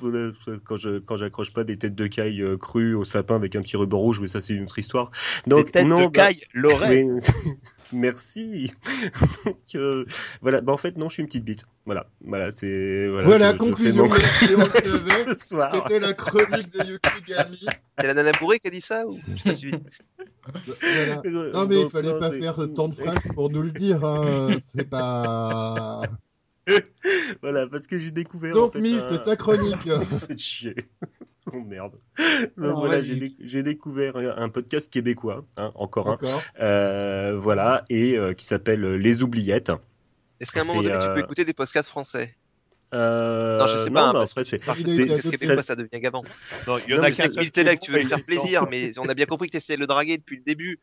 [0.66, 3.62] quand je quand j'accroche pas des têtes de caille euh, crues au sapin avec un
[3.62, 5.12] petit ruban rouge, mais ça c'est une autre histoire.
[5.46, 7.06] Donc Des têtes non, de bah, caille, l'oreille.
[7.06, 7.22] mais-
[7.94, 8.72] merci.
[9.46, 10.06] Donc euh,
[10.42, 11.66] voilà, bah en fait non, je suis une petite bite.
[11.86, 13.28] Voilà, voilà, c'est voilà.
[13.28, 14.14] Voilà, je- je fais conclusion mon-
[15.34, 15.74] ce soir.
[15.74, 17.66] C'était la chronique de Yukigami.
[18.00, 19.74] C'est la nana bourrée qui a dit ça ou ça suit
[20.46, 21.16] Voilà.
[21.54, 24.04] Non mais il Donc, fallait non, pas faire tant de phrases pour nous le dire.
[24.06, 24.56] Hein.
[24.66, 26.02] C'est pas.
[27.42, 28.54] Voilà, parce que j'ai découvert.
[28.54, 29.90] Donc en fait, Mythe, un- ta chronique.
[30.08, 30.76] Ça fait chier.
[31.54, 31.94] Oh merde.
[32.58, 36.18] Donc voilà, j'ai dé- j'ai découvert un un podcast québécois, hein, encore un,
[36.60, 39.72] euh, voilà, et euh, qui s'appelle euh, Les Oubliettes.
[40.40, 42.36] Est-ce qu'à un moment donné, tu euh, peux écouter des podcasts français?
[42.94, 45.14] Euh, Non, je sais pas, hein, parce après, c'est, Par Il contre, a c'est, été
[45.14, 45.38] c'est adopté.
[45.38, 46.22] québécois, ça devient gavant.
[46.22, 48.24] Non, il y en Non, a Il était là que qui tu veux lui faire
[48.26, 50.80] plaisir, mais on a bien compris que tu essayais de le draguer depuis le début.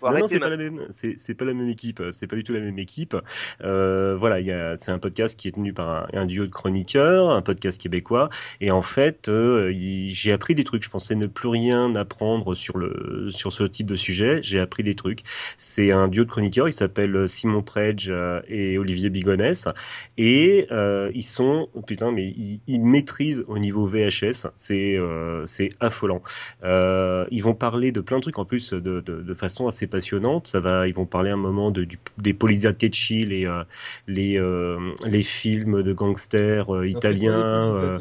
[0.00, 2.44] Faut Non, non, c'est pas la même, c'est, pas la même équipe, c'est pas du
[2.44, 3.16] tout la même équipe.
[3.62, 7.42] Euh, voilà, c'est un podcast qui est tenu par un, un duo de chroniqueurs, un
[7.42, 8.28] podcast québécois,
[8.60, 9.72] et en fait, euh,
[10.08, 10.82] j'ai appris des trucs.
[10.82, 14.40] Je pensais ne plus rien apprendre sur le, sur ce type de sujet.
[14.42, 15.20] J'ai appris des trucs.
[15.58, 16.68] C'est un duo de chroniqueurs.
[16.68, 19.68] Ils s'appellent Simon Predge euh, et Olivier Bigonès,
[20.16, 24.48] et euh, ils sont, putain, mais ils, ils maîtrisent au niveau VHS.
[24.54, 26.22] C'est, euh, c'est affolant.
[26.62, 29.86] Euh, ils vont parler de plein de trucs en plus de, de, de façon assez
[29.86, 30.46] passionnante.
[30.46, 33.64] Ça va, ils vont parler un moment de, du, des Poliziotteschi, les euh,
[34.06, 37.74] les euh, les films de gangsters euh, italiens.
[37.74, 37.98] euh,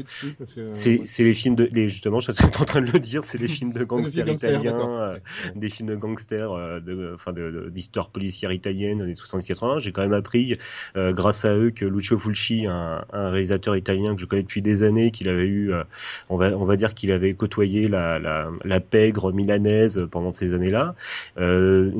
[0.71, 3.37] c'est c'est les films de les justement, je suis en train de le dire, c'est
[3.37, 5.19] les films de gangsters italiens, euh,
[5.55, 9.79] des films de gangsters, euh, de, enfin de de- d'histoire policière italienne des 70-80.
[9.79, 10.57] J'ai quand même appris,
[10.97, 14.61] euh, grâce à eux, que Lucio Fulci, un, un réalisateur italien que je connais depuis
[14.61, 15.83] des années, qu'il avait eu, euh,
[16.29, 20.53] on va on va dire qu'il avait côtoyé la, la la pègre milanaise pendant ces
[20.53, 20.95] années-là.
[21.37, 21.91] Euh,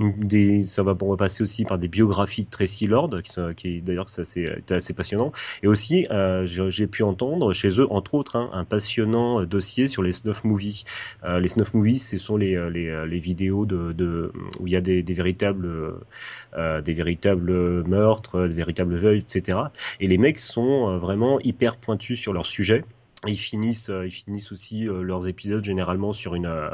[0.66, 3.82] ça va on va passer aussi par des biographies de Tracy Lord, qui, sont, qui
[3.82, 5.32] d'ailleurs c'est était assez passionnant.
[5.62, 10.04] Et aussi, euh, j'ai pu entendre chez eux, entre autres, hein, un passionnant dossier sur
[10.04, 10.84] les snuff movies.
[11.26, 14.82] Les snuff movies, ce sont les, les, les vidéos de, de, où il y a
[14.82, 15.70] des, véritables,
[16.56, 19.60] des véritables meurtres, des véritables veuils, etc.
[20.00, 22.84] Et les mecs sont euh, vraiment hyper pointus sur leur sujet.
[23.26, 26.70] Ils finissent, euh, ils finissent aussi euh, leurs épisodes généralement sur une, euh,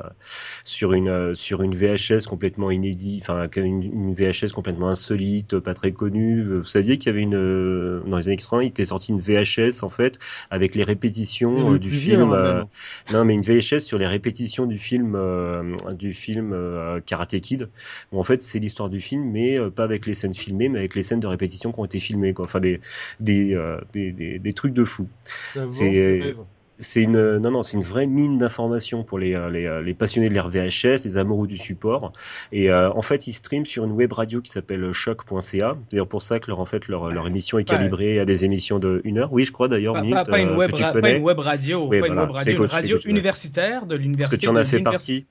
[0.65, 5.73] sur une, euh, sur une VHS complètement inédite, enfin une, une VHS complètement insolite, pas
[5.73, 6.43] très connue.
[6.57, 9.19] Vous saviez qu'il y avait une, euh, dans les années 80, il était sorti une
[9.19, 10.17] VHS en fait
[10.49, 12.31] avec les répétitions du film.
[12.33, 12.63] euh,
[13.13, 17.69] non, mais une VHS sur les répétitions du film, euh, du film euh, Karate Kid.
[18.11, 20.79] Où en fait, c'est l'histoire du film, mais euh, pas avec les scènes filmées, mais
[20.79, 22.33] avec les scènes de répétition qui ont été filmées.
[22.33, 22.45] Quoi.
[22.45, 22.79] Enfin, des,
[23.19, 25.07] des, euh, des, des, des trucs de fou.
[25.69, 26.35] C'est-
[26.81, 29.93] C'est une non non c'est une vraie mine d'informations pour les, euh, les euh, les
[29.93, 32.13] passionnés de l'ère VHS, les amoureux du support.
[32.53, 35.41] Et euh, en fait ils streament sur une web radio qui s'appelle choc.ca.
[35.41, 37.77] C'est d'ailleurs pour ça que leur en fait leur leur émission est Ouais.
[37.77, 39.33] calibrée à des émissions de une heure.
[39.33, 41.17] Oui je crois d'ailleurs Pas, pas- pas une euh, web que tu ra- pas connais.
[41.17, 44.37] une web radio, Oui, pas une web radio, une je radio universitaire de Parce l'université.
[44.37, 45.27] que tu en as fait partie.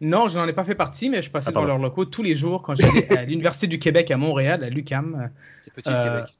[0.00, 2.22] Non, je n'en ai pas fait partie, mais je passais Ah, dans leurs locaux tous
[2.24, 5.30] les jours quand j'allais à l'université du Québec à Montréal, à l'UCAM.
[5.64, 6.34] C'est petit Euh, Québec.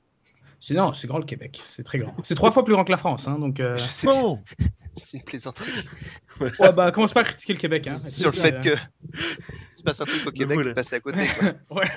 [0.64, 2.14] C'est non, c'est grand le Québec, c'est très grand.
[2.22, 3.58] C'est trois fois plus grand que la France, hein, donc.
[3.58, 3.84] euh, Je
[4.94, 5.82] c'est une plaisanterie.
[6.40, 7.98] Ouais, bah commence pas à critiquer le Québec, hein.
[7.98, 8.80] Sur le C'est, fait euh, que.
[9.12, 10.74] Il se passe un truc au Québec, voilà.
[10.74, 11.26] passe à côté.
[11.36, 11.48] Quoi.
[11.78, 11.90] ouais.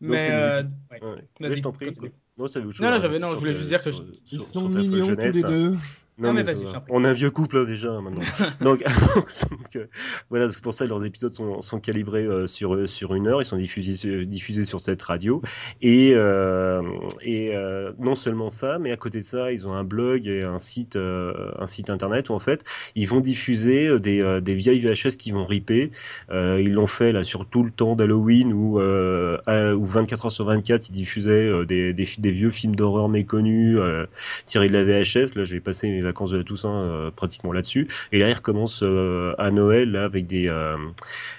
[0.00, 1.00] Mais euh, ouais.
[1.40, 1.56] Ouais.
[1.56, 1.90] Je t'en prie.
[2.38, 4.68] Non, ça veut Non, non, non, je voulais juste dire que sur- Ils sur- sont
[4.68, 5.76] mignons tous les deux.
[6.18, 6.82] Non, Non, mais mais vas-y, va.
[6.88, 8.22] on a un vieux couple hein, déjà maintenant.
[8.62, 8.82] donc,
[9.50, 9.86] donc, euh,
[10.30, 13.28] voilà, c'est pour ça que leurs épisodes sont, sont calibrés euh, sur euh, sur une
[13.28, 13.42] heure.
[13.42, 15.42] Ils sont diffusés sur- diffusés sur cette radio
[15.82, 16.80] et euh,
[17.20, 20.42] et euh, non seulement ça, mais à côté de ça, ils ont un blog et
[20.42, 22.64] un site euh, un site internet où en fait
[22.94, 25.90] ils vont diffuser des euh, des vieilles VHS qui vont ripper.
[26.30, 30.24] Euh, ils l'ont fait là sur tout le temps d'Halloween où euh, à- où 24
[30.26, 34.06] heures sur 24 ils diffusaient des, des vieux films d'horreur méconnus euh,
[34.46, 35.34] tirés de la VHS.
[35.36, 37.88] Là, j'ai passé mes vacances de la Toussaint euh, pratiquement là-dessus.
[38.12, 40.76] Et là, ils recommencent euh, à Noël là avec des euh,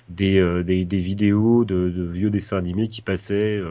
[0.09, 3.61] des, des des vidéos de, de vieux dessins animés qui passaient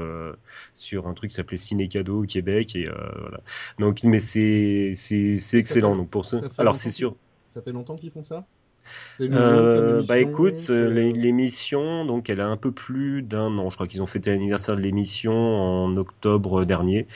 [0.74, 2.76] sur un truc qui s'appelait Ciné Cadeau au Québec.
[2.76, 3.40] Et voilà.
[3.78, 4.92] Donc, mais c'est
[5.54, 5.90] excellent.
[5.92, 6.40] fait- Donc pour ça.
[6.40, 7.16] ça fait Alors c'est sûr.
[7.54, 8.44] Ça fait longtemps qu'ils font ça?
[9.20, 13.70] Euh, bah écoute, c'est- euh, l'é- l'émission, donc elle a un peu plus d'un an.
[13.70, 17.06] Je crois qu'ils ont fêté l'anniversaire de l'émission en octobre dernier.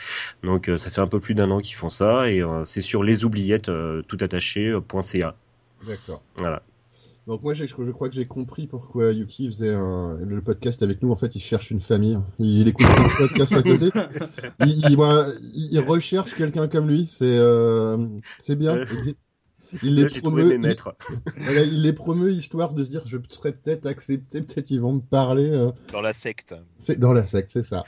[0.43, 2.83] Donc euh, ça fait un peu plus d'un an qu'ils font ça et euh, c'est
[2.83, 5.35] sur les oubliettes euh, tout attaché euh, point .ca.
[5.87, 6.23] D'accord.
[6.39, 6.63] Voilà.
[7.27, 11.13] Donc moi, je crois que j'ai compris pourquoi Yuki faisait un- le podcast avec nous.
[11.13, 12.19] En fait, il cherche une famille.
[12.41, 13.91] Il, il écoute le podcast à côté.
[14.67, 17.07] Il, il, voilà, il- il recherche quelqu'un comme lui.
[17.11, 18.77] C'est euh, c'est bien.
[19.83, 20.45] Il, les Là, promeut.
[20.47, 20.95] mes il- maîtres.
[21.39, 24.95] voilà, il les promeut histoire de se dire je serais peut-être accepté, peut-être ils vont
[24.95, 25.49] me parler.
[25.51, 25.71] euh.
[25.93, 26.55] Dans la secte.
[26.79, 27.83] C'est dans la secte, c'est ça.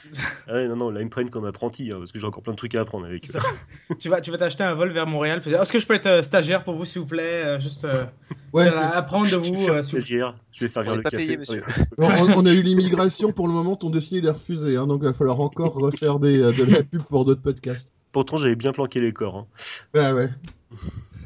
[0.47, 2.43] Ah ouais, non, non, là ils me prennent comme apprenti hein, parce que j'ai encore
[2.43, 3.33] plein de trucs à apprendre avec eux.
[3.33, 3.39] Ça.
[3.99, 5.41] tu vas, tu vas t'acheter un vol vers Montréal.
[5.45, 7.95] Est-ce que je peux être euh, stagiaire pour vous, s'il vous plaît euh, Juste euh,
[8.53, 9.69] Ouais, euh, apprendre de Je vous.
[9.69, 11.17] euh, vous- stagiaire, je vais servir On le café.
[11.17, 11.63] payé, monsieur.
[11.99, 13.77] Bon, on, on a eu l'immigration pour le moment.
[13.77, 16.83] Ton dossier il est refusé, hein, donc il va falloir encore refaire des, de la
[16.83, 17.91] pub pour d'autres podcasts.
[18.13, 19.37] Pourtant j'avais bien planqué les corps.
[19.39, 19.47] Hein.
[19.95, 20.29] Ah ouais.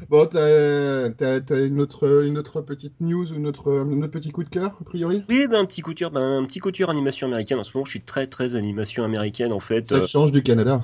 [0.09, 4.11] Bon, t'as t'as- t'as une autre, une autre petite news ou une autre, un autre
[4.11, 5.23] petit coup de cœur, a priori?
[5.29, 7.59] Oui, ben un petit coup de cœur, ben, un petit coup de cœur animation américaine.
[7.59, 9.87] En ce moment, je suis très très animation américaine en fait.
[9.87, 10.81] Ça Euh, change du Canada.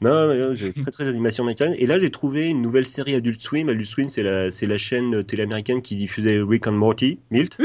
[0.00, 1.74] Non, mais, euh, j'ai très très animation américaine.
[1.78, 3.68] Et là, j'ai trouvé une nouvelle série Adult Swim.
[3.68, 7.58] Adult Swim, c'est la c'est la chaîne télé américaine qui diffusait Rick and Morty, Milt.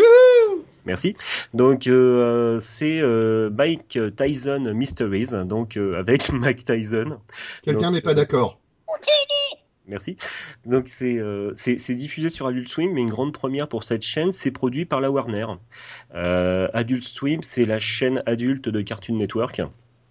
[0.86, 1.16] Merci.
[1.54, 7.18] Donc euh, c'est euh, Mike Tyson Mysteries, donc euh, avec Mike Tyson.
[7.64, 8.60] Quelqu'un Donc, n'est pas euh, d'accord.
[9.88, 10.16] Merci.
[10.66, 14.32] Donc c'est euh, c'est diffusé sur Adult Swim, mais une grande première pour cette chaîne,
[14.32, 15.48] c'est produit par la Warner.
[16.16, 19.62] Euh, Adult Swim, c'est la chaîne adulte de Cartoon Network.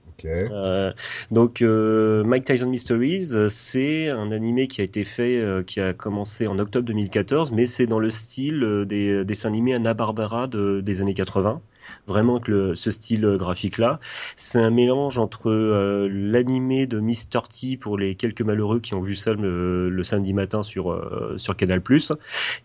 [0.09, 0.27] Ok.
[0.27, 0.93] Euh,
[1.31, 6.59] donc Mike Tyson Mysteries, c'est un animé qui a été fait, qui a commencé en
[6.59, 11.15] octobre 2014, mais c'est dans le style des dessins animés Anna Barbara de, des années
[11.15, 11.63] 80.
[12.07, 13.99] Vraiment que le, ce style graphique-là,
[14.37, 17.41] c'est un mélange entre euh, l'animé de Mr.
[17.49, 21.35] T pour les quelques malheureux qui ont vu ça le, le samedi matin sur euh,
[21.37, 21.83] sur Canal+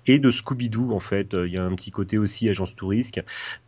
[0.07, 1.35] et de Scooby-Doo en fait.
[1.45, 3.21] Il y a un petit côté aussi agence touriste.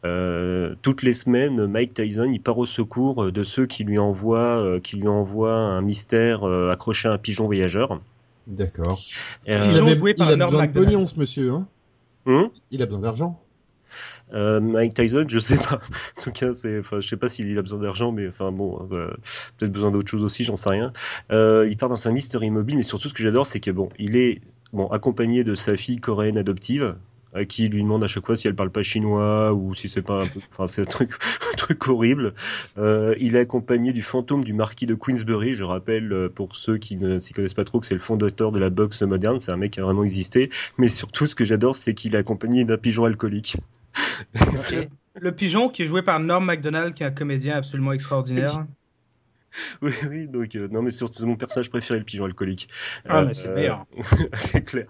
[0.05, 4.61] Euh, toutes les semaines, Mike Tyson, il part au secours de ceux qui lui envoient,
[4.63, 7.99] euh, qui lui envoient un mystère euh, accroché à un pigeon voyageur.
[8.47, 8.97] D'accord.
[9.47, 11.51] Euh, Il, avait- a besoin de pognon, ce monsieur.
[11.53, 11.67] Hein
[12.25, 13.39] hum il a besoin d'argent.
[14.33, 15.79] Euh, Mike Tyson, je sais pas.
[16.19, 19.09] En tout enfin, je sais pas s'il a besoin d'argent, mais enfin bon, euh,
[19.57, 20.91] peut-être besoin d'autre chose aussi, j'en sais rien.
[21.31, 23.89] Euh, il part dans un mystery mobile, mais surtout ce que j'adore, c'est que bon,
[23.97, 24.41] il est
[24.73, 26.95] bon accompagné de sa fille coréenne adoptive,
[27.33, 29.87] à qui il lui demande à chaque fois si elle parle pas chinois ou si
[29.87, 31.11] c'est pas un enfin c'est un truc,
[31.87, 32.33] horrible.
[32.77, 35.53] Il est accompagné du fantôme du marquis de Queensbury.
[35.53, 38.59] Je rappelle pour ceux qui ne s'y connaissent pas trop que c'est le fondateur de
[38.59, 39.39] la boxe moderne.
[39.39, 40.49] C'est un mec qui a vraiment existé.
[40.77, 43.57] Mais surtout, ce que j'adore, c'est qu'il est accompagné d'un pigeon alcoolique.
[45.21, 48.65] Le pigeon qui est joué par Norm Macdonald, qui est un comédien absolument extraordinaire.
[49.81, 52.67] Oui, oui, donc euh, non, mais surtout mon personnage préféré, le pigeon alcoolique.
[53.07, 53.85] Ah, Euh, c'est le meilleur.
[54.33, 54.85] c'est clair.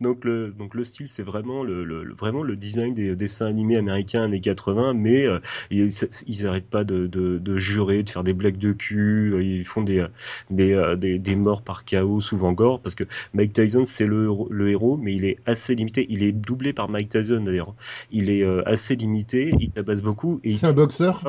[0.00, 3.46] Donc le donc le style, c'est vraiment le, le, le- vraiment le design des dessins
[3.46, 5.38] animés américains années 80, mais euh,
[5.70, 5.88] ils,
[6.26, 9.32] ils arrêtent pas de, de, de jurer, de faire des blagues de cul.
[9.34, 10.06] euh, Ils font des
[10.50, 13.04] des, euh, des des morts par chaos, souvent gore, parce que
[13.34, 16.06] Mike Tyson c'est le héros- le héros, mais il est assez limité.
[16.10, 17.74] Il est doublé par Mike Tyson d'ailleurs.
[18.10, 19.54] Il est euh, assez limité.
[19.60, 21.22] Il tabasse beaucoup et il, C'est un boxeur.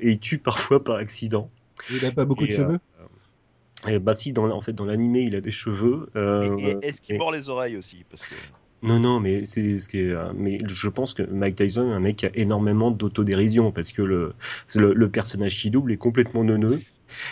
[0.00, 1.50] et il tue parfois par accident.
[1.90, 2.78] Il a pas beaucoup de cheveux.
[3.86, 6.08] Et bah si, dans, en fait, dans l'animé, il a des cheveux.
[6.16, 8.34] euh, Est-ce qu'il mais- mord les oreilles aussi parce que...
[8.82, 10.10] Non, non, mais c'est ce qui est.
[10.10, 13.92] euh, Mais je pense que Mike Tyson est un mec qui a énormément d'autodérision parce
[13.92, 14.34] que le,
[14.74, 16.80] le, le personnage qui double est complètement neuneux.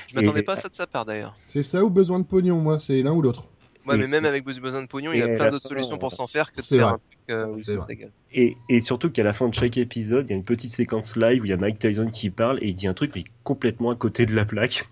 [0.08, 1.36] Je m'attendais Et- pas à ça de sa part d'ailleurs.
[1.46, 3.48] C'est ça ou besoin de pognon, moi, c'est l'un ou l'autre.
[3.86, 6.12] Ouais, Et- mais même avec besoin de pognon, il à a plein d'autres solutions pour
[6.12, 6.94] euh, s'en faire que de faire vrai.
[6.94, 7.86] un truc euh, où il C'est se vrai.
[7.86, 8.12] régale.
[8.32, 11.16] Et, et surtout qu'à la fin de chaque épisode, il y a une petite séquence
[11.16, 13.24] live où il y a Mike Tyson qui parle et il dit un truc mais
[13.44, 14.84] complètement à côté de la plaque.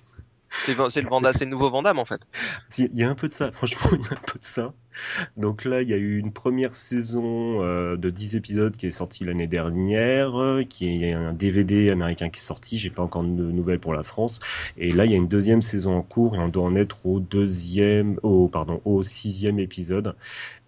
[0.49, 2.21] C'est le Vanda, c'est le nouveau Vandame en fait.
[2.79, 4.73] Il y a un peu de ça, franchement, il y a un peu de ça.
[5.37, 8.91] Donc là, il y a eu une première saison euh, de 10 épisodes qui est
[8.91, 13.23] sortie l'année dernière, euh, qui est un DVD américain qui est sorti, j'ai pas encore
[13.23, 14.41] de nouvelles pour la France.
[14.77, 17.07] Et là, il y a une deuxième saison en cours et on doit en être
[17.07, 20.15] au deuxième, au pardon, au sixième épisode.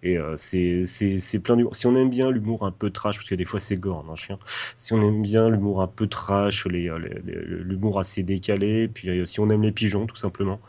[0.03, 1.75] Et euh, c'est c'est c'est plein d'humour.
[1.75, 4.15] Si on aime bien l'humour un peu trash, parce que des fois c'est gore, non
[4.15, 4.37] chien.
[4.77, 6.89] Si on aime bien l'humour un peu trash, les
[7.25, 10.59] l'humour assez décalé, puis si on aime les pigeons tout simplement,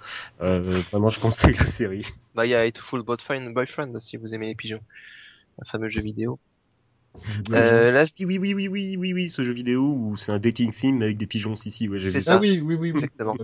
[0.40, 2.05] vraiment je conseille la série.
[2.35, 4.81] Bah, il y a Full Boyfriend, Boyfriend si vous aimez les pigeons.
[5.61, 6.39] Un fameux jeu vidéo.
[7.52, 8.05] Euh, là...
[8.20, 11.16] Oui, oui, oui, oui, oui, oui, ce jeu vidéo où c'est un dating sim avec
[11.16, 12.35] des pigeons, si, si, ouais, j'ai vu ça.
[12.35, 13.36] Ah oui, oui, oui, Exactement.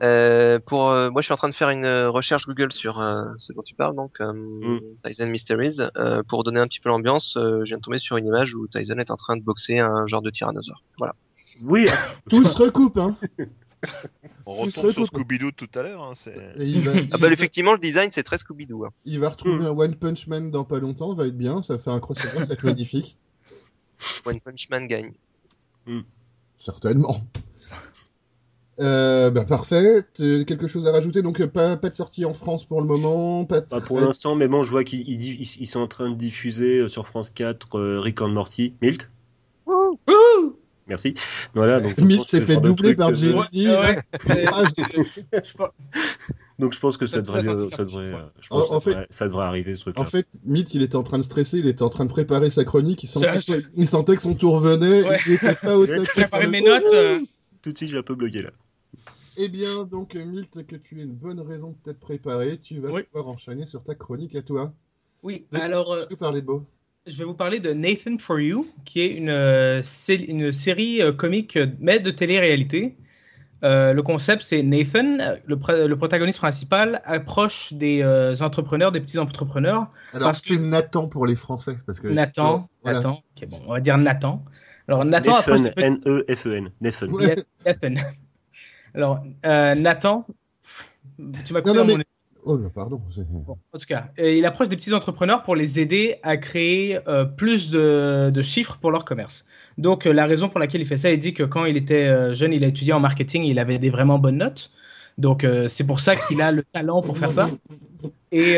[0.00, 3.24] Euh, pour, euh, moi, je suis en train de faire une recherche Google sur euh,
[3.36, 4.78] ce dont tu parles, donc mm.
[5.04, 5.78] Tyson Mysteries.
[5.96, 8.68] Euh, pour donner un petit peu l'ambiance, je viens de tomber sur une image où
[8.68, 10.82] Tyson est en train de boxer un genre de tyrannosaure.
[10.98, 11.14] Voilà.
[11.64, 11.88] Oui,
[12.30, 13.16] tout se recoupe, hein.
[14.46, 16.02] On retourne sur Scooby-Doo tout à l'heure.
[16.02, 16.12] Hein,
[17.12, 18.84] ah bah effectivement, le design c'est très Scooby-Doo.
[18.84, 18.90] Hein.
[19.04, 21.78] Il va retrouver un One Punch Man dans pas longtemps, va être bien, ça va
[21.78, 23.16] faire un crossover, ça va être magnifique.
[24.26, 25.12] One Punch Man gagne.
[25.86, 26.00] Hmm.
[26.58, 27.16] Certainement.
[28.80, 30.04] Euh, bah, parfait.
[30.16, 31.22] Quelque chose à rajouter?
[31.22, 33.44] Donc pas, pas de sortie en France pour le moment.
[33.44, 36.88] Pas, pas pour l'instant, mais bon, je vois qu'ils sont en train de diffuser euh,
[36.88, 38.74] sur France 4 euh, Rick and Morty.
[38.80, 39.10] Milt?
[40.88, 41.12] Merci.
[41.54, 43.44] Voilà, donc Milt s'est fait doubler par Jeremy.
[46.58, 49.76] donc je pense que ça devrait, ça devrait, je pense en, fait, ça devrait arriver
[49.76, 50.00] ce truc-là.
[50.00, 52.48] En fait, Milt, il était en train de stresser, il était en train de préparer
[52.48, 53.38] sa chronique, il sentait,
[53.76, 55.18] il sentait que son tour venait, ouais.
[55.26, 55.86] il n'était pas au
[56.48, 56.84] mes notes.
[56.92, 57.20] Euh.
[57.60, 58.50] Tout de suite, j'ai un peu bloqué là.
[59.36, 63.02] Eh bien, donc Milt, que tu aies une bonne raison de t'être préparé, tu vas
[63.02, 64.72] pouvoir enchaîner sur ta chronique à toi.
[65.22, 65.92] Oui, alors.
[65.92, 66.06] Euh...
[66.18, 66.64] parler de beau
[67.08, 71.12] je vais vous parler de Nathan for You, qui est une, euh, une série euh,
[71.12, 72.96] comique mais de télé-réalité.
[73.64, 78.04] Euh, le concept, c'est Nathan, le, le, protagoniste principal, approche des
[78.40, 79.88] entrepreneurs, des petits entrepreneurs.
[80.12, 81.76] Alors, c'est Nathan pour les Français.
[81.84, 82.08] Parce que...
[82.08, 83.20] Nathan, Nathan.
[83.48, 84.44] bon, on va dire Nathan.
[84.86, 86.70] Alors, Nathan Nathan, N-E-F-E-N.
[86.80, 87.06] Nathan.
[87.66, 87.94] Nathan.
[88.94, 90.24] Alors, Nathan,
[91.44, 91.98] tu m'as coupé mon
[92.50, 92.98] Oh, bah, pardon.
[92.98, 97.70] en tout cas, il approche des petits entrepreneurs pour les aider à créer euh, plus
[97.70, 99.46] de, chiffres pour leur commerce.
[99.76, 102.06] Donc, euh, la raison pour laquelle il fait ça, il dit que quand il était
[102.06, 104.72] euh, jeune, il a étudié en marketing, il avait des vraiment bonnes notes.
[105.18, 107.50] Donc, c'est pour ça qu'il a le talent pour faire ça.
[108.30, 108.56] Et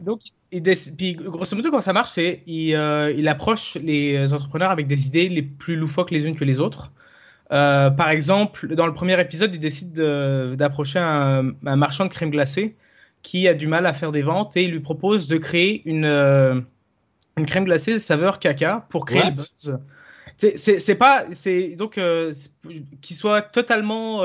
[0.00, 0.62] donc, il
[0.96, 2.70] puis, grosso modo, quand ça marche, c'est il,
[3.16, 6.90] il approche les entrepreneurs avec des idées les plus loufoques les unes que les autres.
[7.52, 12.76] Euh, par exemple, dans le premier épisode, il décide d'approcher un, marchand de crème glacée
[13.22, 16.04] qui a du mal à faire des ventes et il lui propose de créer une,
[16.04, 16.60] euh,
[17.36, 19.78] une crème glacée saveur caca pour créer le buzz.
[20.38, 22.32] C'est pas, c'est donc euh,
[23.00, 24.22] qui soit totalement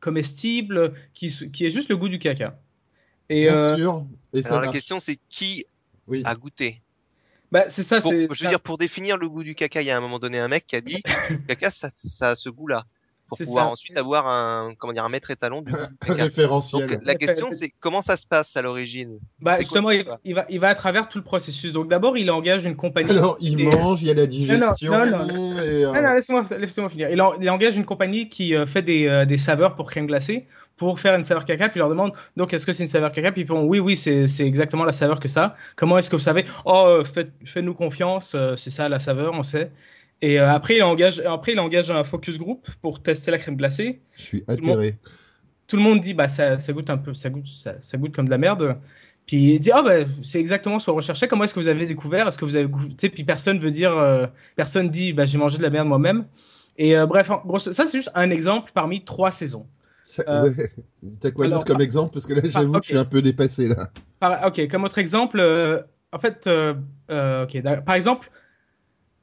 [0.00, 2.58] comestible, qui, qui ait juste le goût du caca.
[3.30, 4.06] Et, Bien sûr.
[4.34, 5.64] Et Alors la question c'est qui
[6.24, 6.82] a goûté?
[7.52, 8.28] Bah, c'est ça, c'est.
[8.32, 10.38] Je veux dire, pour définir le goût du caca, il y a un moment donné
[10.38, 11.02] un mec qui a dit
[11.48, 12.84] caca, ça, ça a ce goût-là.
[13.30, 15.72] Pour pouvoir ensuite avoir un, comment dire, un maître étalon du
[16.02, 16.88] référentiel.
[16.88, 19.20] Donc, la question, c'est comment ça se passe à l'origine?
[19.38, 20.04] Bah, justement, il,
[20.34, 21.72] va, il va à travers tout le processus.
[21.72, 23.10] Donc, d'abord, il engage une compagnie.
[23.10, 24.92] Alors, il mange, il y a la digestion.
[24.92, 25.58] Non, non, non.
[25.58, 27.08] Euh, laisse-moi laisse finir.
[27.08, 30.48] Il, il, engage une compagnie qui euh, fait des, euh, des saveurs pour crème glacée
[30.80, 33.32] pour faire une saveur caca, puis leur demande donc est-ce que c'est une saveur caca,
[33.32, 35.54] puis ils font oui, oui, c'est exactement la saveur que ça.
[35.76, 36.46] Comment est-ce que vous savez?
[36.64, 39.70] Oh, euh, faites, nous confiance, euh, c'est ça la saveur, on sait.
[40.22, 43.56] Et euh, après, il engage, après, il engage un focus group pour tester la crème
[43.56, 44.00] glacée.
[44.16, 44.96] Je suis atterré.
[45.68, 48.24] Tout le monde dit bah ça, ça goûte un peu, ça goûte, ça, goûte comme
[48.24, 48.78] de la merde.
[49.26, 51.28] Puis il dit oh, bah, c'est exactement ce qu'on recherchait.
[51.28, 52.26] Comment est-ce que vous avez découvert?
[52.26, 53.92] Est-ce que vous avez goûté Puis personne veut dire,
[54.56, 56.24] personne dit bah j'ai mangé de la merde moi-même.
[56.78, 57.30] Et bref,
[57.70, 59.66] ça c'est juste un exemple parmi trois saisons.
[60.28, 60.52] Euh,
[61.20, 62.12] T'as quoi d'autre comme exemple?
[62.14, 63.90] Parce que là, j'avoue que je suis un peu dépassé là.
[64.46, 65.82] ok, comme autre exemple, euh,
[66.12, 66.74] en fait, euh,
[67.44, 68.30] ok, par exemple,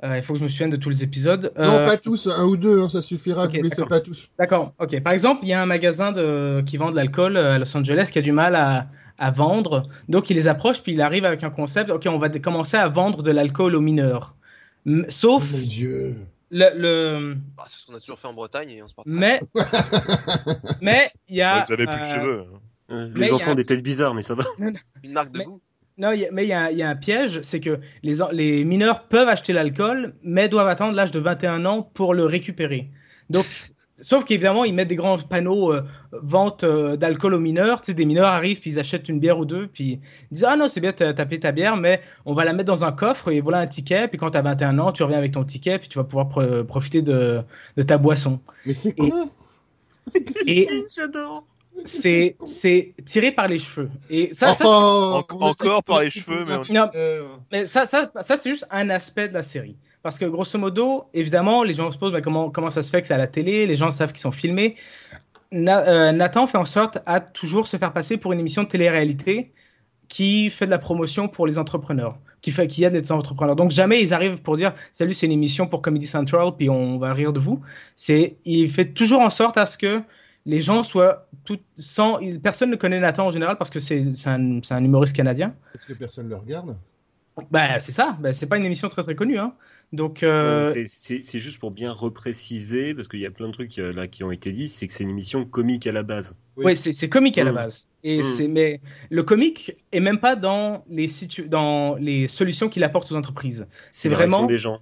[0.03, 1.51] il faut que je me souvienne de tous les épisodes.
[1.57, 3.45] Non, pas tous, un ou deux, hein, ça suffira.
[3.45, 4.29] Okay, vous pas tous.
[4.37, 5.01] D'accord, ok.
[5.01, 6.61] Par exemple, il y a un magasin de...
[6.65, 8.87] qui vend de l'alcool à Los Angeles qui a du mal à,
[9.17, 9.83] à vendre.
[10.07, 11.89] Donc, il les approche, puis il arrive avec un concept.
[11.89, 14.35] Ok, on va commencer à vendre de l'alcool aux mineurs.
[15.09, 15.43] Sauf.
[15.51, 16.17] Oh mon Dieu
[16.51, 19.39] le, bah, c'est ce qu'on a toujours fait en Bretagne et on se porte mais
[20.81, 22.45] mais il y a vous avez plus de cheveux.
[22.89, 23.09] Hein.
[23.15, 24.43] les enfants ont des têtes bizarres mais ça va.
[25.03, 25.61] Une marque de goût.
[25.97, 29.27] non mais il y, a, y a un piège c'est que les, les mineurs peuvent
[29.29, 32.89] acheter l'alcool mais doivent attendre l'âge de 21 ans pour le récupérer.
[33.29, 33.45] Donc
[33.99, 37.81] Sauf qu'évidemment, ils mettent des grands panneaux euh, vente euh, d'alcool aux mineurs.
[37.81, 39.99] Tu sais, des mineurs arrivent, puis ils achètent une bière ou deux, puis
[40.31, 42.53] ils disent Ah non, c'est bien, tu as tapé ta bière, mais on va la
[42.53, 44.07] mettre dans un coffre et voilà un ticket.
[44.07, 46.27] Puis quand tu as 21 ans, tu reviens avec ton ticket, puis tu vas pouvoir
[46.67, 47.41] profiter de,
[47.75, 48.39] de, ta boisson.
[48.65, 49.29] Mais c'est con
[50.45, 51.43] Et, J'adore
[51.85, 53.89] c'est c'est tiré par les cheveux.
[54.09, 56.89] Et ça, ça Oh, En- encore par les cheveux, mais on- Non.
[56.95, 59.75] Euh, Mais ça, ça, ça c'est juste un aspect de la série.
[60.07, 63.01] Parce que grosso modo, évidemment, les gens se posent bah, comment, comment ça se fait
[63.01, 64.75] que c'est à la télé, les gens savent qu'ils sont filmés.
[65.53, 69.51] Euh, Nathan fait en sorte à toujours se faire passer pour une émission de télé-réalité
[70.07, 73.57] qui fait de la promotion pour les entrepreneurs, qui, fait, qui aide les entrepreneurs.
[73.57, 76.97] Donc jamais ils arrivent pour dire Salut, c'est une émission pour Comedy Central, puis on
[76.99, 77.59] va rire de vous.
[78.45, 80.01] Il fait toujours en sorte à ce que
[80.45, 82.19] les gens soient tout, sans.
[82.41, 85.53] Personne ne connaît Nathan en général parce que c'est, un, un humoriste canadien.
[85.75, 86.77] Est-ce que personne le regarde?
[87.51, 88.17] Bah, c'est ça.
[88.19, 89.37] Bah, c'est pas une émission très très connue.
[89.37, 89.53] Hein.
[89.93, 93.77] Donc, euh, Non, c'est- juste pour bien repréciser, parce qu'il y a plein de trucs
[93.79, 96.35] euh, là qui ont été dit, c'est que c'est une émission comique à la base.
[96.57, 96.65] Oui.
[96.65, 97.55] ouais, c'est comique à la Mm.
[97.55, 97.89] base.
[98.03, 98.23] Et Mm.
[98.23, 103.11] c'est mais le comique est même pas dans les situ- dans les solutions qu'il apporte
[103.11, 103.67] aux entreprises.
[103.91, 104.79] C'est la réaction vraiment des gens.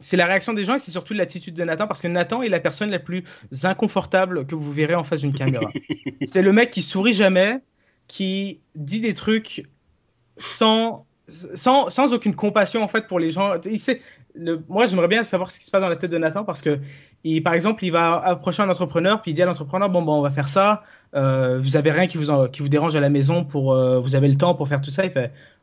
[0.00, 2.48] c'est la réaction des gens et c'est surtout l'attitude de Nathan parce que Nathan est
[2.48, 3.24] la personne la plus
[3.64, 5.68] inconfortable que vous verrez en face d'une caméra.
[6.28, 7.58] c'est le mec qui sourit jamais,
[8.06, 9.64] qui dit des trucs
[10.36, 13.54] sans sans, aucune compassion en fait pour les gens.
[13.64, 14.00] Il sait,
[14.34, 16.62] le, moi j'aimerais bien savoir ce qui se passe dans la tête de Nathan parce
[16.62, 16.78] que
[17.44, 20.22] par exemple il va approcher un entrepreneur puis il dit à l'entrepreneur bon bon on
[20.22, 20.82] va faire ça.
[21.14, 24.36] Euh, vous avez rien qui vous dérange à la maison pour euh, vous avez le
[24.36, 25.04] temps pour faire tout ça.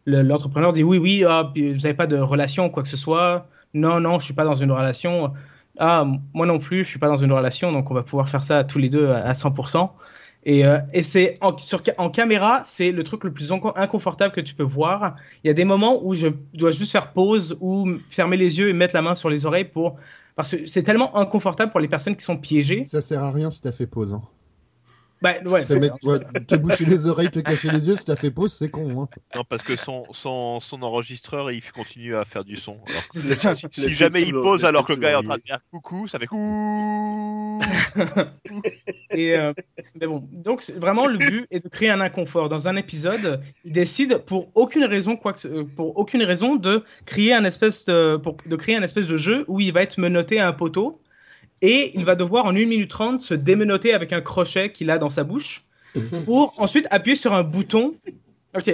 [0.06, 3.48] L'entrepreneur dit oui oui ah, vous n'avez pas de relation quoi que ce soit.
[3.74, 5.34] Non non je suis pas dans une relation.
[5.78, 8.44] Ah moi non plus je suis pas dans une relation donc on va pouvoir faire
[8.44, 9.90] ça tous les deux à 100%.
[10.46, 14.54] Et, euh, et c'est en, caméra, c'est le truc le plus inco- inconfortable que tu
[14.54, 15.16] peux voir.
[15.44, 18.70] Il y a des moments où je dois juste faire pause ou fermer les yeux
[18.70, 19.98] et mettre la main sur les oreilles pour
[20.36, 22.84] parce que c'est tellement inconfortable pour les personnes qui sont piégées.
[22.84, 24.14] Ça sert à rien si t'as fait pause.
[24.14, 24.22] Hein.
[25.22, 28.16] Bah, ouais, Te, mettre- ouais, te boucher les oreilles, te cacher les yeux, si t'as
[28.18, 29.02] fait pause, c'est con.
[29.04, 29.10] Hein.
[29.34, 32.74] Non, parce que son, son, son enregistreur, il continue à faire du son.
[32.74, 33.56] Alors que C'est ça.
[33.56, 35.58] si si jamais il pose la alors que le gars est en train de faire
[35.72, 37.62] coucou, ça fait coucou.
[39.12, 39.54] Et, euh,
[40.00, 42.50] mais bon, donc vraiment le but est de créer un inconfort.
[42.50, 46.56] Dans un épisode, il décide pour aucune raison, quoi que ce- euh, pour aucune raison,
[46.56, 49.82] de créer un espèce de, pour, de créer un espèce de jeu où il va
[49.82, 51.00] être menotté à un poteau
[51.66, 54.98] et il va devoir en 1 minute 30 se démenoter avec un crochet qu'il a
[54.98, 55.66] dans sa bouche
[56.26, 57.96] pour ensuite appuyer sur un bouton.
[58.56, 58.72] Ok,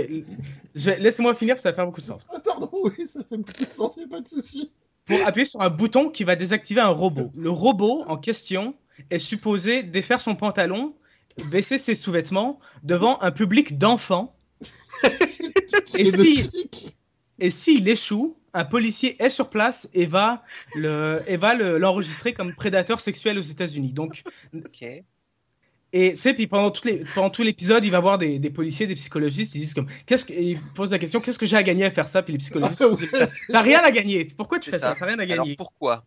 [0.76, 2.28] laissez-moi finir parce que ça va faire beaucoup de sens.
[2.34, 4.72] Ah, pardon, oui, ça fait beaucoup de sens, y a pas de souci.
[5.06, 7.32] Pour appuyer sur un bouton qui va désactiver un robot.
[7.36, 8.76] Le robot en question
[9.10, 10.94] est supposé défaire son pantalon,
[11.46, 14.36] baisser ses sous-vêtements devant un public d'enfants.
[15.98, 16.96] Et si- logique.
[17.40, 20.44] Et s'il échoue, un policier est sur place et va
[20.76, 23.94] le- et va le- l'enregistrer comme prédateur sexuel aux États-Unis.
[23.94, 24.24] Donc.
[25.94, 28.50] Et tu sais, puis pendant, toutes les, pendant tout l'épisode, il va voir des, des
[28.50, 31.58] policiers, des psychologistes, ils disent comme, qu'est-ce que, ils posent la question, qu'est-ce que j'ai
[31.58, 32.24] à gagner à faire ça?
[32.24, 32.82] Puis les psychologistes,
[33.52, 34.26] t'as rien à gagner.
[34.38, 34.92] Pourquoi tu fais ça?
[34.92, 34.96] ça.
[34.98, 35.56] T'as rien à Alors gagner.
[35.58, 36.06] pourquoi?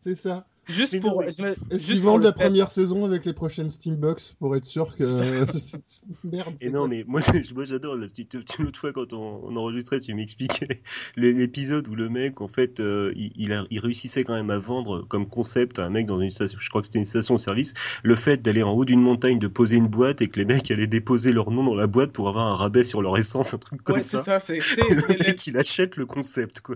[0.00, 0.46] C'est ça.
[0.68, 4.96] Juste pour, Est-ce qu'ils vendent la première saison avec les prochaines Steambox pour être sûr
[4.96, 5.04] que.
[6.24, 6.54] Merde.
[6.60, 7.96] Et non, mais moi, je- moi j'adore.
[7.96, 10.66] là, tu- tu- tu- L'autre fois, quand on, on enregistrait, tu m'expliquais
[11.16, 14.50] l'é- l'épisode où le mec, en fait, euh, il, il, a- il réussissait quand même
[14.50, 17.04] à vendre comme concept à un mec dans une station, je crois que c'était une
[17.04, 20.44] station-service, le fait d'aller en haut d'une montagne, de poser une boîte et que les
[20.46, 23.54] mecs allaient déposer leur nom dans la boîte pour avoir un rabais sur leur essence,
[23.54, 24.40] un truc comme Ouais, c'est ça.
[24.40, 24.40] ça.
[24.40, 24.58] C'est,
[24.90, 26.74] le mec, il achète le concept, quoi.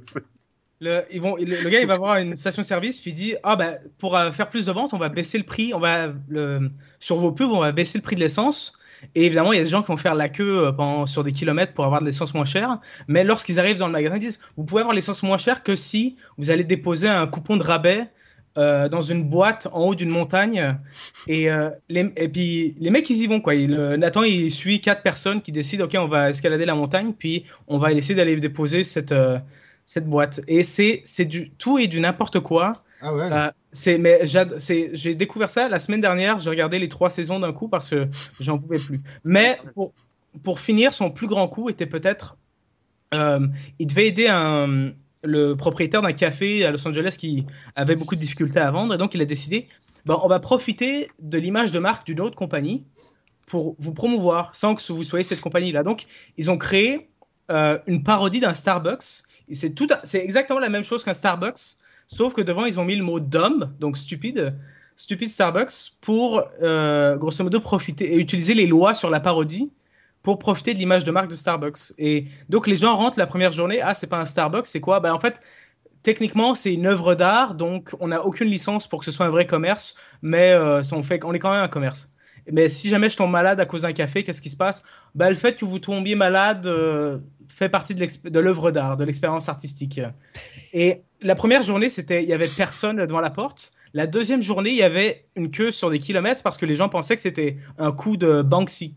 [0.81, 3.75] Le- ils vont, le, gars, il va voir une station-service, puis il dit Ah, bah,
[3.99, 5.73] pour euh, faire plus de ventes, on va baisser le prix.
[5.75, 6.71] On va, le,
[7.01, 8.73] sur vos pubs, on va baisser le prix de l'essence.
[9.15, 11.23] Et évidemment, il y a des gens qui vont faire la queue euh, pendant, sur
[11.25, 12.79] des kilomètres pour avoir de l'essence moins chère.
[13.09, 15.77] Mais lorsqu'ils arrivent dans le magasin, ils disent Vous pouvez avoir l'essence moins chère que
[15.77, 18.09] si vous allez déposer un coupon de rabais
[18.59, 20.77] euh, dans une boîte en haut d'une montagne.
[21.29, 21.49] Et,
[21.89, 23.41] les, et puis, les mecs, ils y vont.
[23.41, 23.55] Quoi.
[23.55, 27.45] Il, Nathan, il suit quatre personnes qui décident Ok, on va escalader la montagne, puis
[27.69, 29.15] on va essayer d'aller déposer cette.
[29.91, 33.29] Cette boîte et c'est du tout et du n'importe quoi Ah ouais.
[33.33, 36.39] euh, c'est, mais j'ai découvert ça la semaine dernière.
[36.39, 38.07] J'ai regardé les trois saisons d'un coup parce que
[38.39, 39.01] j'en pouvais plus.
[39.25, 39.93] Mais pour,
[40.45, 42.37] pour finir, son plus grand coup était peut-être.
[43.15, 43.45] euh,
[43.81, 44.93] il devait aider un,
[45.25, 47.45] le propriétaire d'un café à Los Angeles qui
[47.75, 48.95] avait beaucoup de difficultés à vendre.
[48.95, 49.67] Et donc, il a décidé
[50.07, 52.85] bon, on va profiter de l'image de marque d'une autre compagnie
[53.49, 55.83] pour vous promouvoir sans que vous soyez cette compagnie-là.
[55.83, 56.07] Donc,
[56.37, 57.09] ils ont créé
[57.51, 59.25] euh, une parodie d'un Starbucks.
[59.53, 62.97] C'est tout, c'est exactement la même chose qu'un Starbucks, sauf que devant ils ont mis
[62.97, 64.55] le mot dumb, donc stupide,
[64.97, 69.71] stupide Starbucks, pour euh, grosso modo profiter et utiliser les lois sur la parodie
[70.23, 71.93] pour profiter de l'image de marque de Starbucks.
[71.99, 75.01] Et donc les gens rentrent la première journée, ah c'est pas un Starbucks, c'est quoi?
[75.01, 75.41] Ben en fait
[76.03, 79.31] techniquement c'est une œuvre d'art, donc on n'a aucune licence pour que ce soit un
[79.31, 82.13] vrai commerce, mais euh, on fait, on est quand même un commerce.
[82.51, 84.83] Mais si jamais je tombe malade à cause d'un café, qu'est-ce qui se passe?
[85.15, 87.19] Bah, Le fait que vous tombiez malade euh,
[87.49, 90.01] fait partie de l'œuvre d'art, de l'expérience artistique.
[90.73, 93.73] Et la première journée, c'était, il y avait personne devant la porte.
[93.93, 96.89] La deuxième journée, il y avait une queue sur des kilomètres parce que les gens
[96.89, 98.95] pensaient que c'était un coup de Banksy.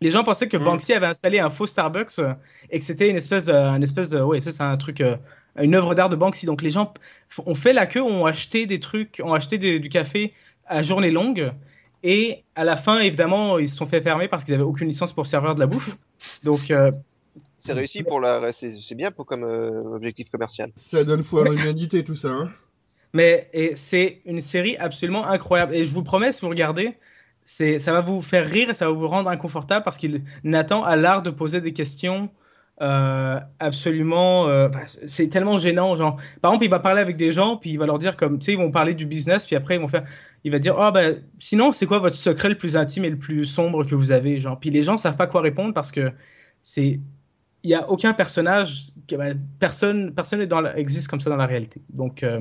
[0.00, 0.64] Les gens pensaient que Mm.
[0.64, 2.18] Banksy avait installé un faux Starbucks
[2.70, 5.16] et que c'était une espèce de, une espèce de, ouais, ça c'est un truc, euh,
[5.60, 6.46] une œuvre d'art de Banksy.
[6.46, 6.92] Donc les gens
[7.46, 10.32] ont fait la queue, ont acheté des trucs, ont acheté des- du café
[10.66, 11.52] à journée longue
[12.02, 15.12] et à la fin, évidemment, ils se sont fait fermer parce qu'ils n'avaient aucune licence
[15.12, 15.96] pour servir de la bouffe.
[16.44, 16.90] Donc euh,
[17.58, 20.70] C'est réussi pour la, c'est c'est bien pour comme euh, objectif commercial.
[20.74, 22.30] Ça donne foi en l'humanité, tout ça.
[22.30, 22.52] Hein
[23.12, 25.74] Mais c'est une série absolument incroyable.
[25.74, 26.96] Et je vous promets, si vous regardez,
[27.44, 30.84] c'est, ça va vous faire rire et ça va vous rendre inconfortable parce qu'il Nathan
[30.84, 32.30] a l'art de poser des questions
[32.80, 34.48] euh, absolument.
[34.48, 35.94] euh, bah, c'est tellement gênant.
[35.94, 38.38] Genre, par exemple, il va parler avec des gens, puis il va leur dire comme,
[38.38, 40.04] tu sais, ils vont parler du business, puis après ils vont faire,
[40.44, 43.18] il va dire, oh ben, sinon, c'est quoi votre secret le plus intime et le
[43.18, 44.58] plus sombre que vous avez, genre.
[44.58, 46.10] Puis les gens savent pas quoi répondre parce que
[46.62, 47.00] c'est,
[47.62, 49.26] il y a aucun personnage, que- bah,
[49.60, 51.80] personne, personne n'est dans la- existe comme ça dans la réalité.
[51.90, 52.40] Donc euh,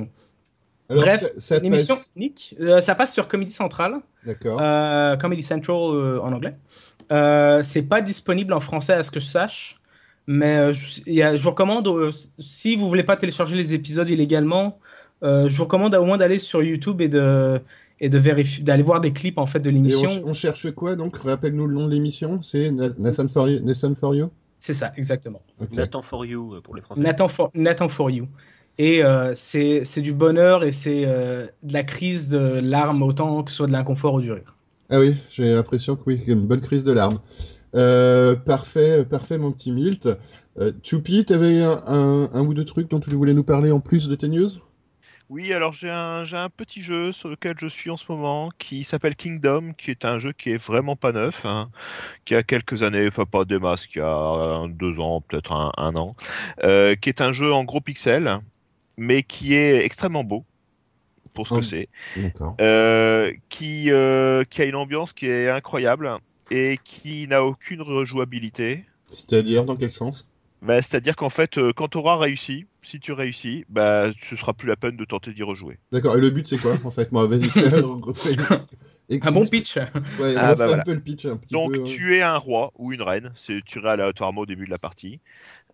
[0.89, 2.55] Alors, Bref, ça, une émission passe- unique.
[2.59, 4.59] Euh, ça passe sur Comedy Central, D'accord.
[4.61, 6.55] euh, Comedy Central euh, en anglais.
[7.11, 9.79] Euh, c'est pas disponible en français à ce que je sache,
[10.27, 11.87] mais je, y a- je vous recommande,
[12.39, 14.79] si vous voulez pas télécharger les épisodes illégalement,
[15.23, 17.61] je vous recommande au moins d'aller sur YouTube et de
[18.01, 20.09] et de vérifier, d'aller voir des clips en fait de l'émission.
[20.25, 21.15] on, on cherche quoi donc?
[21.17, 22.41] Rappelle-nous le nom de l'émission.
[22.41, 23.61] C'est Na- Nathan for You.
[23.63, 24.29] Nathan for you?
[24.57, 25.41] C'est ça, exactement.
[25.71, 27.01] Nathan for you euh, pour les Français.
[27.01, 28.27] Nathan for, Nathan for You.
[28.77, 33.43] Et euh, c'est c'est du bonheur et c'est euh, de la crise de larmes autant
[33.43, 34.55] que ce soit de l'inconfort ou du rire.
[34.89, 37.19] Ah oui, j'ai l'impression que oui, qu'il y a une bonne crise de larmes.
[37.75, 40.09] Euh, parfait, parfait, mon petit Milt.
[40.59, 43.79] Euh, Choupi, t'avais un, un, un ou deux trucs dont tu voulais nous parler en
[43.79, 44.49] plus de tes news?
[45.31, 48.51] Oui, alors j'ai un, j'ai un petit jeu sur lequel je suis en ce moment
[48.59, 51.69] qui s'appelle Kingdom, qui est un jeu qui est vraiment pas neuf, hein,
[52.25, 55.95] qui a quelques années, enfin pas des masses, qui a deux ans, peut-être un, un
[55.95, 56.17] an,
[56.65, 58.41] euh, qui est un jeu en gros pixels,
[58.97, 60.43] mais qui est extrêmement beau
[61.33, 61.61] pour ce que Oh.
[61.61, 61.87] c'est,
[62.59, 66.11] euh, qui, euh, qui a une ambiance qui est incroyable
[66.49, 68.83] et qui n'a aucune rejouabilité.
[69.07, 70.30] C'est-à-dire, dans quel sens?
[70.61, 74.53] Bah, C'est-à-dire qu'en fait, euh, quand tu auras réussi, si tu réussis, bah, ce sera
[74.53, 75.77] plus la peine de tenter d'y rejouer.
[75.91, 77.11] D'accord, et le but c'est quoi en fait?
[77.11, 77.63] Moi, vas-y, fais,
[79.23, 79.77] Un bon pitch.
[79.77, 80.83] Ouais, Ah, refais un voilà.
[80.83, 81.83] peu le pitch un petit Donc peu.
[81.83, 85.19] tu es un roi ou une reine, c'est tiré aléatoirement au début de la partie.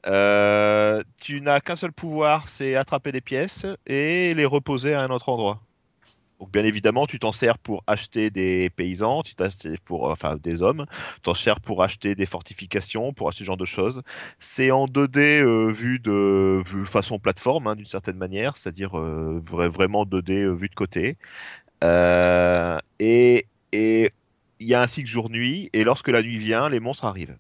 [0.08, 5.10] Euh, tu n'as qu'un seul pouvoir, c'est attraper des pièces et les reposer à un
[5.10, 5.62] autre endroit.
[6.40, 10.36] Donc bien évidemment, tu t'en sers pour acheter des paysans, tu t'en sers pour enfin
[10.38, 10.86] des hommes,
[11.16, 14.04] tu t'en sers pour acheter des fortifications, pour ce genre de choses.
[14.40, 19.68] C'est en 2D euh, vu de façon plateforme hein, d'une certaine manière, c'est-à-dire euh, vra-
[19.68, 21.18] vraiment 2D euh, vu de côté.
[21.84, 27.06] Euh, et il y a un cycle jour-nuit, et lorsque la nuit vient, les monstres
[27.06, 27.38] arrivent.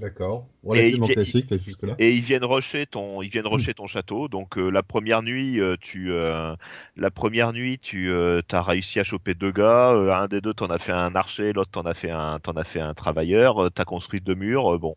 [0.00, 1.46] D'accord, Et il- classique
[1.82, 1.94] là.
[2.00, 4.26] Et ils viennent rusher ton, ils viennent rusher ton château.
[4.26, 6.56] Donc euh, la première nuit, euh, tu, euh,
[6.96, 9.92] la première nuit, tu as réussi à choper deux gars.
[9.92, 12.52] euh, un des deux t'en a fait un archer, l'autre t'en a fait un, t'en
[12.52, 13.66] as fait un travailleur.
[13.66, 14.74] tu T'as construit deux murs.
[14.74, 14.96] euh, bon.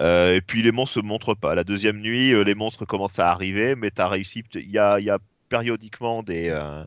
[0.00, 1.54] Euh, et puis les monstres se montrent pas.
[1.54, 4.44] La deuxième nuit, euh, les monstres commencent à arriver, mais t'as réussi.
[4.54, 5.18] Il y a, il y a
[5.48, 6.84] périodiquement des euh,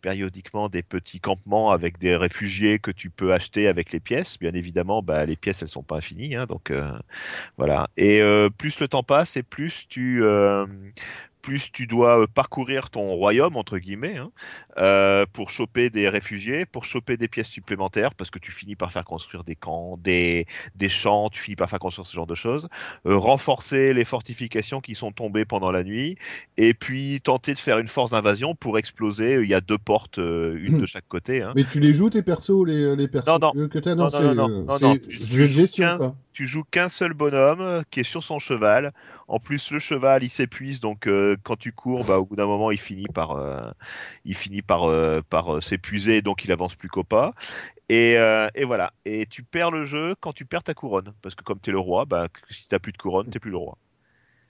[0.00, 4.38] périodiquement des petits campements avec des réfugiés que tu peux acheter avec les pièces.
[4.38, 6.92] Bien évidemment, bah, les pièces elles sont pas infinies, hein, donc euh,
[7.56, 7.88] voilà.
[7.96, 10.66] Et euh, plus le temps passe et plus tu euh,
[11.42, 14.30] plus tu dois euh, parcourir ton royaume entre guillemets hein,
[14.78, 18.92] euh, pour choper des réfugiés, pour choper des pièces supplémentaires parce que tu finis par
[18.92, 22.34] faire construire des camps, des des champs, tu finis par faire construire ce genre de
[22.34, 22.68] choses,
[23.06, 26.16] euh, renforcer les fortifications qui sont tombées pendant la nuit
[26.56, 29.40] et puis tenter de faire une force d'invasion pour exploser.
[29.42, 31.42] Il y a deux portes, euh, une de chaque côté.
[31.42, 31.52] hein.
[31.56, 33.52] Mais tu les joues tes persos, les, les persos Non, non.
[33.52, 33.94] que- que t'as?
[33.94, 36.72] Non, Non, non, c'est non, non, non, c'est non, tu- tu jeu de joues gestion
[36.72, 36.94] 15.
[36.94, 37.04] quoi.
[37.04, 38.92] tu joues qu'un seul bonhomme euh, qui est sur son cheval.
[39.28, 42.46] En plus, le cheval, il s'épuise, donc euh, quand tu cours, bah, au bout d'un
[42.46, 43.70] moment, il finit par, euh,
[44.24, 44.84] il finit par,
[45.62, 47.34] s'épuiser, donc il avance plus qu'au pas.
[47.88, 48.14] Et,
[48.54, 48.92] et voilà.
[49.04, 51.72] Et tu perds le jeu quand tu perds ta couronne, parce que comme tu es
[51.74, 53.78] le roi, bah, si t'as plus de couronne, t'es plus le roi.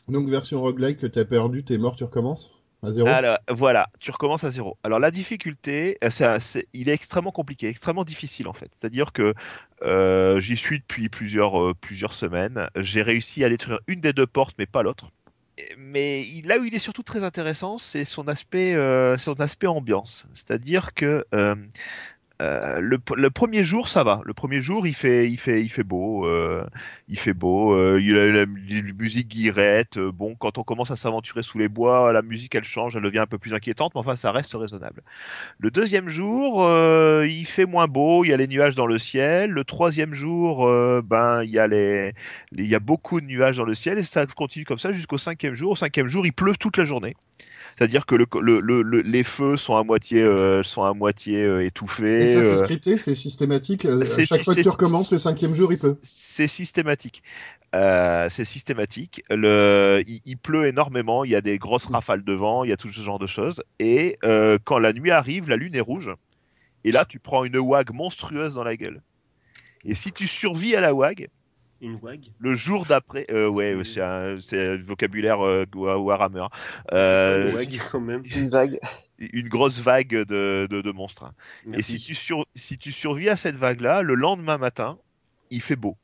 [0.08, 2.50] Donc version roguelike que t'as perdu, t'es mort, tu recommences?
[3.06, 4.78] Alors, voilà, tu recommences à zéro.
[4.82, 6.38] Alors la difficulté, euh,
[6.72, 8.70] il est extrêmement compliqué, extrêmement difficile en fait.
[8.76, 9.34] C'est-à-dire que
[9.82, 12.68] euh, j'y suis depuis plusieurs, euh, plusieurs semaines.
[12.76, 15.10] J'ai réussi à détruire une des deux portes, mais pas l'autre.
[15.76, 18.74] Mais il- là où il est surtout très intéressant, c'est son aspect,
[19.18, 20.24] son aspect ambiance.
[20.32, 21.24] C'est-à-dire que
[22.40, 24.22] euh, le, premier jour, ça va.
[24.24, 26.26] Le premier jour, il fait, il fait, il fait beau.
[26.26, 26.64] euh,
[27.08, 27.74] il fait beau.
[27.74, 29.98] euh, il a la, musique guirette.
[29.98, 33.18] bon, quand on commence à s'aventurer sous les bois, la musique, elle change, elle devient
[33.18, 35.02] un peu plus inquiétante, mais enfin, ça reste raisonnable.
[35.58, 36.66] Le deuxième jour,
[37.24, 38.24] il fait moins beau.
[38.24, 39.50] Il y a les nuages dans le ciel.
[39.50, 40.66] Le troisième jour,
[41.02, 42.14] ben, il y a les,
[42.52, 45.18] il y a beaucoup de nuages dans le ciel et ça continue comme ça jusqu'au
[45.18, 45.72] cinquième jour.
[45.72, 47.16] Au cinquième jour, il pleut toute la journée.
[47.80, 51.64] C'est-à-dire que le, le, le- les feux sont à moitié, euh, sont à moitié euh,
[51.64, 52.24] étouffés.
[52.24, 53.86] Et ça, c'est euh, scripté, c'est systématique.
[54.26, 55.96] chaque fois que tu recommences le cinquième jour, il peut.
[56.02, 57.22] C'est systématique.
[57.72, 59.22] C'est systématique.
[59.30, 61.24] Le, il, il pleut énormément.
[61.24, 62.64] Il y a des grosses rafales de vent.
[62.64, 63.62] Il y a tout ce genre de choses.
[63.78, 64.18] Et
[64.64, 66.10] quand la nuit arrive, la lune est rouge.
[66.84, 69.00] Et là, tu prends une wag monstrueuse dans la gueule.
[69.86, 71.28] Et si tu survis à la wag,
[71.82, 75.98] Une wag le jour d'après, euh, ouais, C'est- c'est un, c'est un vocabulaire euh, Wa-
[75.98, 76.46] Warhammer.
[76.90, 78.22] C'est Euh, une wag quand même.
[78.36, 78.78] Une vague.
[79.32, 81.32] une grosse vague de, de, de monstres.
[81.66, 81.98] Et Merci.
[81.98, 84.98] si tu, sur, si tu survis à cette vague-là, le lendemain matin,
[85.50, 85.96] il fait beau.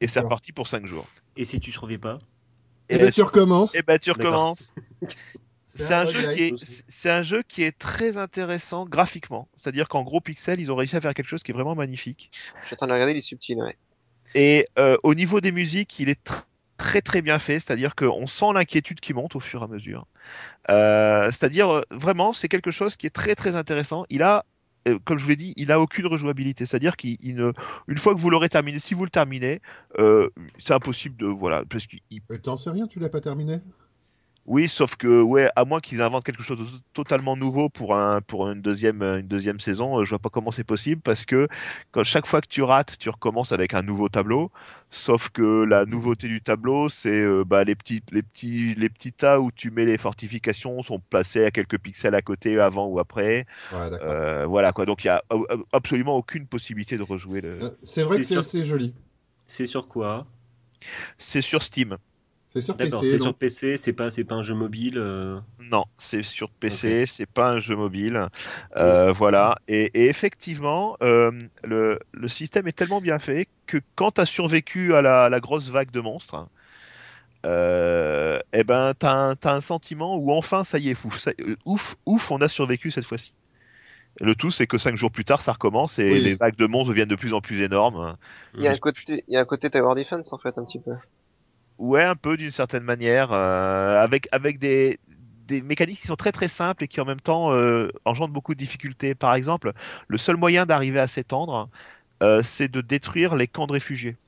[0.00, 1.06] Et c'est reparti pour 5 jours.
[1.36, 2.18] Et si tu survis pas?
[2.88, 3.74] Et ben, tu recommences.
[3.74, 4.74] et ben, tu recommences.
[5.68, 6.82] C'est un, jeu qui est, aussi.
[6.88, 9.46] c'est un jeu qui est très intéressant graphiquement.
[9.60, 12.30] C'est-à-dire qu'en gros pixels, ils ont réussi à faire quelque chose qui est vraiment magnifique.
[12.62, 13.76] Je suis en train de regarder, il est subtil, ouais.
[14.34, 16.44] Et euh, au niveau des musiques, il est tr-
[16.76, 17.60] très très bien fait.
[17.60, 20.06] C'est-à-dire qu'on sent l'inquiétude qui monte au fur et à mesure.
[20.70, 24.04] Euh, c'est-à-dire euh, vraiment, c'est quelque chose qui est très très intéressant.
[24.10, 24.44] Il a
[25.04, 26.64] comme je vous l'ai dit, il a aucune rejouabilité.
[26.64, 27.52] C'est-à-dire qu'il il ne,
[27.88, 29.60] une fois que vous l'aurez terminé, si vous le terminez,
[30.58, 32.00] c'est impossible de voilà, parce qu'il
[32.42, 33.60] T'en sais rien, tu l'as pas terminé?
[34.46, 38.20] Oui, sauf que, ouais, à moins qu'ils inventent quelque chose de totalement nouveau pour, un,
[38.20, 41.48] pour une, deuxième, une deuxième saison, euh, je vois pas comment c'est possible parce que
[41.90, 44.50] quand chaque fois que tu rates, tu recommences avec un nouveau tableau.
[44.90, 49.12] Sauf que la nouveauté du tableau, c'est euh, bah, les, petits, les, petits, les petits
[49.12, 53.00] tas où tu mets les fortifications sont placés à quelques pixels à côté, avant ou
[53.00, 53.46] après.
[53.72, 53.90] Ouais.
[54.00, 54.86] Euh, voilà quoi.
[54.86, 57.40] Donc il y a euh, euh, absolument aucune possibilité de rejouer.
[57.40, 57.66] Le...
[57.66, 58.94] Euh, C'est vrai que c'est assez joli.
[59.46, 60.22] C'est sur quoi?
[61.18, 61.96] C'est sur Steam.
[62.56, 63.10] C'est sur D'accord, PC.
[63.10, 64.96] c'est sur PC, c'est pas, c'est pas un jeu mobile.
[64.96, 68.28] euh, Non, c'est sur PC, c'est pas un jeu mobile.
[68.76, 69.56] Euh, voilà.
[69.68, 71.30] Et, et effectivement, euh,
[71.64, 75.40] le, le système est tellement bien fait que quand tu as survécu à la, la
[75.40, 76.46] grosse vague de monstres,
[77.46, 81.56] euh, eh ben, tu as, un sentiment où enfin, ça y est, ouf, ça- euh,
[81.64, 83.32] ouf, ouf, on a survécu cette fois-ci.
[84.20, 86.20] Le tout, c'est que cinq jours plus tard, ça recommence et Oui.
[86.20, 88.16] les vagues de monstres deviennent de plus en plus énormes.
[88.58, 90.64] Il y a un côté, il y a un côté Tower Defense, en fait, un
[90.64, 90.92] petit peu.
[91.78, 96.32] Ouais, un peu d'une certaine manière, euh, avec, avec des, des mécaniques qui sont très
[96.32, 99.14] très simples et qui en même temps euh, engendrent beaucoup de difficultés.
[99.14, 99.72] Par exemple,
[100.08, 101.68] le seul moyen d'arriver à s'étendre,
[102.22, 104.18] euh, c'est de détruire les camps de réfugiés.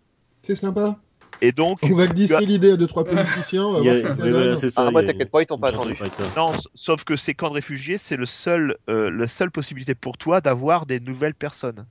[0.42, 1.00] C'est sympa.
[1.40, 3.66] Et donc, On va glisser as- l'idée à deux trois politiciens.
[3.66, 4.84] On va a- ce que voilà, ça.
[4.86, 5.96] Ah, moi, t'inquiète pas, ils t'ont pas attendu.
[6.36, 10.18] non, sauf que ces camps de réfugiés, c'est le seul, euh, la seule possibilité pour
[10.18, 11.86] toi d'avoir des nouvelles personnes.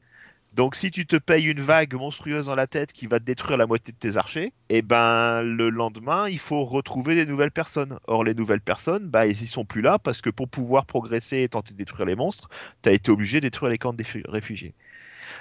[0.58, 3.58] Donc, si tu te payes une vague monstrueuse dans la tête qui va te détruire
[3.58, 8.00] la moitié de tes archers, et ben le lendemain, il faut retrouver des nouvelles personnes.
[8.08, 11.44] Or, les nouvelles personnes, bah, ils y sont plus là parce que pour pouvoir progresser
[11.44, 12.50] et tenter de détruire les monstres,
[12.82, 14.74] tu as été obligé de détruire les camps de défu- réfugiés.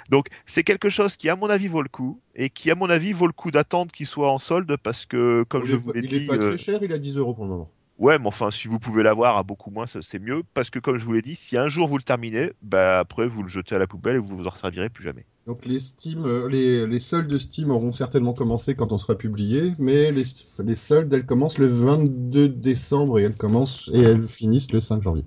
[0.09, 2.89] Donc, c'est quelque chose qui, à mon avis, vaut le coup et qui, à mon
[2.89, 5.77] avis, vaut le coup d'attendre qu'il soit en solde parce que, comme il je est
[5.77, 7.49] vous l'ai il est dit, pas euh, très cher, il a 10 euros pour le
[7.51, 7.71] moment.
[7.97, 10.43] Ouais, mais enfin, si vous pouvez l'avoir à beaucoup moins, ça, c'est mieux.
[10.53, 13.27] Parce que, comme je vous l'ai dit, si un jour vous le terminez, bah, après,
[13.27, 15.25] vous le jetez à la poubelle et vous vous en servirez plus jamais.
[15.47, 19.15] Donc les Steam, euh, les, les soldes de Steam auront certainement commencé quand on sera
[19.15, 20.23] publié, mais les,
[20.65, 25.01] les soldes, elles commencent le 22 décembre et elles commencent et elles finissent le 5
[25.01, 25.23] janvier.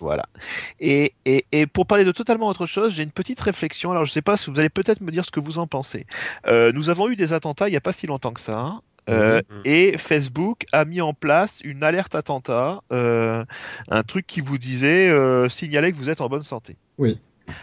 [0.00, 0.24] Voilà.
[0.78, 3.90] Et, et, et pour parler de totalement autre chose, j'ai une petite réflexion.
[3.90, 6.06] Alors, je sais pas si vous allez peut-être me dire ce que vous en pensez.
[6.46, 8.58] Euh, nous avons eu des attentats il n'y a pas si longtemps que ça.
[8.58, 8.80] hein.
[9.10, 9.60] Euh, Mhm.
[9.64, 13.44] et Facebook a mis en place une alerte attentat, euh,
[13.90, 16.76] un truc qui vous disait euh, signaler que vous êtes en bonne santé.
[16.98, 17.18] Oui.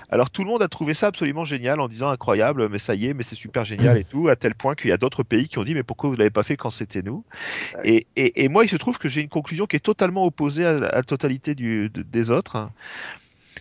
[0.09, 3.05] Alors tout le monde a trouvé ça absolument génial en disant incroyable, mais ça y
[3.05, 5.47] est, mais c'est super génial et tout, à tel point qu'il y a d'autres pays
[5.47, 7.23] qui ont dit mais pourquoi vous l'avez pas fait quand c'était nous?
[7.85, 10.65] Et, et, et moi il se trouve que j'ai une conclusion qui est totalement opposée
[10.65, 12.69] à la, à la totalité du, de- des autres.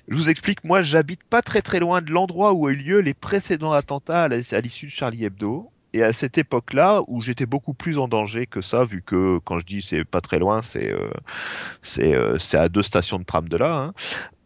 [0.08, 2.98] Je vous explique, moi j'habite pas très très loin de l'endroit où ont eu lieu
[3.00, 5.70] les précédents attentats à l'issue de Charlie Hebdo.
[5.96, 9.58] Et à cette époque-là, où j'étais beaucoup plus en danger que ça, vu que quand
[9.58, 11.08] je dis c'est pas très loin, c'est euh,
[11.80, 13.94] c'est euh, c'est à deux stations de tram de là, hein,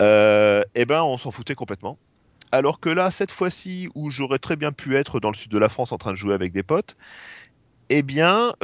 [0.01, 1.99] euh, eh ben on s'en foutait complètement.
[2.53, 5.59] Alors que là, cette fois-ci, où j'aurais très bien pu être dans le sud de
[5.59, 6.97] la France en train de jouer avec des potes,
[7.89, 8.55] eh bien,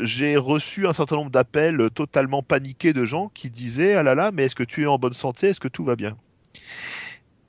[0.00, 4.30] j'ai reçu un certain nombre d'appels totalement paniqués de gens qui disaient Ah là là,
[4.32, 5.48] mais est-ce que tu es en bonne santé?
[5.48, 6.16] Est-ce que tout va bien?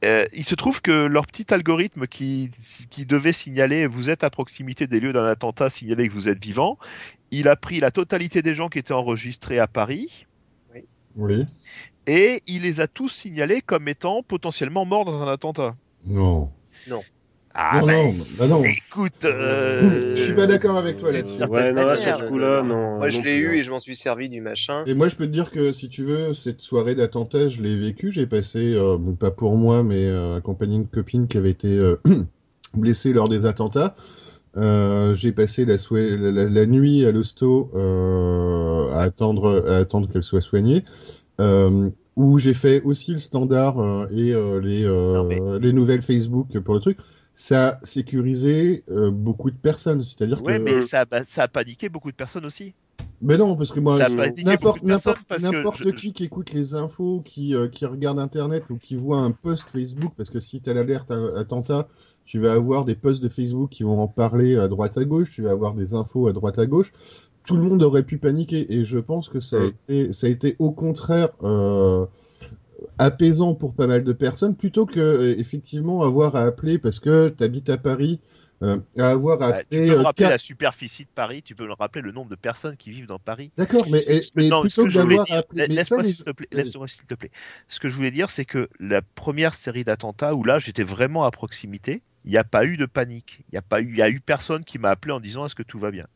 [0.04, 2.50] Euh, il se trouve que leur petit algorithme qui,
[2.90, 6.44] qui devait signaler vous êtes à proximité des lieux d'un attentat, signaler que vous êtes
[6.44, 6.78] vivant,
[7.32, 10.28] il a pris la totalité des gens qui étaient enregistrés à Paris
[11.16, 11.46] Oui.
[12.08, 15.76] et il les a tous signalés comme étant potentiellement morts dans un attentat.
[16.88, 17.02] Non.
[17.58, 18.64] Ah non, bah, non, bah non.
[18.64, 21.42] écoute, euh, Je suis pas d'accord avec toi là-dessus.
[21.44, 22.98] Ouais, non, là, sur ce coup-là, non, non.
[22.98, 23.54] Moi, je l'ai eu hein.
[23.54, 24.84] et je m'en suis servi du machin.
[24.86, 27.78] Et moi, je peux te dire que si tu veux, cette soirée d'attentat, je l'ai
[27.78, 28.12] vécue.
[28.12, 31.70] J'ai passé, euh, bon, pas pour moi, mais euh, accompagné d'une copine qui avait été
[31.78, 31.96] euh,
[32.74, 33.96] blessée lors des attentats.
[34.58, 40.10] Euh, j'ai passé la, la, la- la nuit à l'hosto euh, à attendre, à attendre
[40.12, 40.84] qu'elle soit soignée.
[41.42, 46.02] Euh, où j'ai fait aussi le standard euh, et euh, les, euh, Non, les nouvelles
[46.02, 46.98] Facebook pour le truc.
[47.38, 50.00] Ça a sécurisé euh, beaucoup de personnes.
[50.02, 50.64] C'est-à-dire Ouais, que.
[50.64, 52.74] mais ça a, ça a paniqué beaucoup de personnes aussi.
[53.22, 53.98] Mais non, parce que moi,
[54.44, 59.20] n'importe je- qui qui écoute les infos, qui, euh, qui regarde Internet ou qui voit
[59.20, 61.88] un post Facebook, parce que si tu as l'alerte attentat,
[62.26, 65.32] tu vas avoir des posts de Facebook qui vont en parler à droite à gauche,
[65.32, 66.92] tu vas avoir des infos à droite à gauche.
[67.46, 69.68] Tout le monde aurait pu paniquer et je pense que ça a, Mm.
[69.68, 72.06] été, ça a été au contraire euh,
[72.98, 77.30] apaisant pour pas mal de personnes plutôt que euh, effectivement avoir à appeler parce que
[77.30, 78.22] tu habites à Paris,
[78.64, 81.44] euh, à avoir à Bah, tu appeler peux me euh, rappeler la superficie de Paris,
[81.44, 83.52] tu peux me rappeler le nombre de personnes qui vivent dans Paris.
[83.58, 85.68] D'accord, mais, et- mais Non, plutôt que que d'avoir appeler.
[85.68, 86.48] mais laisse-moi les- s'il te plaît,
[86.88, 87.32] s'il te plaît.
[87.68, 91.24] Ce que je voulais dire, c'est que la première série d'attentats où là j'étais vraiment
[91.26, 93.40] à proximité, il n'y a pas eu de panique.
[93.50, 95.46] Il n'y a pas eu, il y a eu personne qui m'a appelé en disant
[95.46, 96.08] est-ce que tout va bien?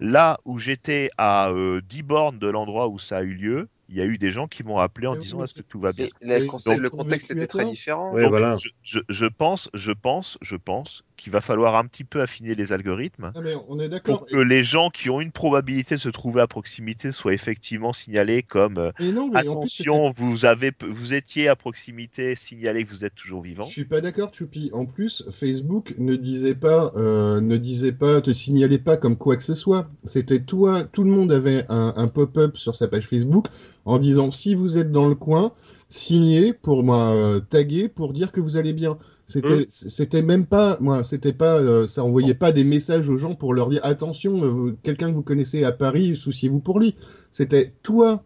[0.00, 3.98] Là où j'étais à euh, 10 bornes de l'endroit où ça a eu lieu, il
[3.98, 6.06] y a eu des gens qui m'ont appelé en disant est-ce que tout va bien.
[6.20, 8.12] Le, donc, contexte était très différent.
[8.12, 8.56] Ouais, Donc, voilà.
[8.56, 12.56] je, je- je pense, je pense, je pense qu'il va falloir un petit peu affiner
[12.56, 14.18] les algorithmes Ah, mais on est d'accord.
[14.18, 17.92] pour que les gens qui ont une probabilité de se trouver à proximité soient effectivement
[17.92, 22.90] signalés comme euh, Mais non, plus, attention, vous avez, vous étiez à proximité, signalez que
[22.90, 23.62] vous êtes toujours vivant.
[23.64, 24.70] Je suis pas d'accord, Choupi.
[24.72, 29.36] En plus, Facebook ne disait pas, euh, ne disait pas, te signalait pas comme quoi
[29.36, 29.88] que ce soit.
[30.02, 33.46] C'était toi, tout le monde avait un, un pop-up sur sa page Facebook
[33.84, 35.52] en disant si vous êtes dans le coin,
[35.88, 38.98] signez pour moi, euh, taguer pour dire que vous allez bien.
[39.26, 43.34] C'était, c'était même pas, moi, c'était pas, euh, ça envoyait pas des messages aux gens
[43.34, 46.94] pour leur dire attention, euh, quelqu'un que vous connaissez à Paris, souciez-vous pour lui.
[47.32, 48.24] C'était toi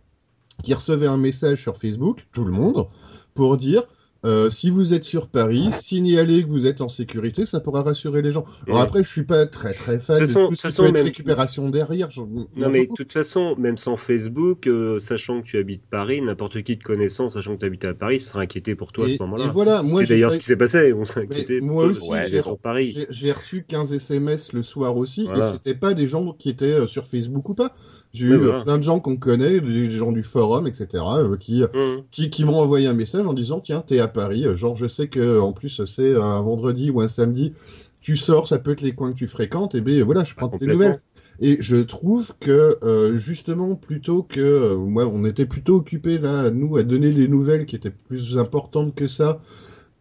[0.64, 2.89] qui recevais un message sur Facebook, tout le monde,
[3.35, 3.85] pour dire
[4.24, 8.20] euh, si vous êtes sur Paris, signalez que vous êtes en sécurité, ça pourra rassurer
[8.20, 8.45] les gens.
[8.66, 12.11] Alors après, je suis pas très très fan De toute façon- même- récupération derrière.
[12.11, 16.20] je- Non mais de toute façon, même sans Facebook, euh, sachant que tu habites Paris,
[16.20, 19.09] n'importe qui de connaissance, sachant que tu habites à Paris, sera inquiété pour toi à
[19.09, 19.47] ce moment-là.
[19.53, 22.28] voilà, C'est d'ailleurs pas- ce qui s'est passé, on s'est inquiété moi pour- aussi, ouais,
[22.28, 22.93] j'ai- pour Paris.
[22.95, 25.49] J'ai- J'ai reçu 15 SMS le soir aussi, Voilà.
[25.49, 27.73] et c'était pas des gens qui étaient euh, sur Facebook ou pas.
[28.14, 28.64] J'ai eu euh, voilà.
[28.64, 32.02] plein de gens qu'on connaît, des gens du forum, etc., euh, qui, Hum.
[32.10, 34.47] qui, qui m'ont envoyé un message en disant Tiens, t'es à Paris.
[34.47, 37.52] Euh, Genre, je sais que en plus, c'est un vendredi ou un samedi,
[38.01, 40.48] tu sors, ça peut être les coins que tu fréquentes, et bien voilà, je prends
[40.48, 40.74] tes complètement.
[40.85, 41.01] nouvelles.
[41.40, 44.40] Et je trouve que, euh, justement, plutôt que.
[44.40, 48.39] euh, moi, on était plutôt occupés, là, nous, à donner des nouvelles qui étaient plus
[48.39, 49.40] importantes que ça.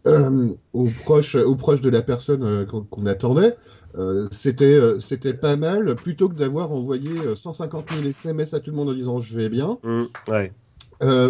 [0.07, 3.55] Euh, aux proches, aux proches de la personne euh, qu'on attendait,
[3.97, 8.59] euh, c'était euh, c'était pas mal plutôt que d'avoir envoyé euh, 150 000 SMS à
[8.59, 9.77] tout le monde en disant je vais bien.
[9.83, 10.51] Hum, Ouais.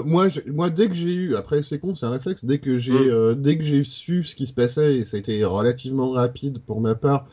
[0.05, 2.77] Moi, je- moi, dès que j'ai eu, après c'est con, c'est un réflexe, dès que
[2.77, 3.41] j'ai, Mm.
[3.41, 6.79] dès que j'ai su ce qui se passait, et ça a été relativement rapide pour
[6.79, 7.27] ma part,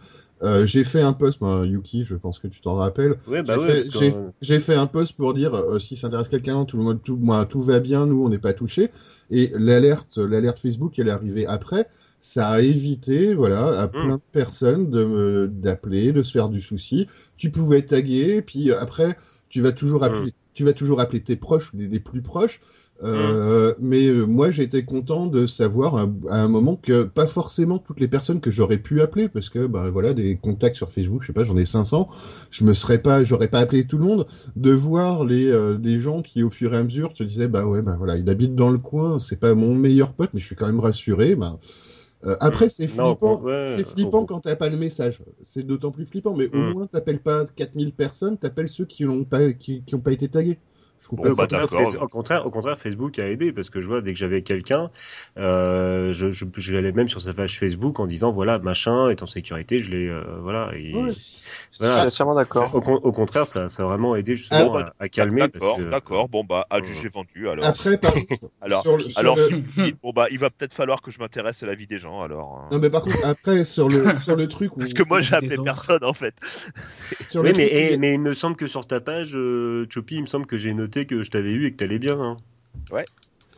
[0.45, 3.17] euh, j'ai fait un post, Yuki, je pense que tu t'en rappelles.
[3.27, 6.07] Ouais, bah J'ai ouais, fait- euh, J'ai fait un post pour dire euh, si ça
[6.09, 8.91] intéresse quelqu'un, tout le monde, tout, moi, tout va bien, nous on n'est pas touchés.
[9.31, 11.89] Et l'alerte, l'alerte Facebook, elle est arrivée après.
[12.21, 17.07] Ça a évité, voilà, à plein de personnes de d'appeler, de se faire du souci.
[17.37, 19.17] Tu pouvais taguer, puis après,
[19.49, 22.61] tu vas toujours appeler, tu vas toujours appeler tes proches ou les, les plus proches.
[23.05, 27.27] Euh, Mais euh, moi, j'ai été content de savoir à, à un moment que pas
[27.27, 30.91] forcément toutes les personnes que j'aurais pu appeler, parce que ben voilà, des contacts sur
[30.91, 32.09] Facebook, je sais pas, j'en ai 500,
[32.51, 34.27] je me serais pas, j'aurais pas appelé tout le monde,
[34.57, 37.67] de voir les, euh, les gens qui au fur et à mesure te disaient bah
[37.67, 40.47] ouais, bah voilà, il habite dans le coin, c'est pas mon meilleur pote, mais je
[40.47, 41.35] suis quand même rassuré.
[41.37, 41.59] Bah,
[42.27, 45.21] euh, après, c'est flippant, ouais, c'est flippant quand t'as pas le message.
[45.43, 46.73] C'est d'autant plus flippant, mais au Mm.
[46.73, 50.29] moins t'appelles pas 4000 personnes, t'appelles ceux qui n'ont pas, qui, qui ont pas été
[50.29, 50.59] tagués.
[51.13, 53.87] Bon, Ouais, ça- au, contraire, au contraire, au contraire, Facebook a aidé parce que je
[53.87, 54.91] vois dès que j'avais quelqu'un,
[55.37, 56.45] euh, je, je,
[56.93, 60.23] même sur sa page Facebook en disant voilà machin est en sécurité, je l'ai euh,
[60.41, 61.13] voilà et Ouais.
[61.79, 61.95] voilà.
[61.95, 62.75] Je suis entièrement d'accord.
[62.75, 65.77] Au, con- au contraire, ça, ça a vraiment aidé justement Ah, à, à calmer D'accord,
[65.77, 66.29] que d'accord.
[66.29, 67.65] Bon bah, Euh, adjugé vendu alors.
[67.65, 68.13] Après, par
[68.61, 71.19] Alors, sur le- sur alors, le- il- bon bah, il va peut-être falloir que je
[71.19, 72.61] m'intéresse à la vie des gens alors.
[72.63, 72.69] hein.
[72.73, 74.79] Non, mais par contre, après, sur le, sur le truc où.
[74.79, 76.35] Parce que moi j'ai appelé personne en fait.
[77.23, 80.23] sur oui, mais, truc mais il me semble que sur ta page, euh, Choppy, il
[80.23, 82.19] me semble que j'ai noté que je t'avais eu et que t'allais bien.
[82.21, 82.37] Hein.
[82.93, 83.05] Ouais.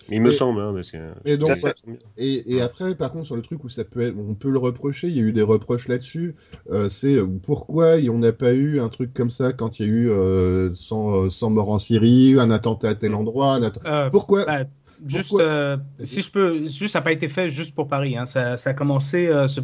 [0.08, 1.74] Mais il me Et- semble, hein, parce que- Et donc, ouais,
[2.16, 4.58] et, et après, par contre, sur le truc où ça peut être, on peut le
[4.60, 6.36] reprocher, il y a eu des reproches là-dessus,
[6.70, 9.88] euh, c'est euh, pourquoi on n'a pas eu un truc comme ça quand il y
[9.88, 13.72] a eu euh, 100, euh, 100 morts en Syrie, un attentat à tel endroit, un
[13.84, 14.60] Euh, Pourquoi bah,
[15.06, 18.16] Juste, euh, si je peux, juste, ça n'a pas été fait juste pour Paris.
[18.16, 18.26] Hein.
[18.26, 19.60] Ça, ça a commencé, euh, ce,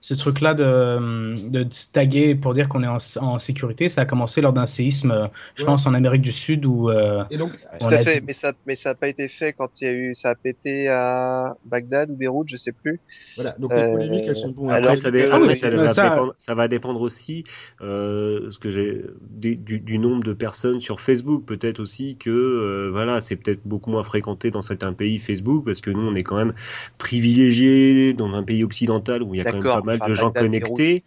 [0.00, 3.88] ce truc-là de, euh, de taguer pour dire qu'on est en, en sécurité.
[3.88, 5.26] Ça a commencé lors d'un séisme, euh,
[5.56, 5.66] je Ouais.
[5.66, 6.90] pense, en Amérique du Sud où.
[6.90, 8.04] euh, Et donc, Tout en à Asie.
[8.10, 10.30] fait, mais ça, mais ça a pas été fait quand il y a eu, ça
[10.30, 13.00] a pété à Bagdad ou Beyrouth, je sais plus.
[13.36, 13.54] voilà.
[13.58, 14.70] Donc les Euh, polémiques, elles sont bonnes.
[14.70, 17.44] Après, ça, dé- après, oui, ça, va ça- dépendre, ça va dépendre aussi
[17.80, 21.44] euh, ce que j'ai du, du nombre de personnes sur Facebook.
[21.46, 25.80] Peut-être aussi que euh, voilà, c'est peut-être beaucoup moins fréquenté dans certains pays Facebook parce
[25.80, 26.52] que nous, on est quand même
[26.98, 30.30] privilégiés dans un pays occidental où il y a quand même pas mal de gens
[30.30, 31.04] connectés.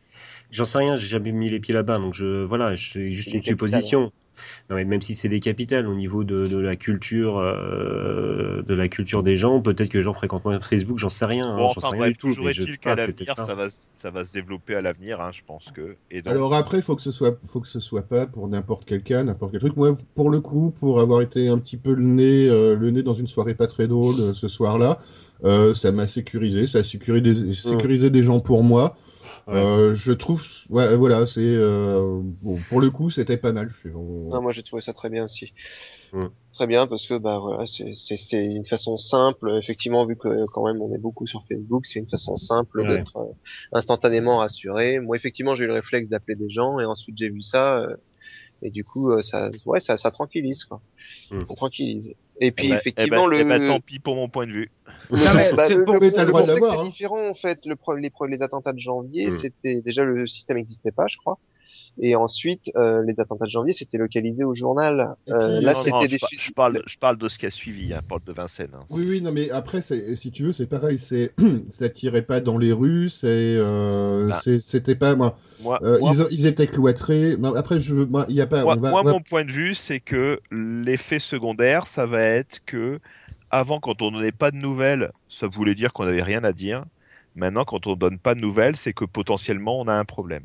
[0.51, 3.43] J'en sais rien, j'ai jamais mis les pieds là-bas, donc je voilà, c'est juste une
[3.43, 4.11] supposition.
[4.69, 8.73] Non mais même si c'est des capitales, au niveau de, de la culture, euh, de
[8.73, 11.57] la culture des gens, peut-être que les gens fréquentent moins Facebook, j'en sais rien, hein,
[11.57, 12.35] Bon, j'en sais rien bref, du tout.
[12.43, 13.45] Mais je pas, ça.
[13.45, 15.95] ça va, ça va se développer à l'avenir, hein, je pense que.
[16.09, 18.83] Et donc, Alors après, faut que ce soit, faut que ce soit pas pour n'importe
[18.85, 19.77] quel cas, n'importe quel truc.
[19.77, 23.03] Moi, pour le coup, pour avoir été un petit peu le nez, euh, le nez
[23.03, 24.99] dans une soirée pas très drôle euh, ce soir-là,
[25.43, 28.95] euh, ça m'a sécurisé, ça a sécurisé des, sécurisé des gens pour moi.
[29.47, 29.55] Ouais.
[29.55, 33.69] Euh, je trouve, ouais, voilà, c'est euh, bon, pour le coup, c'était pas mal.
[33.69, 33.91] fait.
[33.93, 35.53] On- Non, moi j'ai trouvé ça très bien aussi.
[36.53, 39.57] Très bien parce que bah voilà, c'est une façon simple.
[39.57, 42.88] Effectivement, vu que quand même on est beaucoup sur Facebook, c'est une façon simple Ouais.
[42.88, 43.31] d'être euh,
[43.72, 44.99] instantanément rassuré.
[44.99, 47.95] Moi, effectivement, j'ai eu le réflexe d'appeler des gens et ensuite j'ai vu ça euh,
[48.61, 50.81] et du coup euh, ça, ouais, ça, ça tranquillise quoi.
[51.47, 52.09] Ça tranquillise.
[52.39, 54.47] Et eh puis ben- effectivement eh ben- le eh ben, tant pis pour mon point
[54.47, 54.71] de vue.
[55.11, 56.81] Non, mais Bah, c'est le, le- le est hein.
[56.81, 57.65] différent en fait.
[57.65, 59.38] Le, pro- les, pro- les attentats de janvier, Mm.
[59.39, 61.38] c'était déjà le système n'existait pas, je crois.
[61.99, 65.15] Et ensuite, euh, les attentats de janvier, c'était localisé au journal.
[65.30, 67.93] Euh, puis, là, c'était je, des je parle, je parle de ce qui a suivi,
[67.93, 68.72] hein, pas de Vincennes.
[68.73, 68.85] hein.
[68.89, 70.97] Oui, oui, non, mais après, si tu veux, c'est pareil.
[70.97, 71.34] C'est,
[71.69, 73.09] ça tirait pas dans les rues.
[73.09, 74.39] C'est, euh, Ah.
[74.41, 75.38] c'est- c'était pas moi.
[75.61, 77.35] Moi, euh, moi, ils, ils étaient cloîtrés.
[77.38, 78.63] Non, après, je, moi, il y a pas.
[78.63, 82.05] moi, on va- moi, on va- mon point de vue, c'est que l'effet secondaire, ça
[82.05, 82.99] va être que
[83.49, 86.85] avant, quand on donnait pas de nouvelles, ça voulait dire qu'on n'avait rien à dire.
[87.35, 90.43] Maintenant, quand on donne pas de nouvelles, c'est que potentiellement on a un problème.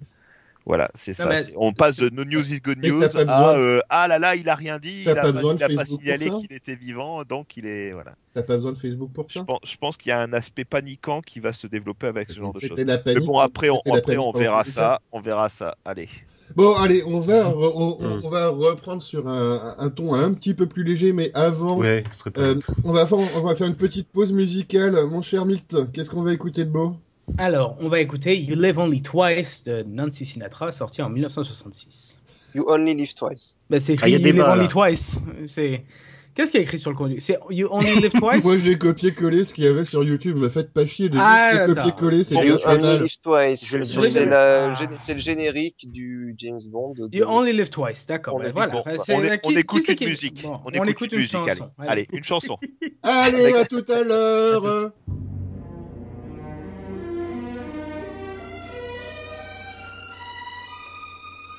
[0.68, 1.28] Voilà, c'est ça.
[1.28, 4.34] mais On passe de no news is good news à besoin- euh, ah là là,
[4.34, 6.00] il a rien dit, T'as il a pas pas, besoin de il a pas Facebook
[6.00, 8.14] signalé pour ça qu'il était vivant, donc il est voilà.
[8.34, 9.44] T'as pas besoin de Facebook pour Je ça.
[9.44, 12.34] pense, je pense qu'il y a un aspect paniquant qui va se développer avec ce
[12.40, 12.68] genre de choses.
[12.70, 15.76] C'était la Mais bon, après, on, après, on verra ça, on verra ça.
[15.84, 16.08] Allez.
[16.56, 18.20] Bon, allez, on va, re- on, on- Mm.
[18.24, 22.02] on va reprendre sur un, un ton un petit peu plus léger, mais avant, Ouais,
[22.10, 22.40] ce serait pas.
[22.40, 24.96] euh, on, va faire, on va faire une petite pause musicale.
[25.06, 26.96] Mon cher Milt, qu'est-ce qu'on va écouter de beau?
[27.38, 32.16] Alors, on va écouter You Live Only Twice de Nancy Sinatra, sorti en 1966.
[32.54, 33.56] You only live twice.
[33.68, 34.68] Bah, c'est Ah, écrit y a You Live Only.
[34.68, 35.20] Twice.
[35.46, 35.84] C'est...
[36.34, 37.20] Qu'est-ce qu'il y a écrit sur le conduit?
[37.20, 38.44] C'est You Only Live Twice?
[38.44, 40.36] Moi, j'ai copié-collé ce qu'il y avait sur YouTube.
[40.38, 43.58] Me faites pas chier de Ah, copier-coller, c'est You only live twice.
[43.84, 44.88] C'est la- Ah.
[45.14, 46.94] le générique du James Bond.
[46.94, 48.34] de- You Only Live Twice, d'accord.
[48.36, 48.72] On voilà.
[48.72, 50.42] bon, qui- qui écoute c'est une qui- musique.
[50.42, 51.36] Bon, on écoute une musique.
[51.78, 52.56] Allez, une chanson.
[53.02, 54.92] Allez, à tout à l'heure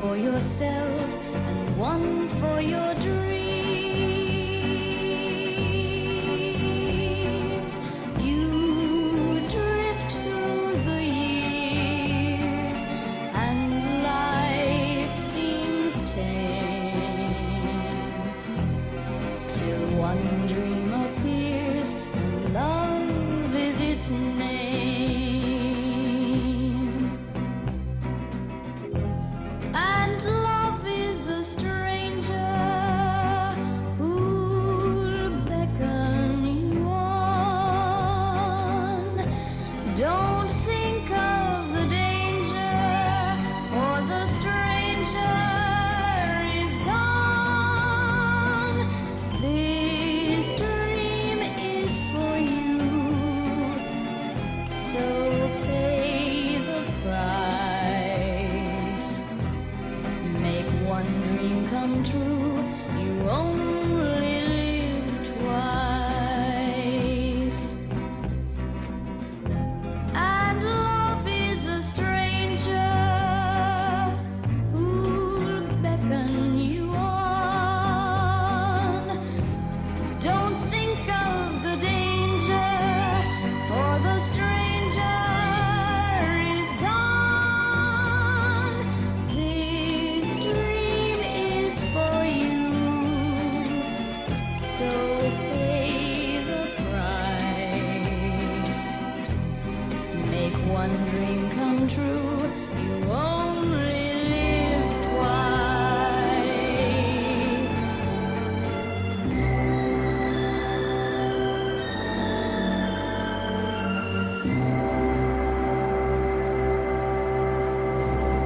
[0.00, 4.19] for yourself and one for your dreams.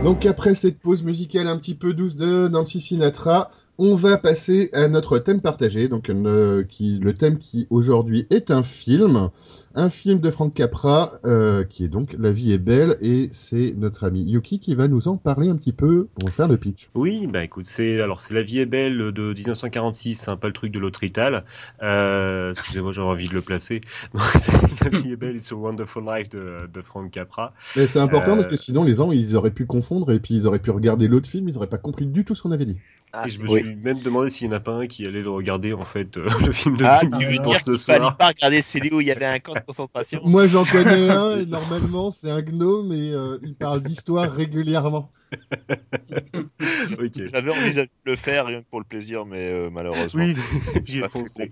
[0.05, 4.71] Donc après cette pause musicale un petit peu douce de Nancy Sinatra, on va passer
[4.73, 9.31] à notre thème partagé, donc euh, qui, le thème qui aujourd'hui est un film,
[9.75, 13.75] un film de Frank Capra, euh, qui est donc La vie est belle, et c'est
[13.77, 16.89] notre ami Yuki qui va nous en parler un petit peu pour faire le pitch.
[16.95, 20.47] Oui, bah écoute, c'est alors c'est La vie est belle de 1946, c'est un peu
[20.47, 21.45] le truc de l'autre Ital.
[21.83, 23.81] Euh, excusez-moi, j'aurais envie de le placer.
[24.15, 27.51] La vie est belle sur Wonderful Life de, de Frank Capra.
[27.77, 30.35] Mais c'est important Euh, parce que sinon les gens ils auraient pu confondre et puis
[30.35, 32.67] ils auraient pu regarder l'autre film, ils auraient pas compris du tout ce qu'on avait
[32.67, 32.79] dit.
[33.17, 33.61] Ah, Et je me Oui.
[33.61, 36.17] suis même demandé s'il n'y en a pas un qui allait le regarder en fait
[36.17, 38.17] euh, le film de Ah, veux pour ce qu'il fallait soir.
[38.19, 41.31] pas regarder celui où il y avait un camp de concentration Moi j'en connais un
[41.39, 45.13] et normalement c'est un gnome et euh, il parle d'histoire régulièrement.
[47.33, 50.21] J'avais envisagé de le faire rien que pour le plaisir, mais euh, malheureusement.
[50.21, 51.51] Oui, j'ai j'y ai pensé.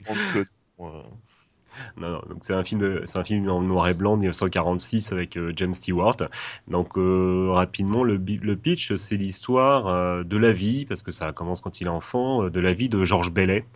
[1.97, 5.12] Non, non, donc c'est un film, de- c'est un film en noir et blanc, 1946
[5.12, 6.16] avec euh, James Stewart.
[6.69, 8.19] Donc euh, rapidement, le,
[8.57, 12.49] pitch, c'est l'histoire euh, de la vie, parce que ça commence quand il est enfant,
[12.51, 13.66] de la vie de Georges Bellet.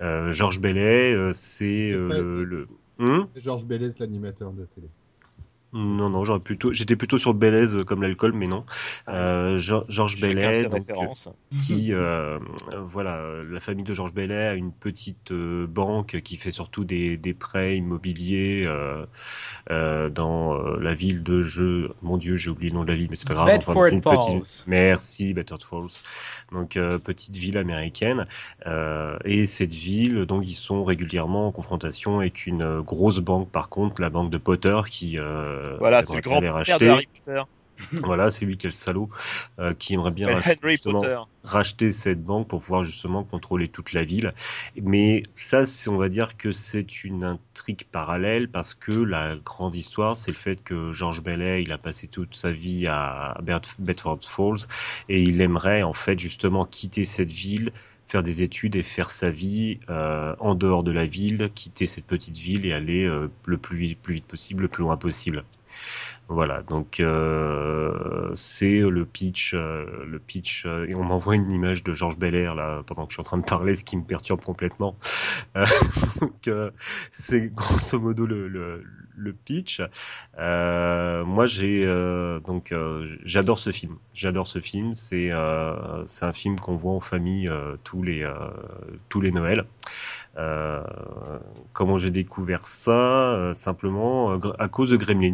[0.00, 2.68] Georges Bellet, c'est le, le-
[3.36, 4.88] Georges Bélez, l'animateur de télé.
[5.84, 8.64] Non, non, j'aurais plutôt, j'étais plutôt sur Belaise euh, comme l'alcool, mais non.
[9.08, 11.06] Euh, Geor- Georges ses donc euh,
[11.58, 12.38] qui, euh,
[12.72, 16.50] euh, voilà, euh, la famille de Georges Bellet a une petite euh, banque qui fait
[16.50, 19.04] surtout des, des prêts immobiliers euh,
[19.70, 21.92] euh, dans euh, la ville de jeu.
[22.02, 23.48] Mon Dieu, j'ai oublié le nom de la ville, mais c'est pas grave.
[23.48, 24.18] Bedford dans une Falls.
[24.18, 26.02] petite- Merci, Bedford Falls.
[26.52, 28.26] Donc euh, petite ville américaine.
[28.66, 33.68] Euh, et cette ville, donc ils sont régulièrement en confrontation avec une grosse banque, par
[33.68, 36.88] contre, la banque de Potter, qui euh, Voilà, c'est le grand les père de racheter.
[36.88, 37.42] Harry Potter.
[38.02, 39.10] Voilà, c'est lui qui est le salaud,
[39.58, 40.28] euh, qui aimerait bien
[41.44, 44.32] racheter, cette banque pour pouvoir justement contrôler toute la ville.
[44.82, 50.16] Mais ça, on va dire que c'est une intrigue parallèle parce que la grande histoire,
[50.16, 54.20] c'est le fait que George Bellet, il a passé toute sa vie à Bed- Bedford
[54.22, 54.66] Falls
[55.08, 57.70] et il aimerait en fait justement quitter cette ville
[58.06, 62.06] faire des études et faire sa vie euh, en dehors de la ville, quitter cette
[62.06, 65.44] petite ville et aller euh, le plus vite, plus vite possible, le plus loin possible.
[66.28, 71.84] Voilà, donc euh, c'est le pitch, euh, le pitch, euh, et on m'envoie une image
[71.84, 74.02] de Georges Belair là pendant que je suis en train de parler, ce qui me
[74.04, 74.96] perturbe complètement.
[75.56, 75.64] Euh,
[76.20, 78.82] donc euh, c'est grosso modo le, le,
[79.16, 79.80] le pitch.
[80.38, 81.86] Euh, moi j'ai
[82.46, 82.74] donc
[83.24, 84.94] j'adore ce film, j'adore ce film.
[84.94, 85.30] C'est
[86.06, 87.50] c'est un film qu'on voit en famille
[87.84, 88.30] tous les
[89.08, 89.64] tous les Noëls.
[90.38, 90.82] Euh,
[91.72, 92.92] comment j'ai découvert ça
[93.36, 95.32] Euh, Simplement euh, à cause de Gremlins.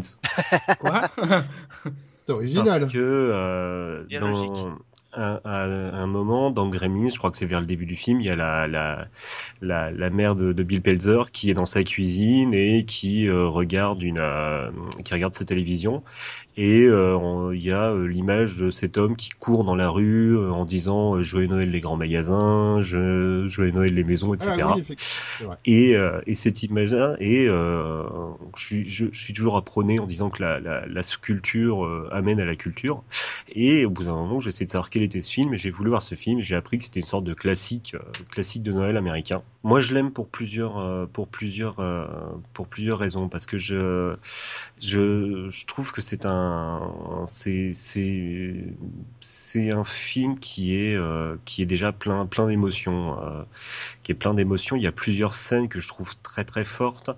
[0.81, 1.01] Quoi?
[2.27, 2.81] C'est original.
[2.81, 4.77] Parce que euh, dans
[5.15, 8.27] à un moment dans Gremlins, je crois que c'est vers le début du film, il
[8.27, 9.07] y a la la
[9.61, 13.47] la, la mère de, de Bill Pelzer qui est dans sa cuisine et qui euh,
[13.47, 14.71] regarde une euh,
[15.05, 16.03] qui regarde sa télévision
[16.57, 19.89] et euh, on- il y a euh, l'image de cet homme qui court dans la
[19.91, 24.35] rue euh, en disant euh, joyeux Noël les grands magasins, je, joyeux Noël les maisons,
[24.35, 24.69] etc.
[24.73, 24.83] Ah oui.
[25.65, 28.03] Et, euh, et cette image-là, et euh,
[28.57, 32.41] je, suis, je, je suis toujours apprôné en disant que la, la, la sculpture amène
[32.41, 33.03] à la culture.
[33.55, 36.03] Et au bout d'un moment, j'ai essayé de savoir quel ce film, j'ai voulu voir
[36.03, 39.43] ce film, j'ai appris que c'était une sorte de classique, euh, classique de Noël américain.
[39.65, 42.07] Moi, je l'aime pour plusieurs, euh, pour plusieurs, euh,
[42.53, 44.17] pour plusieurs raisons, parce que je,
[44.81, 46.93] je, je trouve que c'est un,
[47.27, 48.55] c'est, c'est,
[49.21, 53.17] c'est un film qui est, euh, qui est déjà plein, plein d'émotions.
[53.23, 53.45] euh,
[54.03, 54.77] qui est plein d'émotions.
[54.77, 57.11] Il y a plusieurs scènes que je trouve très très fortes.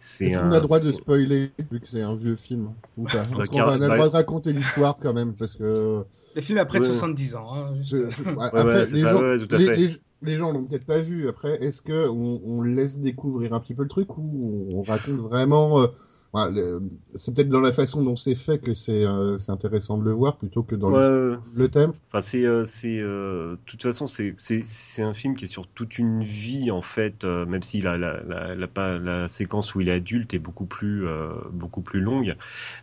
[0.00, 2.74] C'est qu'on a le droit de spoiler vu que c'est un vieux film
[3.12, 3.22] pas?
[3.36, 6.04] Bah, qu'on car- a le bah- droit de raconter l'histoire quand même parce que
[6.34, 6.90] Le film a près de Ouais.
[6.94, 7.54] 70 ans.
[7.54, 9.76] hein, juste- Ouais, après ouais, c'est les ça, gens, ouais, tout à les, fait.
[9.76, 11.28] les- les gens l'ont peut-être pas vu.
[11.28, 15.20] Après, est-ce que on, on laisse découvrir un petit peu le truc ou on raconte
[15.20, 15.86] vraiment euh,
[16.32, 16.82] voilà, le-
[17.14, 20.12] C'est peut-être dans la façon dont c'est fait que c'est euh, c'est intéressant de le
[20.12, 21.06] voir plutôt que dans Ouais, le,
[21.54, 21.92] le thème.
[22.08, 25.66] Enfin, c'est, euh, c'est, de toute façon, c'est, c'est, c'est un film qui est sur
[25.66, 28.54] toute une vie en fait, même si la, la, la,
[28.98, 31.06] la, séquence où il est adulte est beaucoup plus,
[31.52, 32.34] beaucoup plus longue,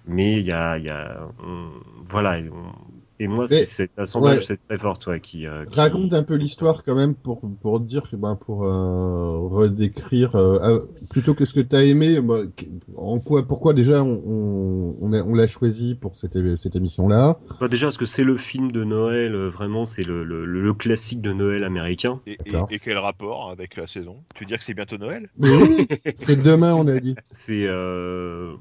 [0.07, 1.71] mais il y a, y a, on-
[2.09, 2.39] voilà.
[2.51, 2.73] on-
[3.19, 4.43] et moi, c'est cet assemblage, ouais.
[4.45, 7.79] c'est très fort, toi, qui, euh, qui- Raconte un peu l'histoire quand même pour pour
[7.79, 10.79] dire que ben pour euh, redécrire euh,
[11.09, 12.21] plutôt que ce que t'as aimé.
[12.21, 12.41] bah,
[12.95, 17.39] en quoi pourquoi déjà on on, l'a choisi pour cette cette émission là.
[17.59, 21.21] Bah, déjà, parce que c'est le film de Noël, vraiment, c'est le, le, le classique
[21.21, 22.19] de Noël américain.
[22.27, 22.67] Et, et- D'accord.
[22.71, 24.17] et quel rapport avec la saison?
[24.35, 25.29] Tu veux dire que c'est bientôt Noël?
[25.39, 25.87] Oui,
[26.17, 27.15] c'est demain on a dit.
[27.31, 28.53] C'est euh,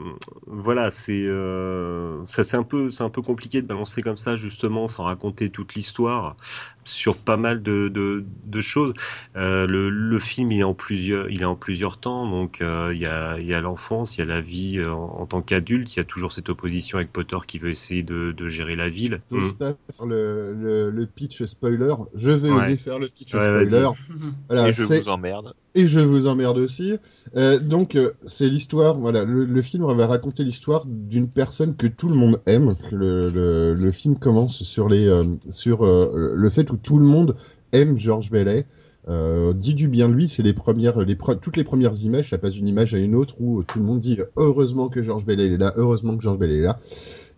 [0.46, 4.36] voilà, c'est euh, ça c'est un peu c'est un peu compliqué de balancer comme ça
[4.48, 6.36] justement sans raconter toute l'histoire
[6.84, 8.94] sur pas mal de, de, de choses.
[9.36, 12.28] Euh, le, le, film il est en plusieurs, il est en plusieurs temps.
[12.28, 15.20] Donc euh, il y a, y a l'enfance, il y a la vie euh, en,
[15.20, 15.94] en tant qu'adulte.
[15.94, 18.88] Il y a toujours cette opposition avec Potter qui veut essayer de, de gérer la
[18.88, 19.20] ville.
[19.30, 21.94] J'ose pas faire le, le, le, pitch spoiler.
[22.14, 22.64] Je vais Ouais.
[22.66, 23.90] oser faire le pitch Ouais, spoiler.
[24.48, 25.52] Voilà, Et je vous emmerde.
[25.78, 26.94] Et je vous emmerde aussi.
[27.36, 28.98] Euh, donc, euh, c'est l'histoire.
[28.98, 32.74] Voilà, le, film va raconter l'histoire d'une personne que tout le monde aime.
[32.90, 37.36] Le, film commence sur les euh, sur le fait où tout le monde
[37.72, 38.66] aime George Bailey.
[39.08, 40.98] Euh, dit du bien de lui, c'est les premières,
[41.40, 44.00] toutes les premières images, ça passe d'une image à une autre où tout le monde
[44.00, 46.78] dit heureusement que George Bailey est là, heureusement que George Bailey est là.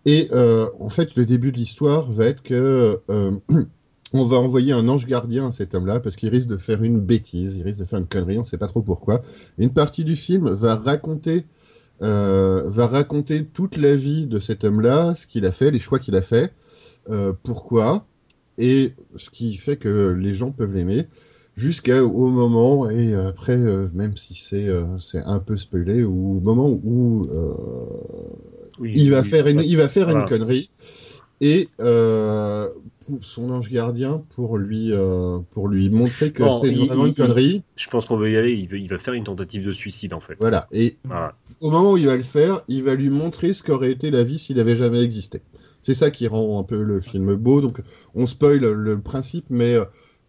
[0.05, 2.99] Et en fait, le début de l'histoire va être que
[4.13, 6.99] on va envoyer un ange gardien à cet homme-là parce qu'il risque de faire une
[6.99, 9.21] bêtise, il risque de faire une connerie, on ne sait pas trop pourquoi.
[9.57, 11.45] Une partie du film va raconter,
[12.01, 15.99] euh, va raconter toute la vie de cet homme-là, ce qu'il a fait, les choix
[15.99, 16.51] qu'il a fait,
[17.09, 18.05] euh, pourquoi,
[18.57, 21.07] et ce qui fait que les gens peuvent l'aimer.
[21.57, 26.39] Jusqu'au moment, et après, euh, même si c'est euh, c'est un peu spoilé, ou au
[26.39, 27.53] moment où euh,
[28.79, 30.21] Oui, il va oui, faire une, il va faire Voilà.
[30.21, 30.69] une connerie
[31.41, 32.69] et euh,
[33.21, 37.15] son ange gardien pour lui euh, pour lui montrer que Bon, c'est vraiment il- une
[37.15, 37.63] connerie.
[37.75, 38.53] Je pense qu'on veut y aller.
[38.53, 40.37] Il, veut- il va faire une tentative de suicide en fait.
[40.39, 40.67] Voilà.
[40.71, 41.35] Et Voilà.
[41.59, 44.23] au moment où il va le faire, il va lui montrer ce qu'aurait été la
[44.23, 45.41] vie s'il avait jamais existé.
[45.81, 47.59] C'est ça qui rend un peu le film beau.
[47.61, 47.81] Donc
[48.15, 49.77] on spoil le principe, mais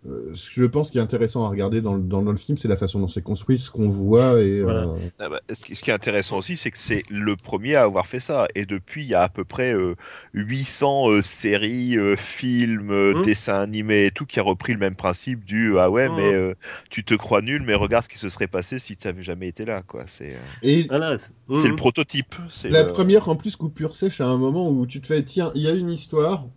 [0.07, 2.59] euh, ce que je pense qui est intéressant à regarder dans le, dans le film,
[2.59, 4.89] c'est la façon dont c'est construit, ce qu'on voit et Voilà.
[4.89, 7.75] euh, Ah bah, ce qui ce qui est intéressant aussi, c'est que c'est le premier
[7.75, 8.47] à avoir fait ça.
[8.55, 9.97] Et depuis, il y a à peu près euh,
[10.35, 13.23] 800 euh, séries, euh, films, Mhm.
[13.23, 16.17] dessins animés et tout qui a repris le même principe du ah ouais, Mhm.
[16.17, 16.55] mais euh,
[16.91, 19.49] tu te crois nul, mais regarde ce qui se serait passé si tu n'avais jamais
[19.49, 19.83] été là.
[19.83, 20.05] quoi.
[20.07, 21.17] C'est euh, et Voilà.
[21.17, 22.35] c'est- c'est le prototype.
[22.69, 25.51] La le- première, en plus, coupure sèche à un moment où tu te fais, tiens,
[25.55, 26.49] il y a une histoire,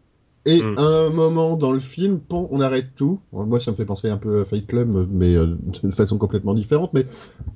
[0.45, 0.77] et Mm.
[0.77, 3.19] à un moment dans le film, on arrête tout.
[3.31, 6.53] Moi, ça me fait penser un peu à Fight Club, mais euh, de façon complètement
[6.53, 6.91] différente.
[6.93, 7.03] Mais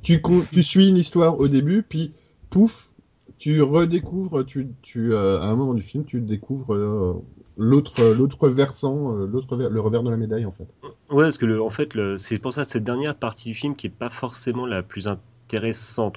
[0.01, 0.21] tu,
[0.51, 2.11] tu suis une histoire au début, puis
[2.49, 2.91] pouf,
[3.37, 7.13] tu redécouvres, tu, tu, euh, à un moment du film, tu découvres euh,
[7.57, 10.67] l'autre, l'autre versant, euh, l'autre, le revers de la médaille, en fait.
[11.11, 13.87] Ouais, parce que le, en fait, c'est pour ça cette dernière partie du film qui
[13.87, 15.25] est pas forcément la plus intéressante,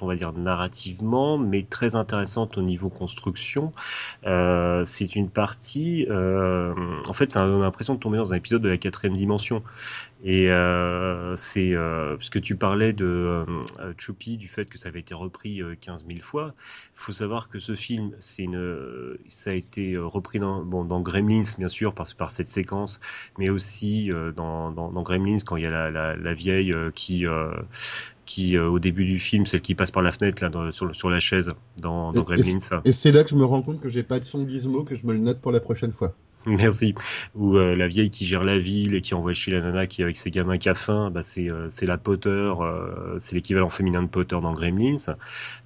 [0.01, 3.71] on va dire narrativement, mais très intéressante au niveau construction.
[4.25, 6.73] Euh, c'est une partie, euh,
[7.09, 9.63] en fait, un- on a l'impression de tomber dans un épisode de la quatrième dimension.
[10.25, 14.87] Et euh, c'est euh, parce que tu parlais de euh, Choupi, du fait que ça
[14.87, 16.53] avait été repris euh, 15 000 fois.
[16.57, 20.63] Il faut savoir que ce film, c'est une, euh, ça a été euh, repris dans,
[20.63, 23.01] bon, dans Gremlins, bien sûr, par, par cette séquence,
[23.37, 26.71] mais aussi euh, dans, dans, dans Gremlins quand il y a la, la, la vieille
[26.71, 27.51] euh, qui euh,
[28.25, 30.85] qui euh, au début du film celle qui passe par la fenêtre là dans- sur,
[30.85, 32.59] le- sur la chaise dans, dans Et- et Gremlins.
[32.85, 34.95] Et c'est là que je me rends compte que j'ai pas de son gizmo, que
[34.95, 36.17] je me le note pour la prochaine fois.
[36.45, 36.93] Merci.
[37.35, 40.01] Ou euh, la vieille qui gère la ville et qui envoie chez la nana qui
[40.01, 43.69] est avec ses gamins qui a faim, bah c'est euh, la Potter, euh, c'est l'équivalent
[43.69, 45.15] féminin de Potter dans Gremlins.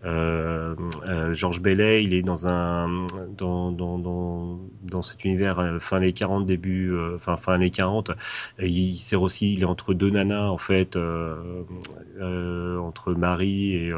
[0.05, 0.75] Euh,
[1.07, 3.01] euh, George Bailey, il est dans un
[3.35, 8.11] dans dans dans, cet univers fin années 40 début enfin fin années 40,
[8.59, 13.93] et il sert aussi il est entre deux nanas en fait entre Marie et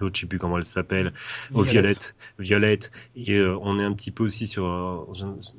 [0.00, 1.12] l'autre je sais plus comment elle s'appelle
[1.54, 2.90] Oh, Violette, Violette.
[3.16, 4.66] Et euh, on est un petit peu aussi sur.
[4.66, 5.06] euh,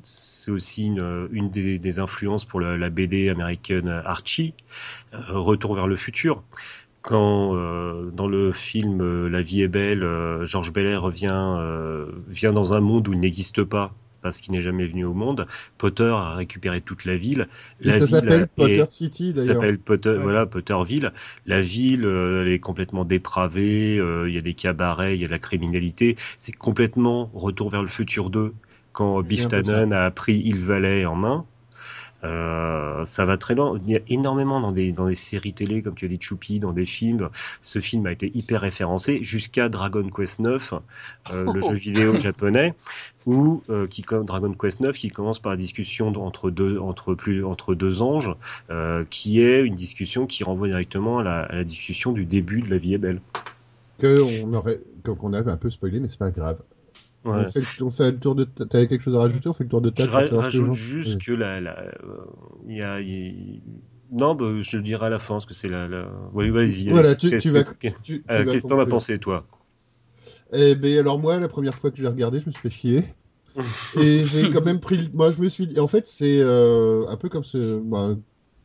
[0.04, 4.54] c'est aussi une, une des, des influences pour la, la BD américaine Archie,
[5.14, 6.44] euh, Retour vers le futur.
[7.02, 12.12] Quand euh, dans le film euh, La vie est belle, euh, Georges Bailey revient euh,
[12.28, 15.46] vient dans un monde où il n'existe pas parce qu'il n'est jamais venu au monde.
[15.78, 17.48] Potter a récupéré toute la ville.
[17.82, 19.62] Et La ça ville s'appelle est- Potter City, ça d'ailleurs.
[19.62, 20.18] s'appelle Potter, Ouais.
[20.18, 21.12] voilà, Potterville.
[21.46, 23.98] La ville, euh, elle est complètement dépravée.
[24.00, 26.16] euh, Il y a des cabarets, il y a de la criminalité.
[26.38, 28.54] C'est complètement retour vers le futur 2
[28.92, 29.48] quand Biff.
[29.48, 31.46] Tannen a pris Hill Valley en main.
[32.24, 33.80] Euh, ça va très loin.
[33.86, 36.60] Il y a énormément dans des dans des séries télé, comme tu as dit, Choupi,
[36.60, 37.30] dans des films.
[37.62, 40.74] Ce film a été hyper référencé jusqu'à Dragon Quest 9,
[41.32, 42.74] euh, le jeu vidéo japonais,
[43.26, 47.16] où euh, qui comme Dragon Quest 9, qui commence par la discussion entre deux entre
[47.16, 48.34] plus entre deux anges,
[48.70, 52.62] euh, qui est une discussion qui renvoie directement à la, à la discussion du début
[52.62, 53.22] de La Vie est belle.
[53.98, 56.58] Que on aurait, qu'on avait un peu spoilé, mais c'est pas grave.
[57.24, 57.46] Ouais.
[57.46, 58.46] On, fait le, on fait le tour de.
[58.46, 60.12] ta- T'avais quelque chose à rajouter On fait le tour de Je table.
[60.12, 61.86] ra- que rajoute juste que la, la,
[62.68, 63.00] il y a,
[64.12, 66.10] non, bah, je le dirai à la fin, parce que c'est la, la...
[66.34, 66.90] Oui, vas-y.
[66.90, 67.38] Voilà, tu, vas.
[67.40, 69.46] qu'est-ce que t'en as pensé, toi
[70.52, 73.04] Eh ben alors moi, la première fois que j'ai regardé, je me suis fait chier.
[73.98, 75.10] Et j'ai quand même pris.
[75.14, 75.80] Moi, je me suis dit.
[75.80, 77.80] En fait, c'est euh, un peu comme ce.
[77.80, 78.16] bah,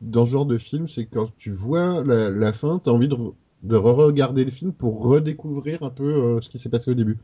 [0.00, 3.14] dans ce genre de film, c'est quand tu vois la, la fin, t'as envie de,
[3.14, 6.94] re- de re-regarder le film pour redécouvrir un peu euh, ce qui s'est passé au
[6.94, 7.18] début.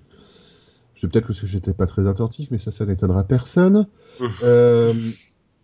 [1.02, 3.88] C'est peut-être parce que j'étais pas très attentif, mais ça, ça n'étonnera personne.
[4.44, 4.94] Euh,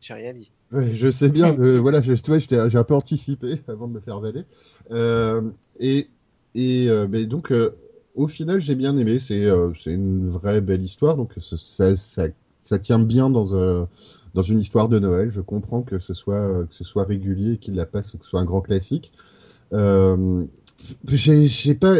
[0.00, 0.50] J'ai rien dit.
[0.72, 3.86] Ouais, je sais bien, euh, voilà, je, tu vois, j'étais- j'ai un peu anticipé avant
[3.86, 4.42] de me faire valer.
[4.90, 5.42] Euh,
[5.78, 6.08] et
[6.56, 7.70] et euh, donc, euh,
[8.16, 9.20] au final, j'ai bien aimé.
[9.20, 12.24] C'est euh, une vraie belle histoire, donc ça, ça, ça,
[12.58, 13.84] ça tient bien dans, euh,
[14.34, 15.30] dans une histoire de Noël.
[15.30, 18.30] Je comprends que ce soit, euh, que ce soit régulier, qu'il la passe, que ce
[18.30, 19.12] soit un grand classique.
[19.72, 20.42] Euh,
[21.04, 21.96] j'ai pas,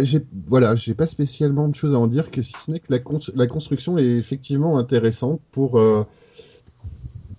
[0.47, 2.99] voilà, j'ai pas spécialement de choses à en dire que si ce n'est que la,
[3.01, 6.05] con- la construction est effectivement intéressante pour euh,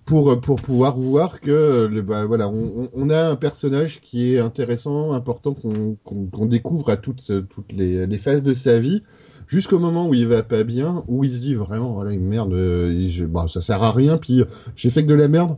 [0.06, 4.34] pour, pour pouvoir voir que euh, le, bah, voilà, on, on- a un personnage qui
[4.34, 8.78] est intéressant, important, qu'on qu'on- qu'on découvre à toutes, toutes les, les phases de sa
[8.78, 9.02] vie,
[9.46, 12.52] jusqu'au moment où il va pas bien, où il se dit vraiment, voilà, une merde,
[12.54, 14.44] euh, je- bah, ça sert à rien, puis euh,
[14.76, 15.56] j'ai fait que de la merde.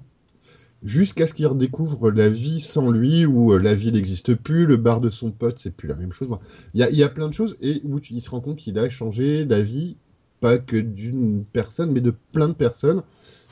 [0.84, 4.76] Jusqu'à ce qu'il redécouvre la vie sans lui, où euh, la vie n'existe plus, le
[4.76, 6.28] bar de son pote, c'est plus la même chose.
[6.74, 8.78] Il y a, y a plein de choses, et où il se rend compte qu'il
[8.78, 9.96] a changé la vie,
[10.40, 13.02] pas que d'une personne, mais de plein de personnes.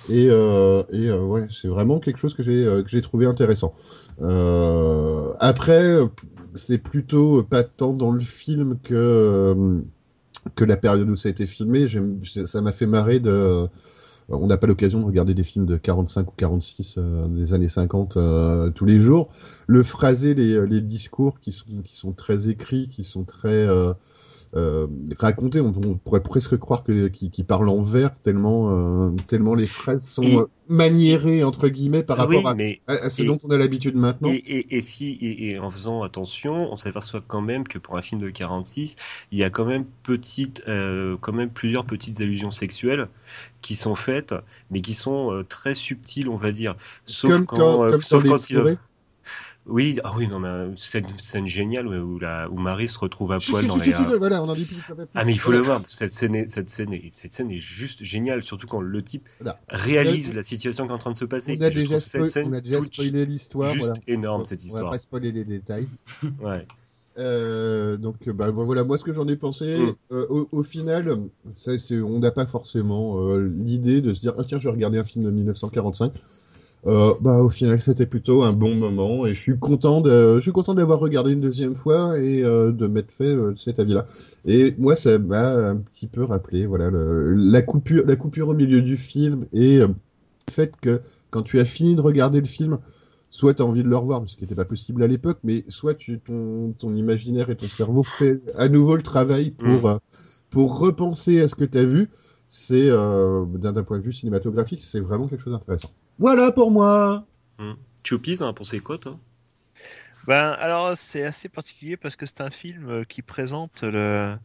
[0.09, 3.75] Et, euh, et euh, ouais, c'est vraiment quelque chose que j'ai euh, j'ai trouvé intéressant.
[5.39, 5.99] Après,
[6.55, 9.83] c'est plutôt pas tant dans le film que
[10.55, 11.87] que la période où ça a été filmé.
[12.47, 13.69] Ça m'a fait marrer de.
[14.31, 17.69] On n'a pas l'occasion de regarder des films de 45 ou 46 euh, des années
[17.69, 19.29] 50 euh, tous les jours.
[19.67, 23.67] Le phraser les, discours qui sont qui sont très écrits, qui sont très
[24.57, 24.87] euh,
[25.19, 25.61] racontés.
[25.61, 29.67] On, on pourrait presque croire que qu'ils qu'ils parlent en vers tellement euh, tellement les
[29.67, 33.11] phrases sont Et- euh, maniérées entre guillemets par Ah oui, rapport à, mais à, à
[33.11, 34.29] ce et- dont on a l'habitude maintenant.
[34.31, 37.97] Et, et, et si et, et en faisant attention, on s'aperçoit quand même que pour
[37.97, 42.21] un film de 46, il y a quand même petite, euh, quand même plusieurs petites
[42.21, 43.09] allusions sexuelles
[43.63, 44.35] qui sont faites,
[44.71, 46.75] mais qui sont euh, très subtiles, on va dire.
[47.05, 48.79] Sauf comme quand, quand, euh, comme sauf quand il.
[49.71, 52.99] Oui, ah oui, non, mais euh, scène, scène géniale où, où la, où Marie se
[52.99, 54.19] retrouve à Si, poil si, dans si, les.
[54.19, 54.69] voilà, on dit.
[55.15, 55.59] Ah mais il faut Voilà.
[55.61, 58.81] le voir, cette scène, est, cette scène, est, cette scène est juste géniale, surtout quand
[58.81, 59.59] le type Voilà.
[59.69, 61.57] réalise a- la situation qui est en train de se passer.
[61.61, 63.69] On a déjà, cette scène on a déjà toute spoilé l'histoire.
[63.69, 63.95] juste voilà.
[64.09, 64.91] énorme cette On va histoire.
[64.93, 65.89] pas spoiler les détails.
[66.43, 66.67] Ouais.
[67.19, 69.93] Euh, donc, bah, bon, voilà, moi, ce que j'en ai pensé, Mm.
[70.13, 71.19] euh, au, au final,
[71.57, 74.99] ça, on n'a pas forcément euh, l'idée de se dire, ah tiens, je vais regarder
[74.99, 76.13] un film de 1945.
[76.87, 80.41] Euh, bah, au final, c'était plutôt un bon moment et je suis content de, je
[80.41, 84.07] suis content d'avoir regardé une deuxième fois et euh, de m'être fait euh, cet avis-là.
[84.47, 88.55] Et moi, ça m'a un petit peu rappelé, voilà, le- la coupure, la coupure au
[88.55, 92.47] milieu du film et euh, le fait que quand tu as fini de regarder le
[92.47, 92.79] film,
[93.31, 95.65] soit tu as envie de le revoir, ce qui n'était pas possible à l'époque, mais
[95.69, 99.99] soit tu, ton, ton imaginaire et ton cerveau fait à nouveau le travail pour, euh,
[100.51, 102.09] pour repenser à ce que tu as vu.
[102.49, 105.91] C'est, euh, d'un point de vue cinématographique, c'est vraiment quelque chose d'intéressant.
[106.21, 107.25] Voilà pour moi
[108.05, 109.17] Choupi, t'en as pensé quoi, toi
[110.27, 114.37] Ben, alors, c'est assez particulier parce que c'est un film euh, qui présente le,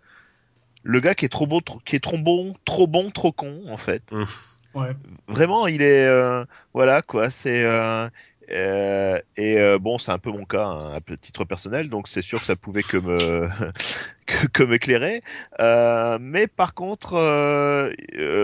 [0.84, 3.64] le gars qui est trop beau, trop- qui est trop bon, trop bon, trop con,
[3.70, 4.10] en fait.
[4.74, 4.96] Ouais.
[5.28, 6.08] Vraiment, il est.
[6.08, 7.30] euh, voilà, quoi.
[7.30, 7.66] C'est.
[7.66, 8.10] euh,
[8.52, 12.22] euh, et euh, bon, c'est un peu mon cas, hein, à titre personnel, donc c'est
[12.22, 13.50] sûr que ça pouvait que me
[14.26, 15.24] que, que m'éclairer.
[15.60, 17.14] Euh, mais par contre,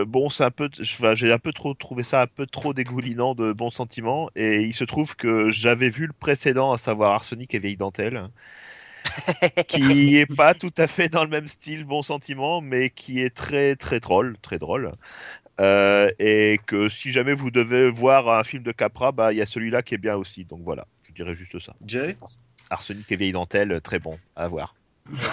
[0.06, 3.54] bon, c'est un peu, j'ai un peu trop trouvé ça un peu trop dégoulinant de
[3.54, 7.60] bons sentiments, et il se trouve que j'avais vu le précédent, à savoir Arsenic et
[7.60, 8.30] Vieille Dentelle,
[9.68, 13.36] qui est pas tout à fait dans le même style bon sentiment, mais qui est
[13.36, 14.92] très très drôle, très drôle.
[15.62, 19.42] Euh, et que si jamais vous devez voir un film de Capra, bah il y
[19.42, 20.44] a celui-là qui est bien aussi.
[20.46, 21.76] Donc voilà, je dirais juste ça.
[21.86, 22.18] Jay
[22.70, 24.76] Arsenic et vieille dentelle, très bon à voir.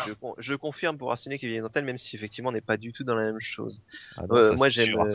[0.06, 2.76] Je, con- je confirme pour Arsenic et Vieille Dentelle, même si effectivement on n'est pas
[2.76, 3.80] du tout dans la même chose.
[4.16, 5.14] Ah non, Euh, moi j'aime euh,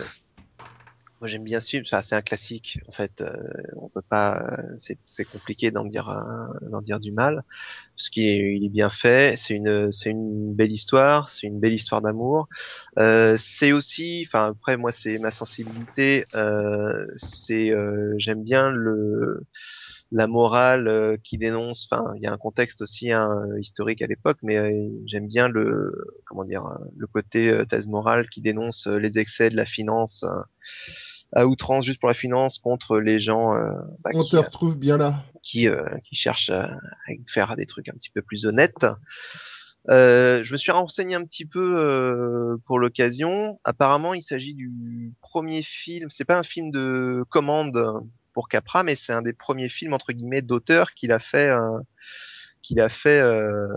[1.24, 3.32] moi j'aime bien film Enfin, c'est un classique en fait euh,
[3.78, 4.76] on peut pas euh,
[5.06, 7.44] c'est compliqué d'en dire un- d'en dire du mal.
[7.96, 11.60] Parce qu'il est, il est bien fait c'est une c'est une belle histoire c'est une
[11.62, 12.48] belle histoire d'amour.
[13.00, 19.44] Euh, c'est aussi enfin après moi c'est ma sensibilité euh, c'est euh, j'aime bien le
[20.12, 23.30] la morale euh, qui dénonce enfin il y a un contexte aussi hein,
[23.60, 25.92] historique à l'époque mais euh, j'aime bien le
[26.28, 29.66] comment dire euh, le côté euh, thèse morale qui dénonce euh, les excès de la
[29.66, 30.42] finance euh,
[31.36, 33.74] à outrance juste pour la finance contre les gens euh,
[34.04, 35.24] bah, On qui, te retrouve bien là.
[35.42, 38.86] qui, euh, qui cherchent à, à faire des trucs un petit peu plus honnêtes.
[39.90, 43.60] Euh, je me suis renseigné un petit peu euh, pour l'occasion.
[43.64, 46.10] Apparemment, il s'agit du premier film.
[46.10, 48.02] C'est pas un film de commande
[48.34, 51.80] pour Capra, mais c'est un des premiers films entre guillemets d'auteur qu'il a fait, euh,
[52.64, 53.68] qu'il a fait, euh,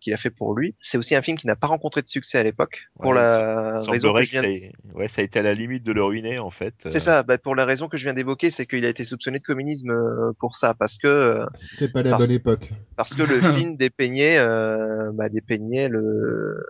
[0.00, 0.74] qu'il a fait pour lui.
[0.80, 3.80] C'est aussi un film qui n'a pas rencontré de succès à l'époque pour Ouais, la
[3.82, 4.42] raison que je viens.
[4.42, 6.74] ça, ouais, ça a été à la limite de le ruiner en fait.
[6.78, 7.22] C'est Euh, ça.
[7.22, 9.90] Bah, pour la raison que je viens d'évoquer, c'est qu'il a été soupçonné de communisme
[9.90, 12.70] euh, pour ça, parce que C'était pas la Parce- bonne époque.
[12.96, 16.66] parce que le film dépeignait, euh, bah, dépeignait le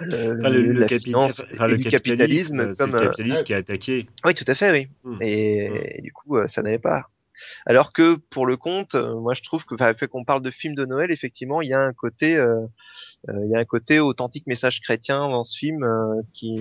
[0.00, 2.74] le, Enfin, le, milieu de le la capi- finance enfin, et le du capitalisme, capitalisme
[2.74, 4.06] c'est le euh, capitalisme qui a attaqué.
[4.24, 5.16] oui tout à fait oui Hmm.
[5.22, 7.06] et, et du coup ça n'allait pas
[7.66, 10.50] Alors que pour le compte, euh, moi je trouve que, enfin, fait qu'on parle de
[10.50, 12.60] film de Noël, effectivement, il y a un côté, euh,
[13.28, 16.56] euh, il y a un côté authentique message chrétien dans ce film euh, qui,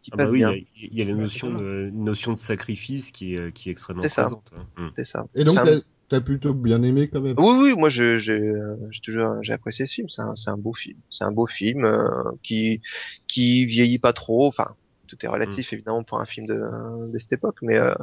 [0.00, 0.50] qui Ah bah passe oui, il y bien.
[0.52, 0.56] a-
[0.92, 4.02] il y, a la notion de, une notion de sacrifice qui est, qui est extrêmement
[4.02, 4.22] C'est ça.
[4.22, 4.50] présente.
[4.56, 4.66] hein.
[4.76, 4.88] Mm.
[4.96, 5.26] C'est ça.
[5.34, 7.34] Et donc, un- t'as plutôt bien aimé quand même.
[7.38, 8.18] Oui, oui, moi j'ai,
[9.02, 10.08] toujours, j'ai apprécié ce film.
[10.10, 10.98] C'est un, beau film.
[11.10, 12.82] C'est un beau film euh, qui,
[13.26, 14.46] qui vieillit pas trop.
[14.46, 14.76] Enfin,
[15.06, 15.74] tout est relatif Mm.
[15.74, 17.94] évidemment pour un film de, de cette époque, mais euh,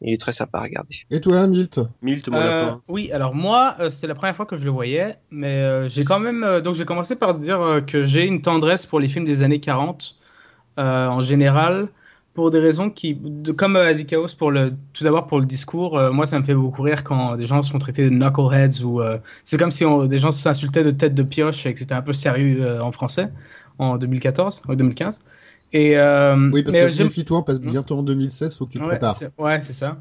[0.00, 0.96] il est très sympa à regarder.
[1.10, 2.80] Et toi, Milt Milt, mon Euh, lapin.
[2.88, 6.04] oui, alors moi, euh, c'est la première fois que je le voyais, mais euh, j'ai
[6.04, 6.44] quand même.
[6.44, 9.42] euh, donc, j'ai commencé par dire euh, que j'ai une tendresse pour les films des
[9.42, 10.16] années 40
[10.78, 11.88] euh, en général,
[12.34, 13.14] pour des raisons qui.
[13.20, 16.38] de- comme a dit Chaos, pour le, tout d'abord pour le discours, euh, moi, ça
[16.38, 19.00] me fait beaucoup rire quand des gens sont traités de knuckleheads ou.
[19.00, 21.94] euh, c'est comme si on- des gens s'insultaient de tête de pioche et que c'était
[21.94, 23.28] un peu sérieux euh, en français
[23.78, 25.20] en 2014 ou 2015.
[25.72, 28.80] Et, euh, Oui, parce mais, que méfie-toi, on passe bientôt en 2016, faut que tu
[28.80, 29.20] te Ouais, prépares.
[29.38, 30.00] Ouais, c'est ça.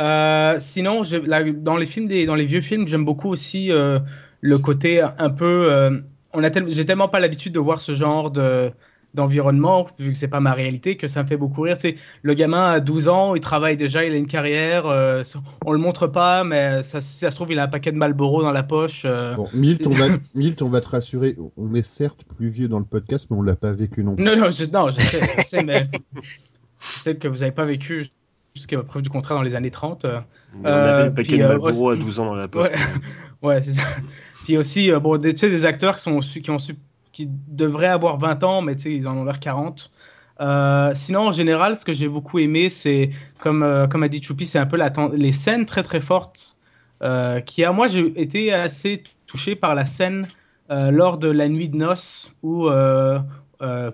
[0.00, 3.70] Euh, sinon, je- là, dans les films des, dans les vieux films, j'aime beaucoup aussi
[3.72, 3.98] euh,
[4.40, 5.70] le côté un peu.
[5.72, 6.00] euh,
[6.32, 8.72] on a tel- j'ai tellement pas l'habitude de voir ce genre de
[9.14, 11.76] d'environnement vu que c'est pas ma réalité que ça me fait beaucoup rire.
[11.76, 14.86] Tu sais, le gamin a 12 ans, il travaille déjà, il a une carrière.
[14.86, 15.22] euh,
[15.66, 17.96] on le montre pas, mais ça, si ça se trouve, il a un paquet de
[17.98, 19.02] Marlboro dans la poche.
[19.04, 19.34] euh.
[19.34, 21.36] Bon, Milt, on va, Milt, on va te rassurer.
[21.56, 24.24] On est certes plus vieux dans le podcast, mais on l'a pas vécu non plus.
[24.24, 27.64] Non, non, je, non, je sais, je sais, mais je sais que vous avez pas
[27.64, 28.08] vécu
[28.54, 30.04] jusqu'à preuve du contraire dans les années 30.
[30.04, 30.20] euh.
[30.62, 32.66] on avait le puis, paquet de euh, Marlboro à aussi- 12 ans dans la poche.
[32.68, 32.76] Ouais,
[33.56, 33.86] ouais c'est ça.
[34.44, 36.74] Puis aussi, euh, bon, des, tu sais, des acteurs qui, sont, su- qui, ont su,
[37.12, 39.90] qui devraient avoir 20 ans, mais tu sais, ils en ont l'air 40.
[40.40, 44.22] Euh, sinon, en général, ce que j'ai beaucoup aimé, c'est, comme, euh, comme a dit
[44.22, 44.78] Choupi, c'est un peu
[45.14, 46.56] les scènes très très fortes.
[47.02, 50.28] Euh, qui a, moi, j'ai été assez touché par la scène
[50.70, 52.70] lors de la nuit de noces où,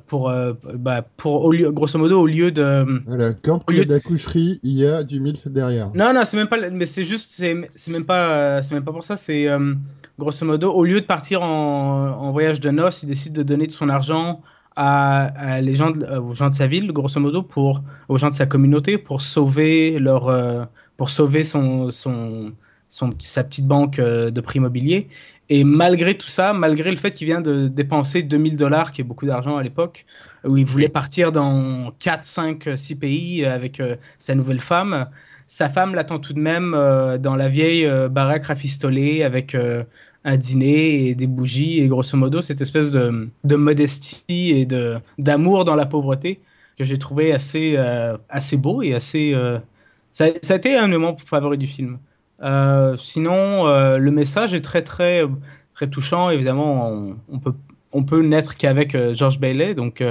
[0.06, 3.02] pour, euh, bah, pour au lieu, grosso modo, au lieu de.
[3.06, 5.90] Voilà, quand il y a de la coucherie, il y a du Milt derrière.
[5.94, 8.92] Non, non, c'est même pas, mais c'est juste, c'est même pas, euh, c'est même pas
[8.92, 9.16] pour ça.
[9.16, 9.74] C'est euh,
[10.18, 13.66] grosso modo, au lieu de partir en, en voyage de noces, il décide de donner
[13.66, 14.40] de son argent
[14.76, 15.22] à,
[15.56, 18.28] à les gens, de- euh, aux gens de sa ville, grosso modo, pour aux gens
[18.30, 20.64] de sa communauté, pour sauver leur, euh,
[20.96, 22.52] pour sauver son, son,
[22.88, 25.08] son sa petite banque euh, de prix immobilier.
[25.50, 29.04] Et malgré tout ça, malgré le fait qu'il vient de dépenser 2000 dollars, qui est
[29.04, 30.04] beaucoup d'argent à l'époque,
[30.44, 35.08] où il voulait partir dans 4, 5, 6 pays avec euh, sa nouvelle femme,
[35.46, 39.84] sa femme l'attend tout de même euh, dans la vieille euh, baraque rafistolée avec euh,
[40.24, 44.98] un dîner et des bougies et grosso modo cette espèce de, de modestie et de
[45.16, 46.42] d'amour dans la pauvreté
[46.76, 49.58] que j'ai trouvé assez euh, assez beau et assez euh,
[50.12, 51.98] ça, ça a été un moment favori du film.
[52.42, 55.22] Euh, sinon euh, le message est très très
[55.74, 56.30] très touchant.
[56.30, 57.54] Évidemment on, peut
[57.92, 59.74] on peut n'être qu'avec euh, George Bailey.
[59.74, 60.02] Donc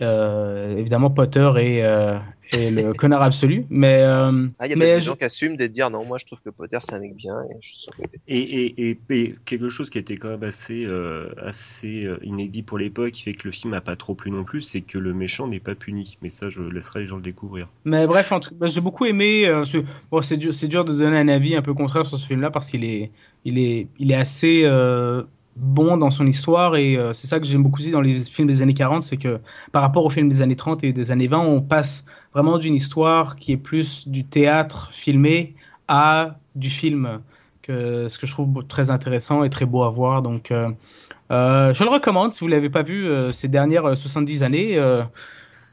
[0.00, 1.50] évidemment Potter
[1.82, 2.18] euh,
[2.52, 5.24] et le connard absolu mais euh, Ah, il y a mais des je- gens qui
[5.24, 7.68] assument de dire non, moi je trouve que Potter c'est un mec bien et je
[7.68, 8.20] suis sur le côté.
[8.28, 12.62] Et, et, et, et quelque chose qui était quand même assez, euh, assez euh, inédit
[12.62, 14.98] pour l'époque, qui fait que le film n'a pas trop plu non plus, c'est que
[14.98, 16.18] le méchant n'est pas puni.
[16.22, 17.66] Mais ça, je laisserai les gens le découvrir.
[17.84, 19.46] Mais bref, en tout- bah, j'ai beaucoup aimé.
[19.46, 19.78] euh, ce-
[20.10, 22.84] bon, c'est dur, de donner un avis un peu contraire sur ce film-là parce qu'il
[22.84, 23.12] est,
[23.44, 25.22] il est, il est assez euh,
[25.54, 28.48] bon dans son histoire et euh, c'est ça que j'aime beaucoup aussi dans les films
[28.48, 29.40] des années 40, c'est que
[29.72, 32.04] par rapport aux films des années 30 et des années 20, on passe
[32.36, 35.54] vraiment d'une histoire qui est plus du théâtre filmé
[35.88, 37.20] à du film,
[37.62, 40.20] que, ce que je trouve très intéressant et très beau à voir.
[40.22, 40.68] Donc, euh,
[41.30, 44.78] euh, je le recommande si vous l'avez pas vu euh, ces dernières euh, 70 années.
[44.78, 45.02] euh,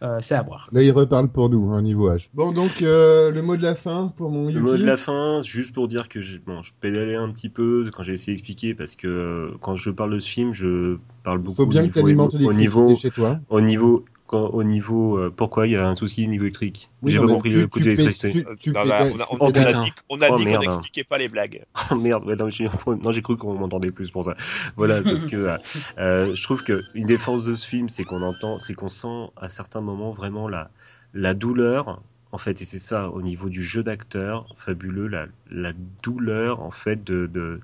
[0.02, 0.68] euh, c'est à voir.
[0.74, 2.30] Là, il reparle pour nous, hein, niveau âge.
[2.34, 4.60] Bon, donc, euh, le mot de la fin pour mon Le Yuki.
[4.60, 7.90] mot de la fin, juste pour dire que je, bon, je pédalais un petit peu
[7.96, 11.40] quand j'ai essayé d'expliquer, parce que euh, quand je parle de ce film, je parle
[11.40, 13.40] beaucoup Faut bien au que niveau, alimentes au l'électricité niveau, chez toi.
[13.50, 14.04] au niveau,
[14.40, 16.90] au niveau, euh, pourquoi il y a un souci au niveau électrique?
[17.02, 18.46] Oui, j'ai pas compris tu- le coup de l'électricité.
[18.76, 21.66] on a, dit, on a Oh, dit qu'on n'expliquait pas les blagues.
[21.92, 24.36] Oh merde, ouais, non, j'ai cru qu'on m'entendait plus pour ça.
[24.78, 25.58] Voilà, parce que euh,
[25.98, 28.90] euh, je trouve que une des forces de ce film, c'est qu'on entend, c'est qu'on
[28.90, 30.70] sent à certains moments vraiment la
[31.14, 32.02] la douleur.
[32.32, 36.72] En fait, et c'est ça au niveau du jeu d'acteur fabuleux, la, la douleur en
[36.72, 37.60] fait de de,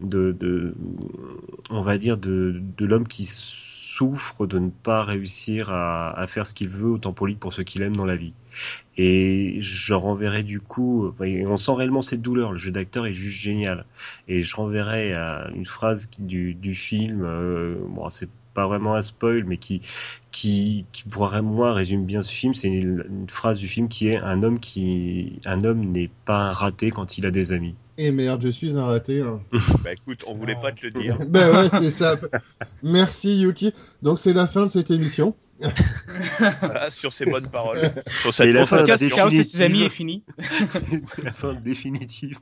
[0.00, 0.74] de, de
[1.70, 3.26] on va dire de, de l'homme qui
[4.00, 7.60] souffre de ne pas réussir à, faire ce qu'il veut autant pour lui pour ce
[7.60, 8.32] qu'il aime dans la vie.
[8.96, 12.52] Et je renverrai du coup, et on sent réellement cette douleur.
[12.52, 13.84] Le jeu d'acteur est juste génial.
[14.26, 17.24] Et je renverrai à une phrase du, film.
[17.24, 19.82] euh, bon, c'est pas vraiment un spoil, mais qui
[20.32, 22.54] qui pour moi résume bien ce film.
[22.54, 26.52] C'est une, une phrase du film qui est un homme qui un homme n'est pas
[26.52, 27.74] raté quand il a des amis.
[28.02, 29.20] Et merde, je suis un raté.
[29.20, 29.40] hein.
[29.84, 31.18] Bah écoute, on voulait pas te le dire.
[31.28, 32.16] ben ouais, c'est ça.
[32.82, 33.74] Merci Yuki.
[34.00, 35.34] Donc c'est la fin de cette émission.
[36.62, 37.80] Ah, sur ces bonnes paroles.
[38.06, 39.82] Sur Et cette la fin et ses amis définitive.
[39.82, 40.24] est fini.
[41.22, 42.38] la fin définitive.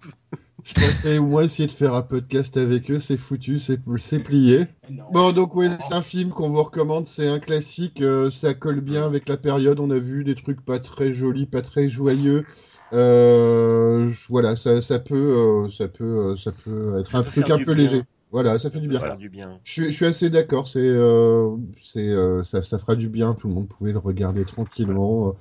[0.64, 3.78] Je pensais au moins essayer de faire un podcast avec eux, c'est foutu, c'est
[4.22, 4.66] plié.
[5.12, 8.80] Bon, donc oui, c'est un film qu'on vous recommande, c'est un classique, euh, ça colle
[8.80, 12.44] bien avec la période, on a vu des trucs pas très jolis, pas très joyeux.
[12.92, 17.30] Euh, voilà, ça, ça peut, euh, ça peut, euh, ça peut être Ça un peut
[17.30, 17.84] truc un peu bien.
[17.84, 18.02] léger.
[18.30, 19.00] Voilà, ça fait du bien.
[19.00, 19.58] Faire du bien.
[19.64, 23.34] Je suis, je suis assez d'accord, c'est, euh, c'est, euh, ça, ça fera du bien,
[23.34, 25.34] tout le monde pouvait le regarder tranquillement.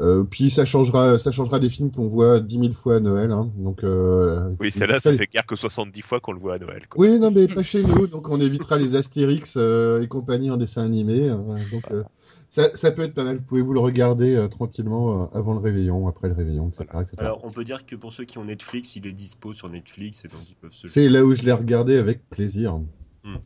[0.00, 3.30] Euh, puis ça changera, ça changera des films qu'on voit 10 000 fois à Noël.
[3.30, 6.58] Hein, donc, euh, Oui, celle-là, ça fait guère que 70 fois qu'on le voit à
[6.58, 6.86] Noël.
[6.88, 7.04] quoi.
[7.06, 10.56] Oui, non, mais pas chez nous, donc on évitera les Astérix euh, et compagnie en
[10.56, 11.28] dessin animé.
[11.28, 11.36] euh,
[11.72, 12.02] donc euh,
[12.48, 13.36] ça, ça peut être pas mal.
[13.36, 16.84] Vous pouvez vous le regarder euh, tranquillement euh, avant le réveillon, après le réveillon, etc.
[17.02, 17.16] etc.
[17.18, 20.24] Alors, on peut dire que pour ceux qui ont Netflix, il est dispo sur Netflix
[20.24, 22.78] et donc ils peuvent se C'est là où je l'ai regardé avec plaisir.
[23.24, 23.36] Hmm.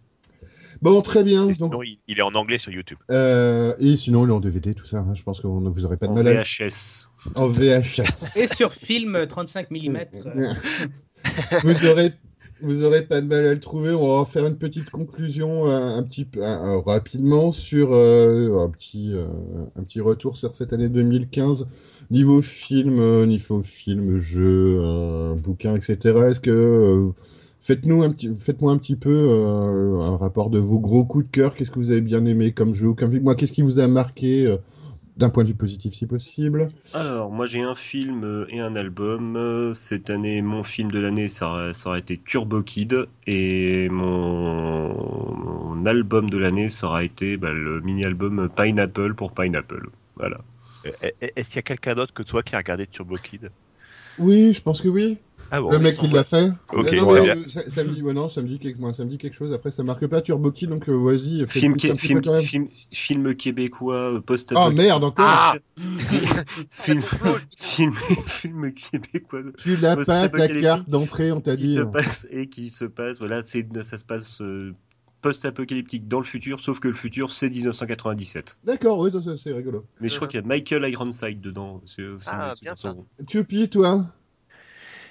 [0.82, 1.44] Bon, très bien.
[1.48, 2.98] Et Donc, sinon, il, il est en anglais sur YouTube.
[3.10, 4.98] euh, et sinon, il est en DVD, tout ça.
[4.98, 6.42] hein, je pense que vous n'aurez pas de en mal à...
[6.42, 7.08] VHS.
[7.34, 8.36] En VHS.
[8.36, 9.98] Et sur film 35 mm.
[11.64, 12.12] vous aurez
[12.62, 13.92] vous aurez pas de mal à le trouver.
[13.92, 19.12] On va faire une petite conclusion euh, un petit euh, rapidement sur euh, un petit
[19.12, 19.26] euh,
[19.76, 21.66] un petit retour sur cette année 2015
[22.10, 25.98] niveau film, euh, niveau film, jeu, euh, bouquin, etc.
[26.30, 27.08] Est-ce que euh,
[27.60, 31.30] Faites-nous un petit, faites-moi un petit peu euh, un rapport de vos gros coups de
[31.30, 31.54] cœur.
[31.54, 33.24] Qu'est-ce que vous avez bien aimé comme jeu ou comme film?
[33.24, 34.56] Moi, qu'est-ce qui vous a marqué euh,
[35.16, 36.68] d'un point de vue positif, si possible?
[36.92, 39.36] Alors, moi j'ai un film euh, et un album.
[39.74, 43.06] Cette année, mon film de l'année, ça, aurait- ça aurait été Turbo Kid.
[43.26, 49.88] Et mon, mon album de l'année, ça aurait été bah, le mini-album Pineapple pour Pineapple.
[50.16, 50.38] Voilà.
[51.20, 53.50] Est-ce qu'il y a quelqu'un d'autre que toi qui a regardé Turbo Kid?
[54.18, 55.18] Oui, je pense que oui.
[55.52, 56.50] Ah bon le mec qui l'a fait.
[56.72, 57.36] Ok, Euh, non, très mais, bien.
[57.36, 59.18] euh, ça, ça me dit, ouais, non, ça me dit quelque, moi, ça me dit
[59.18, 59.52] quelque chose.
[59.52, 61.46] Après, ça marque pas Turbo Kid, donc euh, vas-y.
[61.46, 64.84] Film, qui- film, film, film québécois euh, Oh post-apocalyptique.
[64.86, 65.24] merde, encore.
[65.28, 65.54] Ah
[66.70, 67.00] film,
[67.56, 71.74] film, film québécois tu l'as pas ta carte d'entrée, on t'a qui dit.
[71.74, 71.86] se hein.
[71.86, 73.18] passe et qui se passe.
[73.18, 74.72] Voilà, c'est ça se passe euh,
[75.26, 78.58] post-apocalyptique dans le futur, sauf que le futur c'est 1997.
[78.64, 79.84] D'accord, oui, c'est rigolo.
[80.00, 81.82] Mais je crois qu'il y a Michael Ironside dedans.
[81.84, 82.52] C'est Ah,
[82.84, 83.04] rôle.
[83.26, 84.06] Tupi, toi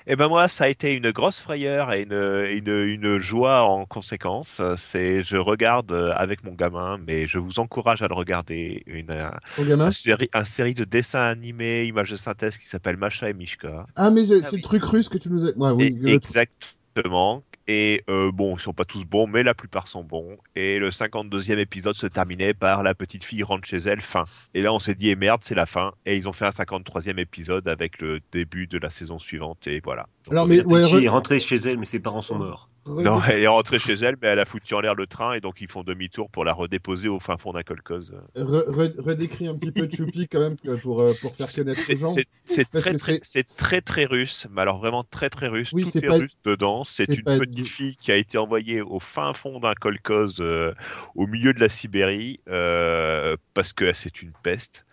[0.07, 3.85] Eh ben moi, ça a été une grosse frayeur et une, une, une joie en
[3.85, 4.61] conséquence.
[4.77, 8.83] C'est, je regarde euh, avec mon gamin, mais je vous encourage à le regarder.
[8.85, 13.33] Une, un, série, un série de dessins animés, images de synthèse qui s'appelle Macha et
[13.33, 13.85] Mishka.
[13.97, 14.57] Ah, mais Ah c'est oui.
[14.57, 15.57] le truc russe que tu nous as.
[15.57, 17.43] Ouais, oui, Et- le truc- exactement.
[17.67, 20.37] Et euh, bon, ils sont pas tous bons, mais la plupart sont bons.
[20.55, 24.23] Et le 52e épisode se terminait par la petite fille rentre chez elle, fin.
[24.53, 25.93] Et là, on s'est dit, eh merde, c'est la fin.
[26.05, 29.65] Et ils ont fait un 53e épisode avec le début de la saison suivante.
[29.67, 30.07] Et voilà.
[30.25, 32.21] Donc, Alors, mais La petite ouais, fille re- est rentrée chez elle, mais ses parents
[32.21, 32.69] sont morts.
[32.87, 35.41] Non, elle est rentrée chez elle, mais elle a foutu en l'air le train et
[35.41, 39.57] donc ils font demi-tour pour la redéposer au fin fond d'un re- re- redécris un
[39.57, 42.13] petit peu Tupi quand même pour, euh, pour faire connaître aux gens.
[42.43, 45.71] c'est- très, très, c'est très très russe, mais alors vraiment très très russe.
[45.73, 46.83] Oui, Tout c'est est pas- russe dedans.
[46.85, 50.73] C'est une pas petite fille qui a été envoyée au fin fond d'un kolkhoz euh,
[51.15, 54.85] au milieu de la Sibérie euh, parce que c'est une peste.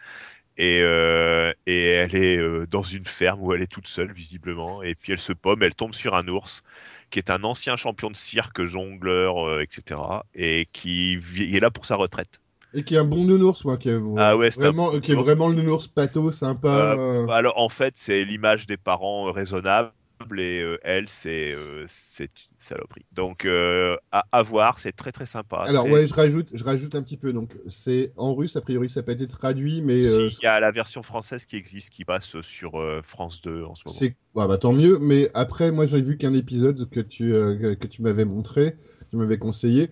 [0.58, 4.82] Et, euh, et elle est dans une ferme où elle est toute seule visiblement.
[4.82, 6.62] Et puis elle se pomme, elle tombe sur un ours
[7.10, 10.00] qui est un ancien champion de cirque, jongleur, etc.
[10.34, 12.40] Et qui est là pour sa retraite.
[12.74, 15.14] Et qui est un bon nounours, moi, qui est, Ah ouais, un vraiment, qui est
[15.14, 16.96] vraiment le nounours pato, sympa.
[16.96, 17.26] euh.
[17.28, 19.92] Alors en fait, c'est l'image des parents raisonnables
[20.40, 23.04] et euh, elle, c'est euh, c'est une saloperie.
[23.12, 25.64] Donc euh, à, à voir, c'est très très sympa.
[25.66, 27.32] Alors, ouais, je rajoute, je rajoute un petit peu.
[27.32, 30.46] Donc, c'est en russe, a priori, ça n'a pas été traduit, mais Si, il y
[30.46, 32.72] a la version française qui existe, qui passe sur
[33.04, 33.98] France 2 en ce moment.
[33.98, 34.16] c'est.
[34.34, 34.98] Ouais, bah, tant mieux.
[34.98, 38.76] Mais après, moi, j'avais vu qu'un épisode que tu, que tu m'avais montré,
[39.10, 39.90] tu m'avais conseillé.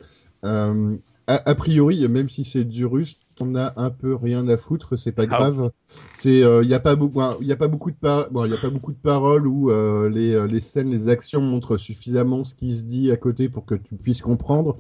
[1.29, 4.57] Euh, a, a priori, même si c'est du russe, on a un peu rien à
[4.57, 5.71] foutre, c'est pas Ah grave.
[6.11, 8.31] C'est, il y a pas beaucoup, il y a pas beaucoup de par...
[8.31, 11.41] bon, y a pas beaucoup de paroles où euh, les, euh, les scènes, les actions
[11.41, 14.77] montrent suffisamment ce qui se dit à côté pour que tu puisses comprendre.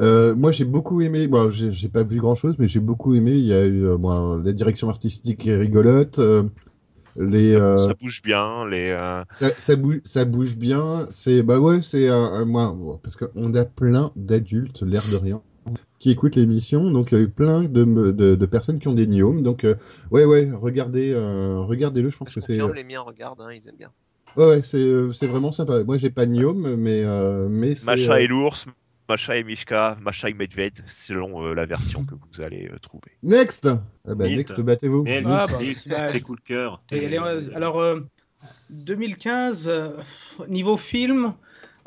[0.00, 1.26] Euh, moi, j'ai beaucoup aimé.
[1.26, 3.32] Bon, j'ai pas vu grand chose, mais j'ai beaucoup aimé.
[3.32, 6.18] Il y a eu euh, bon, la direction artistique est rigolote.
[6.18, 6.42] euh,
[7.18, 8.90] les, euh, Ça bouge bien, les.
[8.90, 11.06] euh, ça, ça bouge, ça bouge bien.
[11.10, 12.08] C'est bah ouais, c'est
[12.44, 15.40] moi parce qu'on a plein d'adultes, l'air de rien,
[15.98, 16.90] qui écoutent l'émission.
[16.90, 19.42] Donc il y a eu plein de, me- de, de personnes qui ont des gnomes.
[19.42, 19.74] Donc euh,
[20.10, 22.10] ouais ouais, regardez euh, regardez-le.
[22.10, 23.92] Je pense Je que c'est les miens regardent, hein, ils aiment bien.
[24.36, 25.82] ouais ouais, c'est euh, c'est vraiment sympa.
[25.84, 28.66] Moi j'ai pas de gnome, mais euh, mais c'est Macha euh, et l'ours,
[29.08, 33.12] Macha et Mishka, Macha et Medved, selon euh, la version que vous allez euh, trouver.
[33.22, 33.66] next.
[33.66, 35.04] Ah bah next, battez-vous.
[35.26, 35.58] Ah, bah,
[36.10, 36.82] tes coups de cœur.
[36.92, 38.00] Euh, alors, euh,
[38.70, 39.90] 2015, euh,
[40.48, 41.34] niveau film,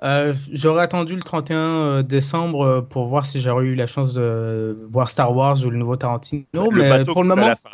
[0.03, 4.77] Euh, J'aurais attendu le 31 décembre euh, pour voir si j'aurais eu la chance de
[4.91, 6.45] voir Star Wars ou le nouveau Tarantino.
[6.53, 7.69] le mais bateau pour le à moment, la fin.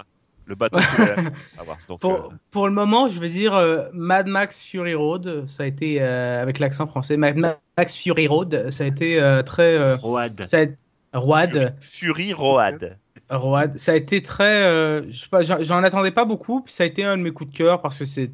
[0.47, 0.79] Le bateau
[1.47, 1.77] Star Wars.
[1.87, 5.63] Donc, pour, euh, pour le moment, je veux dire euh, Mad Max Fury Road, ça
[5.63, 7.15] a été euh, avec l'accent français.
[7.17, 7.37] Mad
[7.77, 10.43] Max Fury Road, ça a été euh, très euh, Road.
[10.47, 10.77] ça a été-
[11.13, 12.97] Road, Fury Road.
[13.29, 17.03] Road, ça a été très, euh, je j'en attendais pas beaucoup, puis ça a été
[17.03, 18.31] un de mes coups de cœur parce que c'est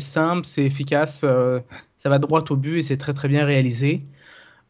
[0.00, 1.60] simple, c'est efficace, euh,
[2.04, 4.02] ça va droit au but et c'est très très bien réalisé.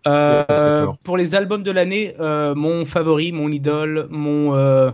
[0.06, 4.92] Euh, pour les albums de l'année, euh, mon favori, mon idole, mon euh,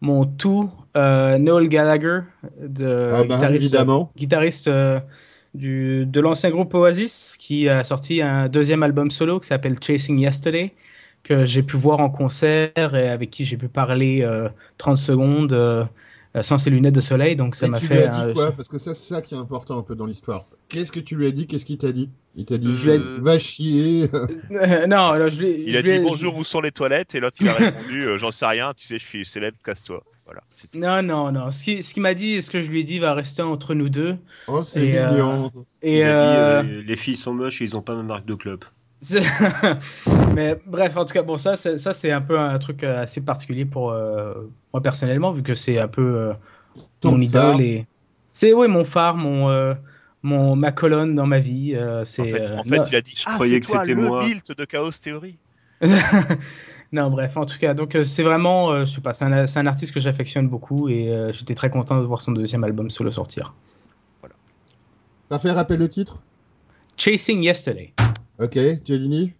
[0.00, 2.20] mon tout, Noel Gallagher,
[2.60, 4.12] de Ah bah, guitariste, évidemment.
[4.16, 4.70] guitariste
[5.54, 10.18] du, de l'ancien groupe Oasis, qui a sorti un deuxième album solo qui s'appelle Chasing
[10.18, 10.72] Yesterday,
[11.24, 14.48] que j'ai pu voir en concert et avec qui j'ai pu parler euh,
[14.78, 15.88] 30 secondes
[16.40, 17.36] sans ses lunettes de soleil.
[17.36, 17.94] Donc ça m'a fait.
[17.94, 19.94] lui as dit un- quoi Parce que ça, c'est ça qui est important un peu
[19.94, 20.46] dans l'histoire.
[20.70, 22.98] Qu'est-ce que tu lui as dit Qu'est-ce qu'il t'a dit Il t'a dit Je ai-
[23.20, 24.08] va chier.
[24.14, 27.20] Euh, non, non, je lui, Il je a dit bonjour, où sont les toilettes Et
[27.20, 30.02] l'autre, il a répondu euh, j'en sais rien, tu sais, je suis célèbre, casse-toi.
[30.24, 30.40] Voilà.
[30.74, 31.50] Non, non, non.
[31.50, 33.42] Ce qui- ce qu'il m'a dit et ce que je lui ai dit va rester
[33.42, 34.16] entre nous deux.
[34.48, 35.52] Oh, c'est Et, euh, mignon.
[35.82, 38.04] Et il a euh, dit euh, les filles sont moches et ils ont pas ma
[38.04, 38.60] marque de club.
[40.34, 43.02] Mais bref, en tout cas, bon, ça, c'est- ça c'est un peu un truc euh,
[43.02, 44.34] assez particulier pour euh,
[44.72, 46.32] moi personnellement, vu que c'est un peu euh,
[47.00, 47.86] Ton mon idole et
[48.32, 49.74] c'est oui mon phare, mon euh,
[50.22, 51.74] mon ma colonne dans ma vie.
[51.74, 53.60] euh, c'est En fait, euh, en fait, non- il a dit Je ah, croyais c'est
[53.60, 54.24] que toi, c'était le moi.
[54.24, 55.36] Milt de Chaos Theory.
[56.92, 59.58] non, bref, en tout cas, donc c'est vraiment, euh, je sais pas, c'est un, c'est
[59.58, 62.88] un artiste que j'affectionne beaucoup et euh, j'étais très content de voir son deuxième album
[62.88, 63.52] solo sortir.
[65.28, 66.18] T'as fait rappel le titre?
[66.96, 67.92] Chasing Yesterday.
[68.38, 69.34] Ok, Giannini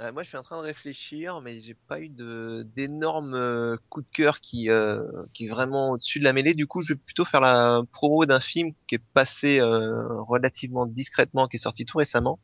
[0.00, 4.06] Euh, moi, je suis en train de réfléchir, mais j'ai pas eu d'énormes euh, coups
[4.06, 5.02] de cœur qui euh,
[5.38, 6.54] est vraiment au-dessus de la mêlée.
[6.54, 10.86] Du coup, je vais plutôt faire la promo d'un film qui est passé euh, relativement
[10.86, 12.40] discrètement, qui est sorti tout récemment,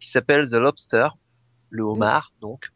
[0.00, 1.08] qui s'appelle The Lobster,
[1.70, 2.73] le homard, donc.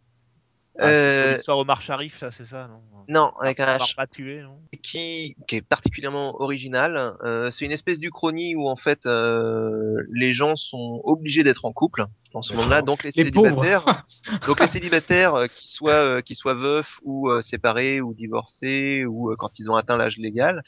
[0.79, 2.81] Ah, Euh, l'histoire Omar Sharif, là, c'est ça, non?
[3.09, 3.97] Non, avec un H.
[3.97, 4.59] pas tué, non?
[4.83, 7.17] Qui, qui est particulièrement original.
[7.25, 11.73] Euh, c'est une espèce d'uchronie où en fait euh, les gens sont obligés d'être en
[11.73, 12.83] couple dans ce monde-là.
[12.83, 14.05] Donc les, Les célibataires,
[14.47, 19.07] donc les célibataires euh, qui soient euh, qui soient veufs ou euh, séparés ou divorcés
[19.07, 20.63] ou euh, quand ils ont atteint l'âge légal,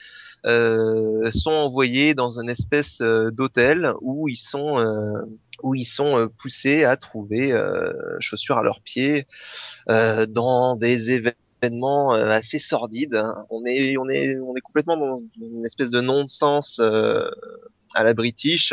[0.47, 5.13] euh, sont envoyés dans une espèce euh, d'hôtel où ils sont euh,
[5.63, 9.27] où ils sont euh, poussés à trouver euh, chaussures à leurs pieds
[9.89, 13.15] euh, dans des événements assez sordides.
[13.15, 13.47] hein.
[13.51, 18.73] On est, on est, on est complètement dans une espèce de non-sens à la British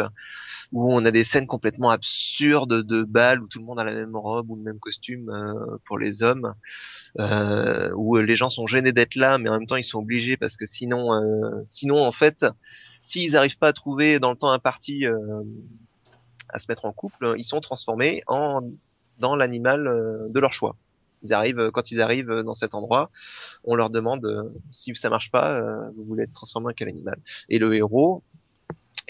[0.72, 3.94] où on a des scènes complètement absurdes de balles où tout le monde a la
[3.94, 6.54] même robe ou le même costume euh, pour les hommes,
[7.20, 10.38] euh, où les gens sont gênés d'être là, mais en même temps ils sont obligés
[10.38, 12.46] parce que sinon, euh, sinon en fait,
[13.02, 15.18] s'ils n'arrivent pas à trouver dans le temps imparti euh,
[16.50, 18.62] à se mettre en couple, ils sont transformés en
[19.20, 20.76] dans l'animal euh, de leur choix.
[21.24, 23.10] Ils arrivent quand ils arrivent dans cet endroit,
[23.64, 26.90] on leur demande euh, si ça marche pas, euh, vous voulez être transformé en quel
[26.90, 27.18] animal?
[27.50, 28.24] Et le héros,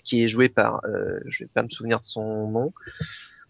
[0.04, 2.74] qui est joué par, euh, je vais pas me souvenir de son nom.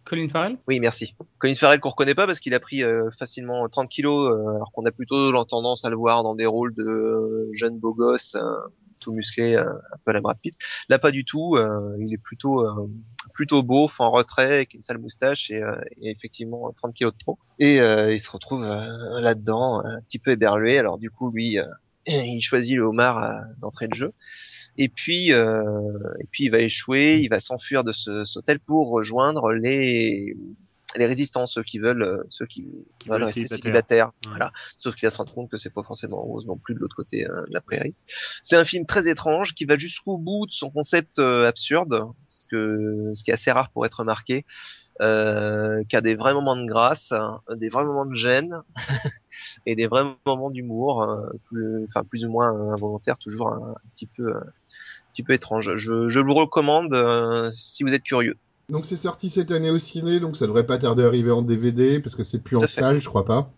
[0.05, 0.57] Colin Farrell?
[0.67, 1.13] Oui, merci.
[1.37, 4.71] Colin Farrell qu'on reconnaît pas parce qu'il a pris euh, facilement 30 kilos, euh, alors
[4.71, 8.35] qu'on a plutôt tendance à le voir dans des rôles de euh, jeune beau gosse,
[8.35, 8.55] euh,
[9.01, 10.55] tout musclé, euh, un peu à la Brad Pitt.
[10.89, 11.57] Là, pas du tout.
[11.57, 12.89] euh, il est plutôt euh,
[13.37, 17.37] plutôt beau, en retrait, avec une sale moustache et, euh, effectivement 30 kilos de trop.
[17.59, 20.79] Et euh, il se retrouve euh, là-dedans, un petit peu éberlué.
[20.79, 21.65] Alors du coup, lui, euh,
[22.07, 24.13] il choisit le homard euh, d'entrée de jeu.
[24.79, 25.61] Et puis, euh,
[26.19, 30.35] et puis il va échouer, il va s'enfuir de ce, cet hôtel pour rejoindre les
[30.95, 32.65] les résistants, ceux qui veulent, euh, ceux qui,
[32.99, 34.07] Qui veulent rester célibataires.
[34.07, 34.29] Ouais.
[34.29, 34.51] Voilà.
[34.77, 36.95] Sauf qu'il va se rendre compte que c'est pas forcément rose non plus de l'autre
[36.95, 37.95] côté euh, de la prairie.
[38.41, 42.45] C'est un film très étrange qui va jusqu'au bout de son concept euh, absurde, ce
[42.45, 44.45] que ce qui est assez rare pour être remarqué,
[44.99, 48.63] euh, qui a des vrais moments de grâce, hein, des vrais moments de gêne
[49.67, 53.89] et des vrais moments d'humour, euh, plus, enfin plus ou moins involontaires, toujours un, un
[53.93, 54.43] petit peu, un
[55.13, 55.75] petit peu étrange.
[55.75, 58.37] Je, je vous recommande euh, si vous êtes curieux.
[58.69, 61.41] Donc c'est sorti cette année au ciné, donc ça devrait pas tarder à arriver en
[61.41, 62.81] DVD, parce que c'est plus Tout en fait.
[62.81, 63.49] salle, je crois pas.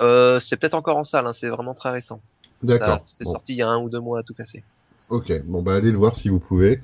[0.00, 2.20] Euh, c'est peut-être encore en salle, hein, c'est vraiment très récent.
[2.62, 3.00] D'accord.
[3.06, 3.30] C'est Bon.
[3.32, 4.62] sorti il y a un ou deux mois à tout casser.
[5.08, 6.80] Ok, bon bah allez le voir si vous pouvez.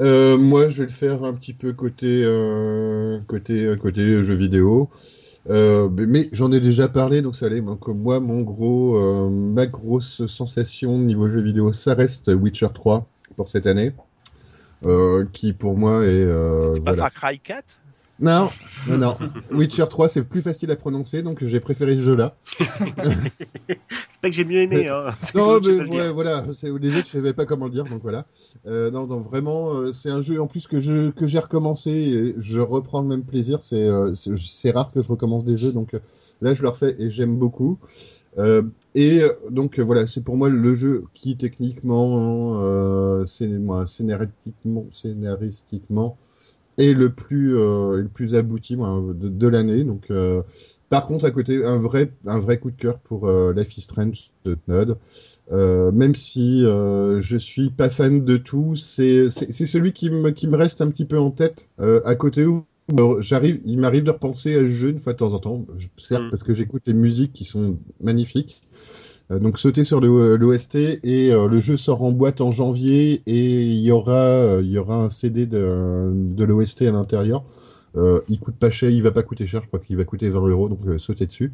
[0.00, 4.90] Euh, moi je vais le faire un petit peu côté euh, côté côté jeux vidéo.
[5.48, 7.60] Euh, mais j'en ai déjà parlé donc ça allait.
[7.62, 13.06] Donc moi mon gros euh, ma grosse sensation niveau jeux vidéo ça reste Witcher 3
[13.36, 13.92] pour cette année.
[14.86, 17.10] Euh, qui pour moi est euh, Pas voilà.
[17.10, 17.64] Far Cry 4
[18.20, 18.50] Non,
[18.86, 19.16] non, non.
[19.50, 22.36] Witcher 3, c'est plus facile à prononcer, donc j'ai préféré ce jeu-là.
[23.88, 25.06] C'est pas que j'ai mieux aimé, hein.
[25.34, 27.46] Non, que je sais mais pas le ouais, voilà, c'est- les autres, je savais pas
[27.46, 28.26] comment le dire, donc voilà.
[28.66, 31.90] Euh, non, non, vraiment, euh, c'est un jeu en plus que je que j'ai recommencé.
[31.90, 33.58] Et je reprends le même plaisir.
[33.62, 35.92] C'est euh, c'est rare que je recommence des jeux, donc
[36.40, 37.78] là, je le refais et j'aime beaucoup.
[38.38, 38.62] Euh,
[38.94, 44.86] et euh, donc euh, voilà, c'est pour moi le jeu qui techniquement, scénaristiquement,
[46.78, 49.84] est le plus le plus abouti de, l'année.
[49.84, 50.10] Donc
[50.94, 53.80] par contre, à côté, un vrai, un vrai coup de cœur pour euh, Life is
[53.80, 54.96] Strange de Node.
[55.50, 60.46] Euh, même si euh, je suis pas fan de tout, c'est celui qui me, qui
[60.46, 61.66] me reste un petit peu en tête.
[61.78, 62.64] À côté où
[63.20, 65.64] j'arrive, il m'arrive de repenser à ce jeu une fois de temps en temps.
[65.96, 66.30] Certes, Mm.
[66.30, 68.60] parce que j'écoute les musiques qui sont magnifiques.
[69.30, 73.22] Euh, donc sauter sur le- l'OST et euh, le jeu sort en boîte en janvier
[73.26, 77.42] et il y aura, euh, il y aura un CD de, de l'OST à l'intérieur.
[77.96, 80.28] Euh, il coûte pas cher, il va pas coûter cher, je crois qu'il va coûter
[80.28, 81.52] 20 euros, donc euh, sautez dessus.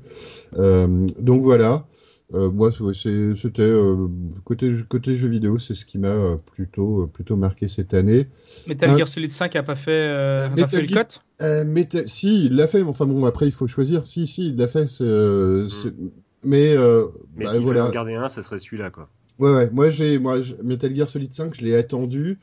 [0.59, 0.89] Euh,
[1.21, 1.87] donc voilà.
[2.33, 4.07] Euh, moi, c'était euh,
[4.45, 8.29] côté côté jeu vidéo, c'est ce qui m'a euh, plutôt plutôt marqué cette année.
[8.69, 10.87] Metal Gear Solid 5 a pas fait, euh, a pas Metal fait le
[11.43, 14.07] Euh, t'as- si, il l'a fait, mais enfin bon, après il faut choisir.
[14.07, 14.87] Si, si, il l'a fait.
[15.01, 15.93] euh, c'est-
[16.45, 17.81] Mais, euh, Mais bah, s'il voilà.
[17.81, 19.09] fallait en garder un, ça serait celui-là, quoi.
[19.41, 19.71] Ouais, ouais.
[19.71, 22.39] Moi, j'ai, moi, je- Metal Gear Solid 5, je l'ai attendu.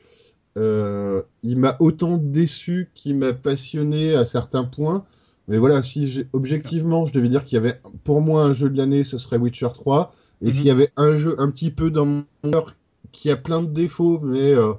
[0.56, 5.04] Euh, il m'a autant déçu qu'il m'a passionné à certains points.
[5.48, 8.76] Mais voilà, si objectivement, je devais dire qu'il y avait, pour moi, un jeu de
[8.76, 10.12] l'année, ce serait Witcher 3.
[10.42, 10.52] Et Mhm.
[10.52, 12.76] s'il y avait un jeu un petit peu dans mon cœur
[13.12, 14.74] qui a plein de défauts, mais euh,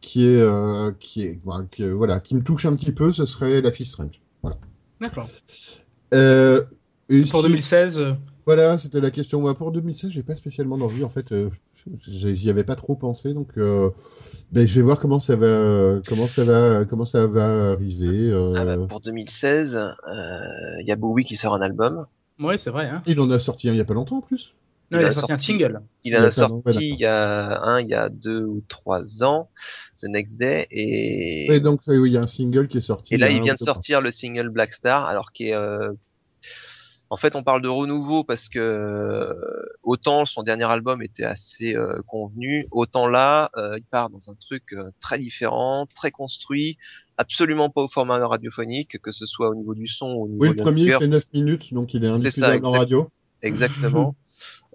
[0.00, 3.26] qui est, euh, qui est, voilà, que- voilà, qui me touche un petit peu, ce
[3.26, 4.20] serait Life is Strange.
[4.42, 4.56] Voilà.
[5.00, 5.28] D'accord.
[6.14, 6.62] Euh,
[7.08, 8.12] et Pour si- 2016, euh,
[8.56, 9.42] voilà, c'était la question.
[9.42, 11.04] Moi, pour 2016, j'ai pas spécialement d'envie.
[11.04, 11.50] En fait, euh,
[12.06, 13.90] j'y avais pas trop pensé, donc euh,
[14.52, 18.30] ben, je vais voir comment ça va, comment ça va, comment ça va arriver.
[18.30, 18.54] euh.
[18.56, 19.90] Ah bah, pour 2016, euh,
[20.80, 22.06] il y a Bowie qui sort un album.
[22.40, 22.86] ouais, c'est vrai.
[22.86, 23.02] Hein.
[23.06, 24.54] Il en a sorti un il y a pas longtemps en plus.
[24.90, 25.82] Non, Il il, a a sorti un single.
[26.04, 28.62] Il Il en y a sorti il y a un il y a deux ou
[28.66, 29.50] trois ans,
[30.00, 33.12] The Next Day, et, Et donc, oui, il y a un single qui est sorti.
[33.12, 35.92] et là il vient de sortir le single Black Star, alors qui est euh,
[37.10, 39.34] en fait on parle de renouveau parce que euh,
[39.82, 44.34] autant son dernier album était assez euh, convenu, autant là euh, il part dans un
[44.34, 46.76] truc euh, très différent, très construit,
[47.16, 50.42] absolument pas au format radiophonique, que ce soit au niveau du son ou au niveau
[50.42, 53.10] Oui, le premier fait 9 minutes, donc il est ça, indiffusable en radio.
[53.42, 54.16] Exactement.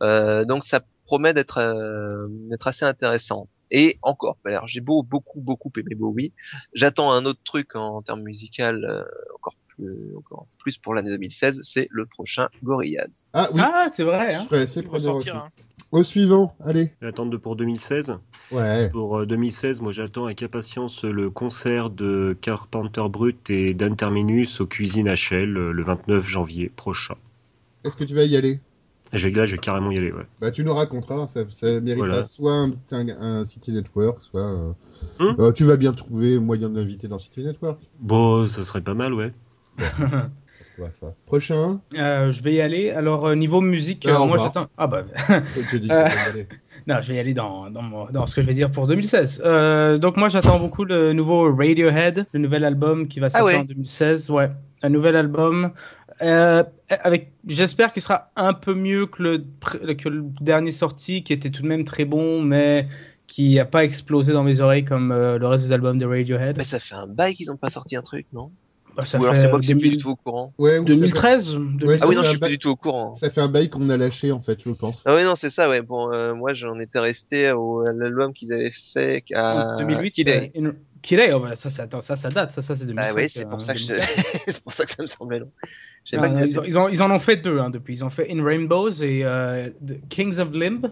[0.02, 3.48] Euh, donc ça promet d'être euh, d'être assez intéressant.
[3.72, 6.34] Et encore, j'ai beau beaucoup beaucoup aimé Bowie,
[6.74, 9.04] j'attends un autre truc en, termes musical euh,
[9.36, 13.26] encore plus encore plus pour l'année 2016, c'est le prochain Gorillaz.
[13.34, 14.32] Ah oui, Ah, c'est vrai.
[14.32, 14.84] je Hein.
[14.84, 15.30] preneur aussi.
[15.30, 15.50] hein.
[15.92, 16.92] Au suivant, allez.
[17.02, 18.18] L'attente de pour 2016.
[18.52, 18.90] Ouais.
[18.90, 24.60] Pour euh, 2016, moi j'attends avec impatience le concert de Carpenter Brut et Dan Terminus
[24.62, 27.16] aux cuisines HL euh, le 29 janvier prochain.
[27.84, 28.60] Est-ce que tu vas y aller?
[29.12, 30.24] Je, là, je vais carrément y aller, ouais.
[30.42, 32.24] Bah, tu nous raconteras, ça, ça méritera Voilà.
[32.24, 34.42] soit un, un, un City Network, soit.
[34.42, 34.72] euh,
[35.20, 37.80] Hum euh, tu vas bien trouver moyen de l'inviter dans City Network.
[38.00, 39.32] Bon, ça serait pas mal, ouais.
[40.92, 41.14] Ça?
[41.26, 41.80] Prochain.
[41.98, 42.90] Euh, je vais y aller.
[42.90, 44.68] Alors, euh, niveau musique, Ah, euh, moi j'attends.
[44.78, 45.06] Ah bah.
[45.30, 46.48] Aller.
[46.88, 48.88] Non, je vais y aller dans, dans, mon- dans ce que je vais dire pour
[48.88, 49.44] 2016.
[49.46, 53.56] Euh, donc moi j'attends beaucoup le nouveau Radiohead, le nouvel album qui va sortir ouais.
[53.58, 54.30] en 2016.
[54.32, 54.50] Ouais,
[54.82, 55.72] un nouvel album.
[56.22, 56.64] Euh,
[57.04, 59.38] avec, j'espère qu'il sera un peu mieux que le,
[59.94, 62.88] que le dernier sorti, qui était tout de même très bon, mais
[63.28, 66.58] qui n'a pas explosé dans mes oreilles comme euh, le reste des albums de Radiohead.
[66.58, 68.52] Mais ça fait un bail qu'ils ont pas sorti un truc, non?
[68.96, 70.54] Bah, ça Ou alors c'est moi qui suis plus 2000 du tout au courant.
[70.58, 71.56] Ouais, ou ça fait- 2013.
[71.56, 73.14] Ouais, Ah oui non, je suis plus du tout au courant.
[73.16, 75.02] Ça fait un bail qu'on a lâché, en fait, je pense.
[75.06, 75.82] Ah oui non, c'est ça ouais.
[75.82, 80.12] Bon euh, moi j'en étais resté au à l'album qu'ils avaient fait à en 2008.
[80.12, 80.32] Kid A.
[80.34, 83.10] euh, In- oh, bah, ça, ça, attends, ça, ça date, ça, ça c'est 2005.
[83.12, 83.88] Ah oui, c'est euh, pour ça que je...
[83.88, 84.26] 2004.
[84.48, 85.52] c'est pour ça que ça me semblait long.
[86.12, 87.96] Pas que ils, ça- ont- ils, ont- ils en ont fait deux hein, depuis.
[87.96, 90.86] Ils ont fait In Rainbows et euh, The Kings of Limb,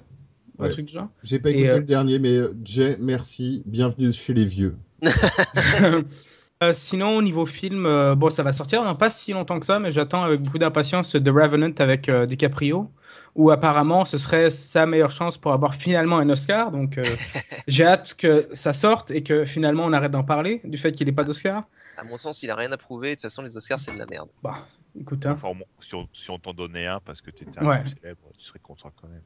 [0.60, 0.70] un Ouais.
[0.70, 1.08] truc genre.
[1.24, 3.62] J'ai pas Et, écouté euh, le dernier, mais Jay, merci.
[3.66, 4.76] Bienvenue chez les vieux.
[6.64, 9.66] Euh, sinon, au niveau film, euh, bon, ça va sortir dans pas si longtemps que
[9.66, 12.92] ça, mais j'attends avec beaucoup d'impatience The Revenant avec euh, DiCaprio,
[13.36, 16.70] où apparemment ce serait sa meilleure chance pour avoir finalement un Oscar.
[16.70, 17.04] Donc, euh,
[17.68, 21.08] j'ai hâte que ça sorte et que finalement on arrête d'en parler du fait qu'il
[21.08, 21.64] n'ait pas d'Oscar.
[21.98, 23.10] À mon sens, il a rien à prouver.
[23.10, 24.30] De toute façon, les Oscars, c'est de la merde.
[24.44, 24.68] Bah,
[25.00, 25.34] écoute, hein.
[25.42, 27.82] Enfin, si on, si on t'en donnait un parce que t'étais un Ouais.
[27.84, 29.22] peu célèbre, tu serais content quand même.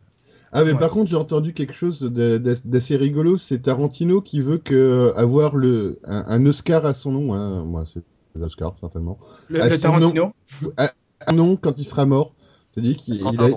[0.58, 0.80] Ah, mais Ouais.
[0.80, 3.38] par contre, j'ai entendu quelque chose d'assez rigolo.
[3.38, 7.34] C'est Tarantino qui veut que, euh, avoir le, un, un Oscar à son nom.
[7.34, 7.64] Hein.
[7.66, 8.02] Moi, c'est
[8.36, 9.18] les Oscars, certainement.
[9.50, 10.34] le, le son nom- Tarantino.
[11.28, 12.34] Un nom quand il sera mort.
[12.72, 13.50] C'est-à-dire qu'il a.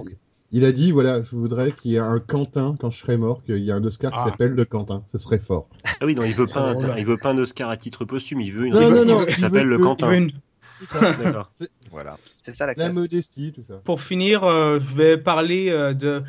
[0.50, 3.42] Il a dit voilà, je voudrais qu'il y ait un Quentin quand je serai mort,
[3.44, 4.24] qu'il y ait un Oscar qui Ah.
[4.30, 5.02] s'appelle le Quentin.
[5.06, 5.68] Ce serait fort.
[5.84, 8.40] Ah oui, non, il veut pas, un, il veut pas un Oscar à titre posthume,
[8.40, 10.10] il veut une Non, non, récompense non, qui s'appelle le que- Quentin.
[10.12, 10.32] Une-
[10.80, 11.00] C'est ça.
[11.22, 11.50] D'accord.
[11.90, 12.16] Voilà.
[12.42, 13.74] C'est ça la La modestie, tout ça.
[13.84, 16.22] Pour finir, euh, je vais parler euh, de.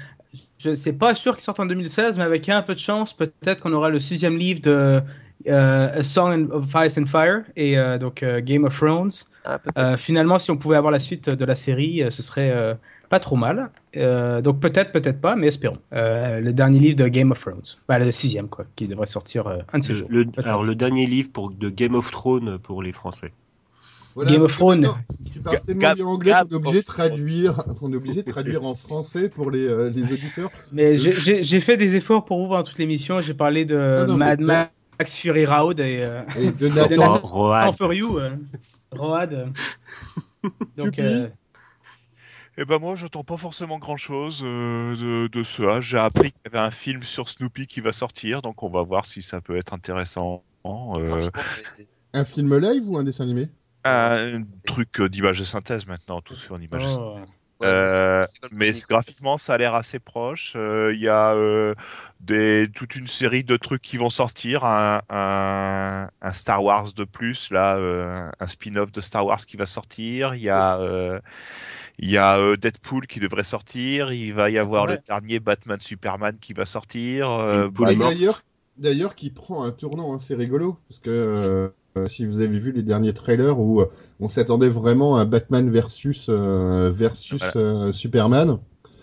[0.60, 3.62] Je sais pas sûr qu'il sorte en 2016, mais avec un peu de chance, peut-être
[3.62, 5.02] qu'on aura le sixième livre de
[5.48, 9.12] euh, A Song of Ice and Fire et euh, donc euh, Game of Thrones.
[9.46, 9.60] Ah.
[9.78, 12.74] Euh, finalement, si on pouvait avoir la suite de la série, euh, ce serait euh,
[13.10, 13.72] pas trop mal.
[13.96, 15.78] Euh, donc peut-être, peut-être pas, mais espérons.
[15.94, 19.48] Euh, le dernier livre de Game of Thrones, bah, le sixième quoi, qui devrait sortir
[19.48, 20.10] euh, un de ces jours.
[20.12, 23.32] le- alors le dernier livre pour, de Game of Thrones pour les Français.
[24.24, 24.32] Voilà.
[24.32, 24.88] Game of Thrones.
[25.32, 28.64] Tu parles tellement bien anglais qu'on est obligé de traduire, on est obligé de traduire
[28.66, 30.52] en français pour les, euh, les auditeurs.
[30.74, 33.20] Mais j'ai- j'ai fait des efforts pour vous pendant toute l'émission.
[33.22, 36.68] J'ai parlé de Non, non, Mad Max Fury Road et euh, Et de
[36.98, 37.72] Nathan- Rohan.
[37.74, 38.36] for You, euh,
[38.92, 39.34] Road.
[39.34, 39.46] euh.
[40.78, 41.30] Donc, euh,
[42.58, 45.80] Eh ben moi, j'attends pas forcément grand-chose euh, de, de cela.
[45.80, 48.82] J'ai appris qu'il y avait un film sur Snoopy qui va sortir, donc on va
[48.84, 50.44] voir si ça peut être intéressant.
[50.66, 51.30] Euh,
[52.14, 53.48] Un film live ou un dessin animé?
[53.90, 57.12] Un truc euh, d'image de synthèse maintenant, tout sur une image de oh.
[57.12, 57.38] synthèse.
[57.60, 60.54] ouais, Euh, c'est- c'est mais Sonic, graphiquement, ça a l'air assez proche.
[60.56, 61.76] Euh, Il y a euh,
[62.20, 64.64] des, toute une série de trucs qui vont sortir.
[64.66, 69.58] Un, un, un Star Wars de plus, là, euh, un spin-off de Star Wars qui
[69.58, 70.36] va sortir.
[70.36, 71.20] Il y a, euh,
[72.00, 74.12] il y a euh, Deadpool qui devrait sortir.
[74.14, 77.30] Il va y avoir le dernier Batman Superman qui va sortir.
[77.30, 78.42] Euh, bah, d'ailleurs,
[78.78, 81.70] d'ailleurs, qui prend un tournant assez rigolo, parce que euh, euh,
[82.08, 83.90] si vous avez vu les derniers trailers où euh,
[84.20, 88.60] on s'attendait vraiment à Batman versus euh, versus euh, Superman,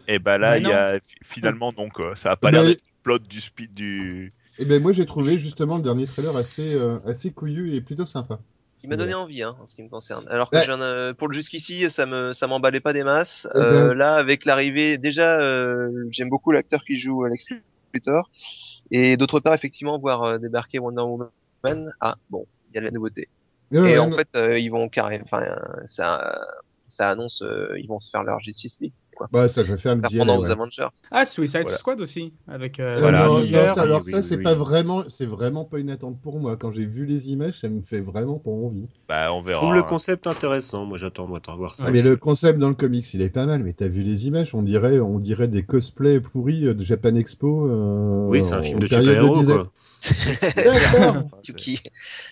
[0.08, 2.14] et ben là, Mais il y a finalement non quoi.
[2.16, 4.30] Ça a pas l'air d'être le plot du speed du.
[4.58, 8.06] et ben moi j'ai trouvé justement le dernier trailer assez euh, assez couillu et plutôt
[8.06, 8.38] sympa.
[8.82, 10.28] Il m'a donné envie, hein, en ce qui me concerne.
[10.28, 11.14] Alors que Ouais.
[11.14, 13.48] pour le jusqu'ici, ça me, ça m'emballait pas des masses.
[13.54, 17.46] Eh ben- Euh, là, avec l'arrivée, déjà, euh, j'aime beaucoup l'acteur qui joue Alex
[17.94, 18.30] Luthor.
[18.90, 21.90] Et d'autre part, effectivement, voir euh, débarquer Wonder Woman.
[22.00, 23.28] Ah, bon, il y a de la nouveauté.
[23.72, 24.16] Ouais, Et ouais, en non.
[24.16, 25.56] fait, euh, ils vont carré, enfin, euh,
[25.86, 26.38] ça,
[26.86, 29.26] ça annonce, euh, ils vont se faire leur Justice League, quoi.
[29.32, 30.50] Bah, ça va faire le Faire DLA, pendant aux ouais.
[30.52, 30.86] Avengers.
[31.10, 31.76] Ah, Suicide Voilà.
[31.78, 34.36] Squad aussi, avec euh, Voilà, non, oui, non, oui, ça, alors oui, ça oui, c'est
[34.36, 34.42] oui.
[34.44, 36.56] pas vraiment, c'est vraiment pas une attente pour moi.
[36.56, 38.86] Quand j'ai vu les images, ça me fait vraiment pas envie.
[39.08, 39.58] Bah, on Je verra.
[39.60, 40.84] trouve le concept intéressant.
[40.86, 41.86] Moi, j'attends moi, de voir ça.
[41.88, 43.64] Ah, mais le concept dans le comics, il est pas mal.
[43.64, 47.66] Mais t'as vu les images On dirait, on dirait des cosplays pourris de Japan Expo.
[47.68, 49.42] euh, Oui, c'est un film de super-héros.
[50.56, 51.30] D'accord.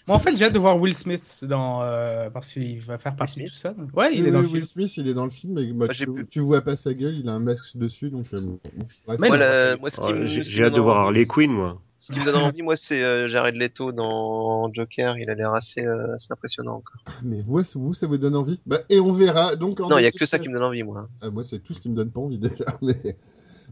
[0.07, 3.17] Moi, en fait, j'ai hâte de voir Will Smith dans euh, parce qu'il va faire
[3.17, 3.75] partie de tout ça.
[3.95, 4.59] Ouais, il Oui, est dans oui, le film.
[4.59, 6.93] Will Smith, il est dans le film, mais bah, tu, pu- tu vois pas sa
[6.93, 8.27] gueule, il a un masque dessus, donc.
[8.35, 8.59] euh, bon,
[9.07, 9.19] bref.
[9.21, 11.07] Mais Moi, non, la- c'est- moi, ce qui me- J'ai hâte de donne voir envie,
[11.07, 11.81] Harley Quinn, moi.
[11.99, 15.17] Ce qui me donne envie, moi, c'est euh, Jared Leto dans Joker.
[15.19, 16.75] Il a l'air assez, euh, assez impressionnant.
[16.75, 17.01] Encore.
[17.23, 18.61] Mais vous, vous, ça vous donne envie?
[18.67, 19.57] Bah, Et on verra.
[19.57, 21.09] Donc, en Non, il y a 2016 que ça qui me donne envie, moi.
[21.23, 22.65] Ah, moi, c'est tout ce qui me donne pas envie déjà.
[22.83, 23.17] Mais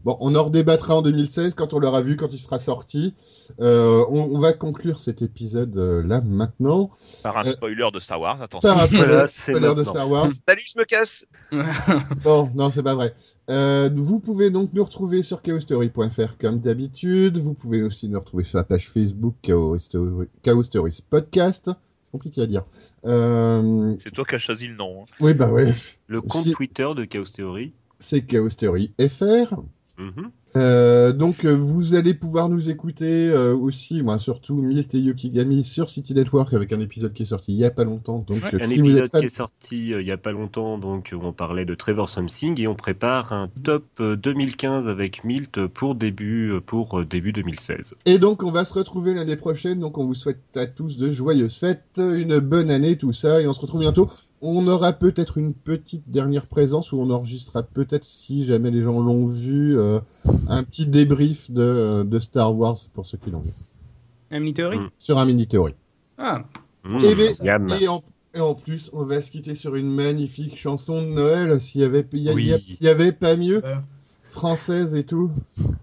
[0.03, 3.13] bon, on en redébattra en 2016 quand on l'aura vu, quand il sera sorti.
[3.59, 6.91] Euh, on, on va conclure cet épisode euh, là maintenant
[7.23, 8.73] Par un Euh, spoiler de Star Wars, attention.
[8.73, 9.83] par Voilà, c'est spoiler de.
[9.83, 10.29] Star Wars.
[10.47, 11.25] Salut, je me casse.
[12.23, 13.13] Bon, non, c'est pas vrai.
[13.49, 17.37] Euh, vous pouvez donc nous retrouver sur chaostory.fr comme d'habitude.
[17.37, 21.65] Vous pouvez aussi nous retrouver sur la page Facebook Chaos Story- Chaos Stories Podcast.
[21.67, 22.63] C'est compliqué à dire.
[23.05, 25.01] Euh, C'est toi qui as choisi le nom.
[25.01, 25.05] hein.
[25.19, 25.73] oui, bah ouais.
[26.07, 27.73] Le compte Si- Twitter de Chaos Theory.
[27.99, 29.55] C'est Chaos Story FR.
[29.97, 30.31] Mhm.
[30.55, 35.63] Euh, donc euh, vous allez pouvoir nous écouter euh, aussi, moi surtout Milt et Yokigami
[35.63, 38.23] sur City Network avec un épisode qui est sorti il y a pas longtemps.
[38.27, 40.31] Donc Ouais, Un vous épisode êtes fan- qui est sorti euh, il y a pas
[40.31, 44.87] longtemps, donc où on parlait de Trevor Something et on prépare un top euh, 2015
[44.87, 47.95] avec Milt pour début pour début 2016.
[48.05, 49.79] Et donc on va se retrouver l'année prochaine.
[49.79, 53.47] Donc on vous souhaite à tous de joyeuses fêtes, une bonne année, tout ça, et
[53.47, 54.09] on se retrouve bientôt.
[54.45, 58.99] On aura peut-être une petite dernière présence où on enregistrera peut-être si jamais les gens
[58.99, 59.99] l'ont vu euh,
[60.49, 63.51] un petit débrief de, de Star Wars pour ceux qui l'ont vu
[64.31, 64.89] Un mini théorie Mm.
[64.97, 65.75] sur un mini théorie.
[66.17, 66.43] Ah,
[66.83, 67.69] Mmh, Eh ben.
[67.79, 71.61] Et en, et en plus, on va se quitter sur une magnifique chanson de Noël.
[71.61, 72.43] S'il y avait, il y, a- Oui.
[72.43, 73.75] il y a- il y avait pas mieux, euh,
[74.23, 75.31] française et tout.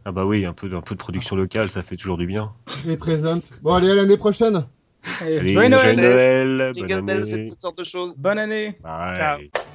[0.04, 2.52] Ah bah oui, un peu, un peu de production locale, ça fait toujours du bien.
[2.84, 3.44] Les présente.
[3.62, 4.64] Bon, allez, à l'année prochaine.
[5.22, 5.96] Allez, Allez, joyeux Noël.
[5.96, 7.48] Noël, bonne année.
[7.50, 8.16] toutes sortes de choses.
[8.18, 8.76] Bonne année.
[8.82, 9.50] Bye.
[9.52, 9.69] Comme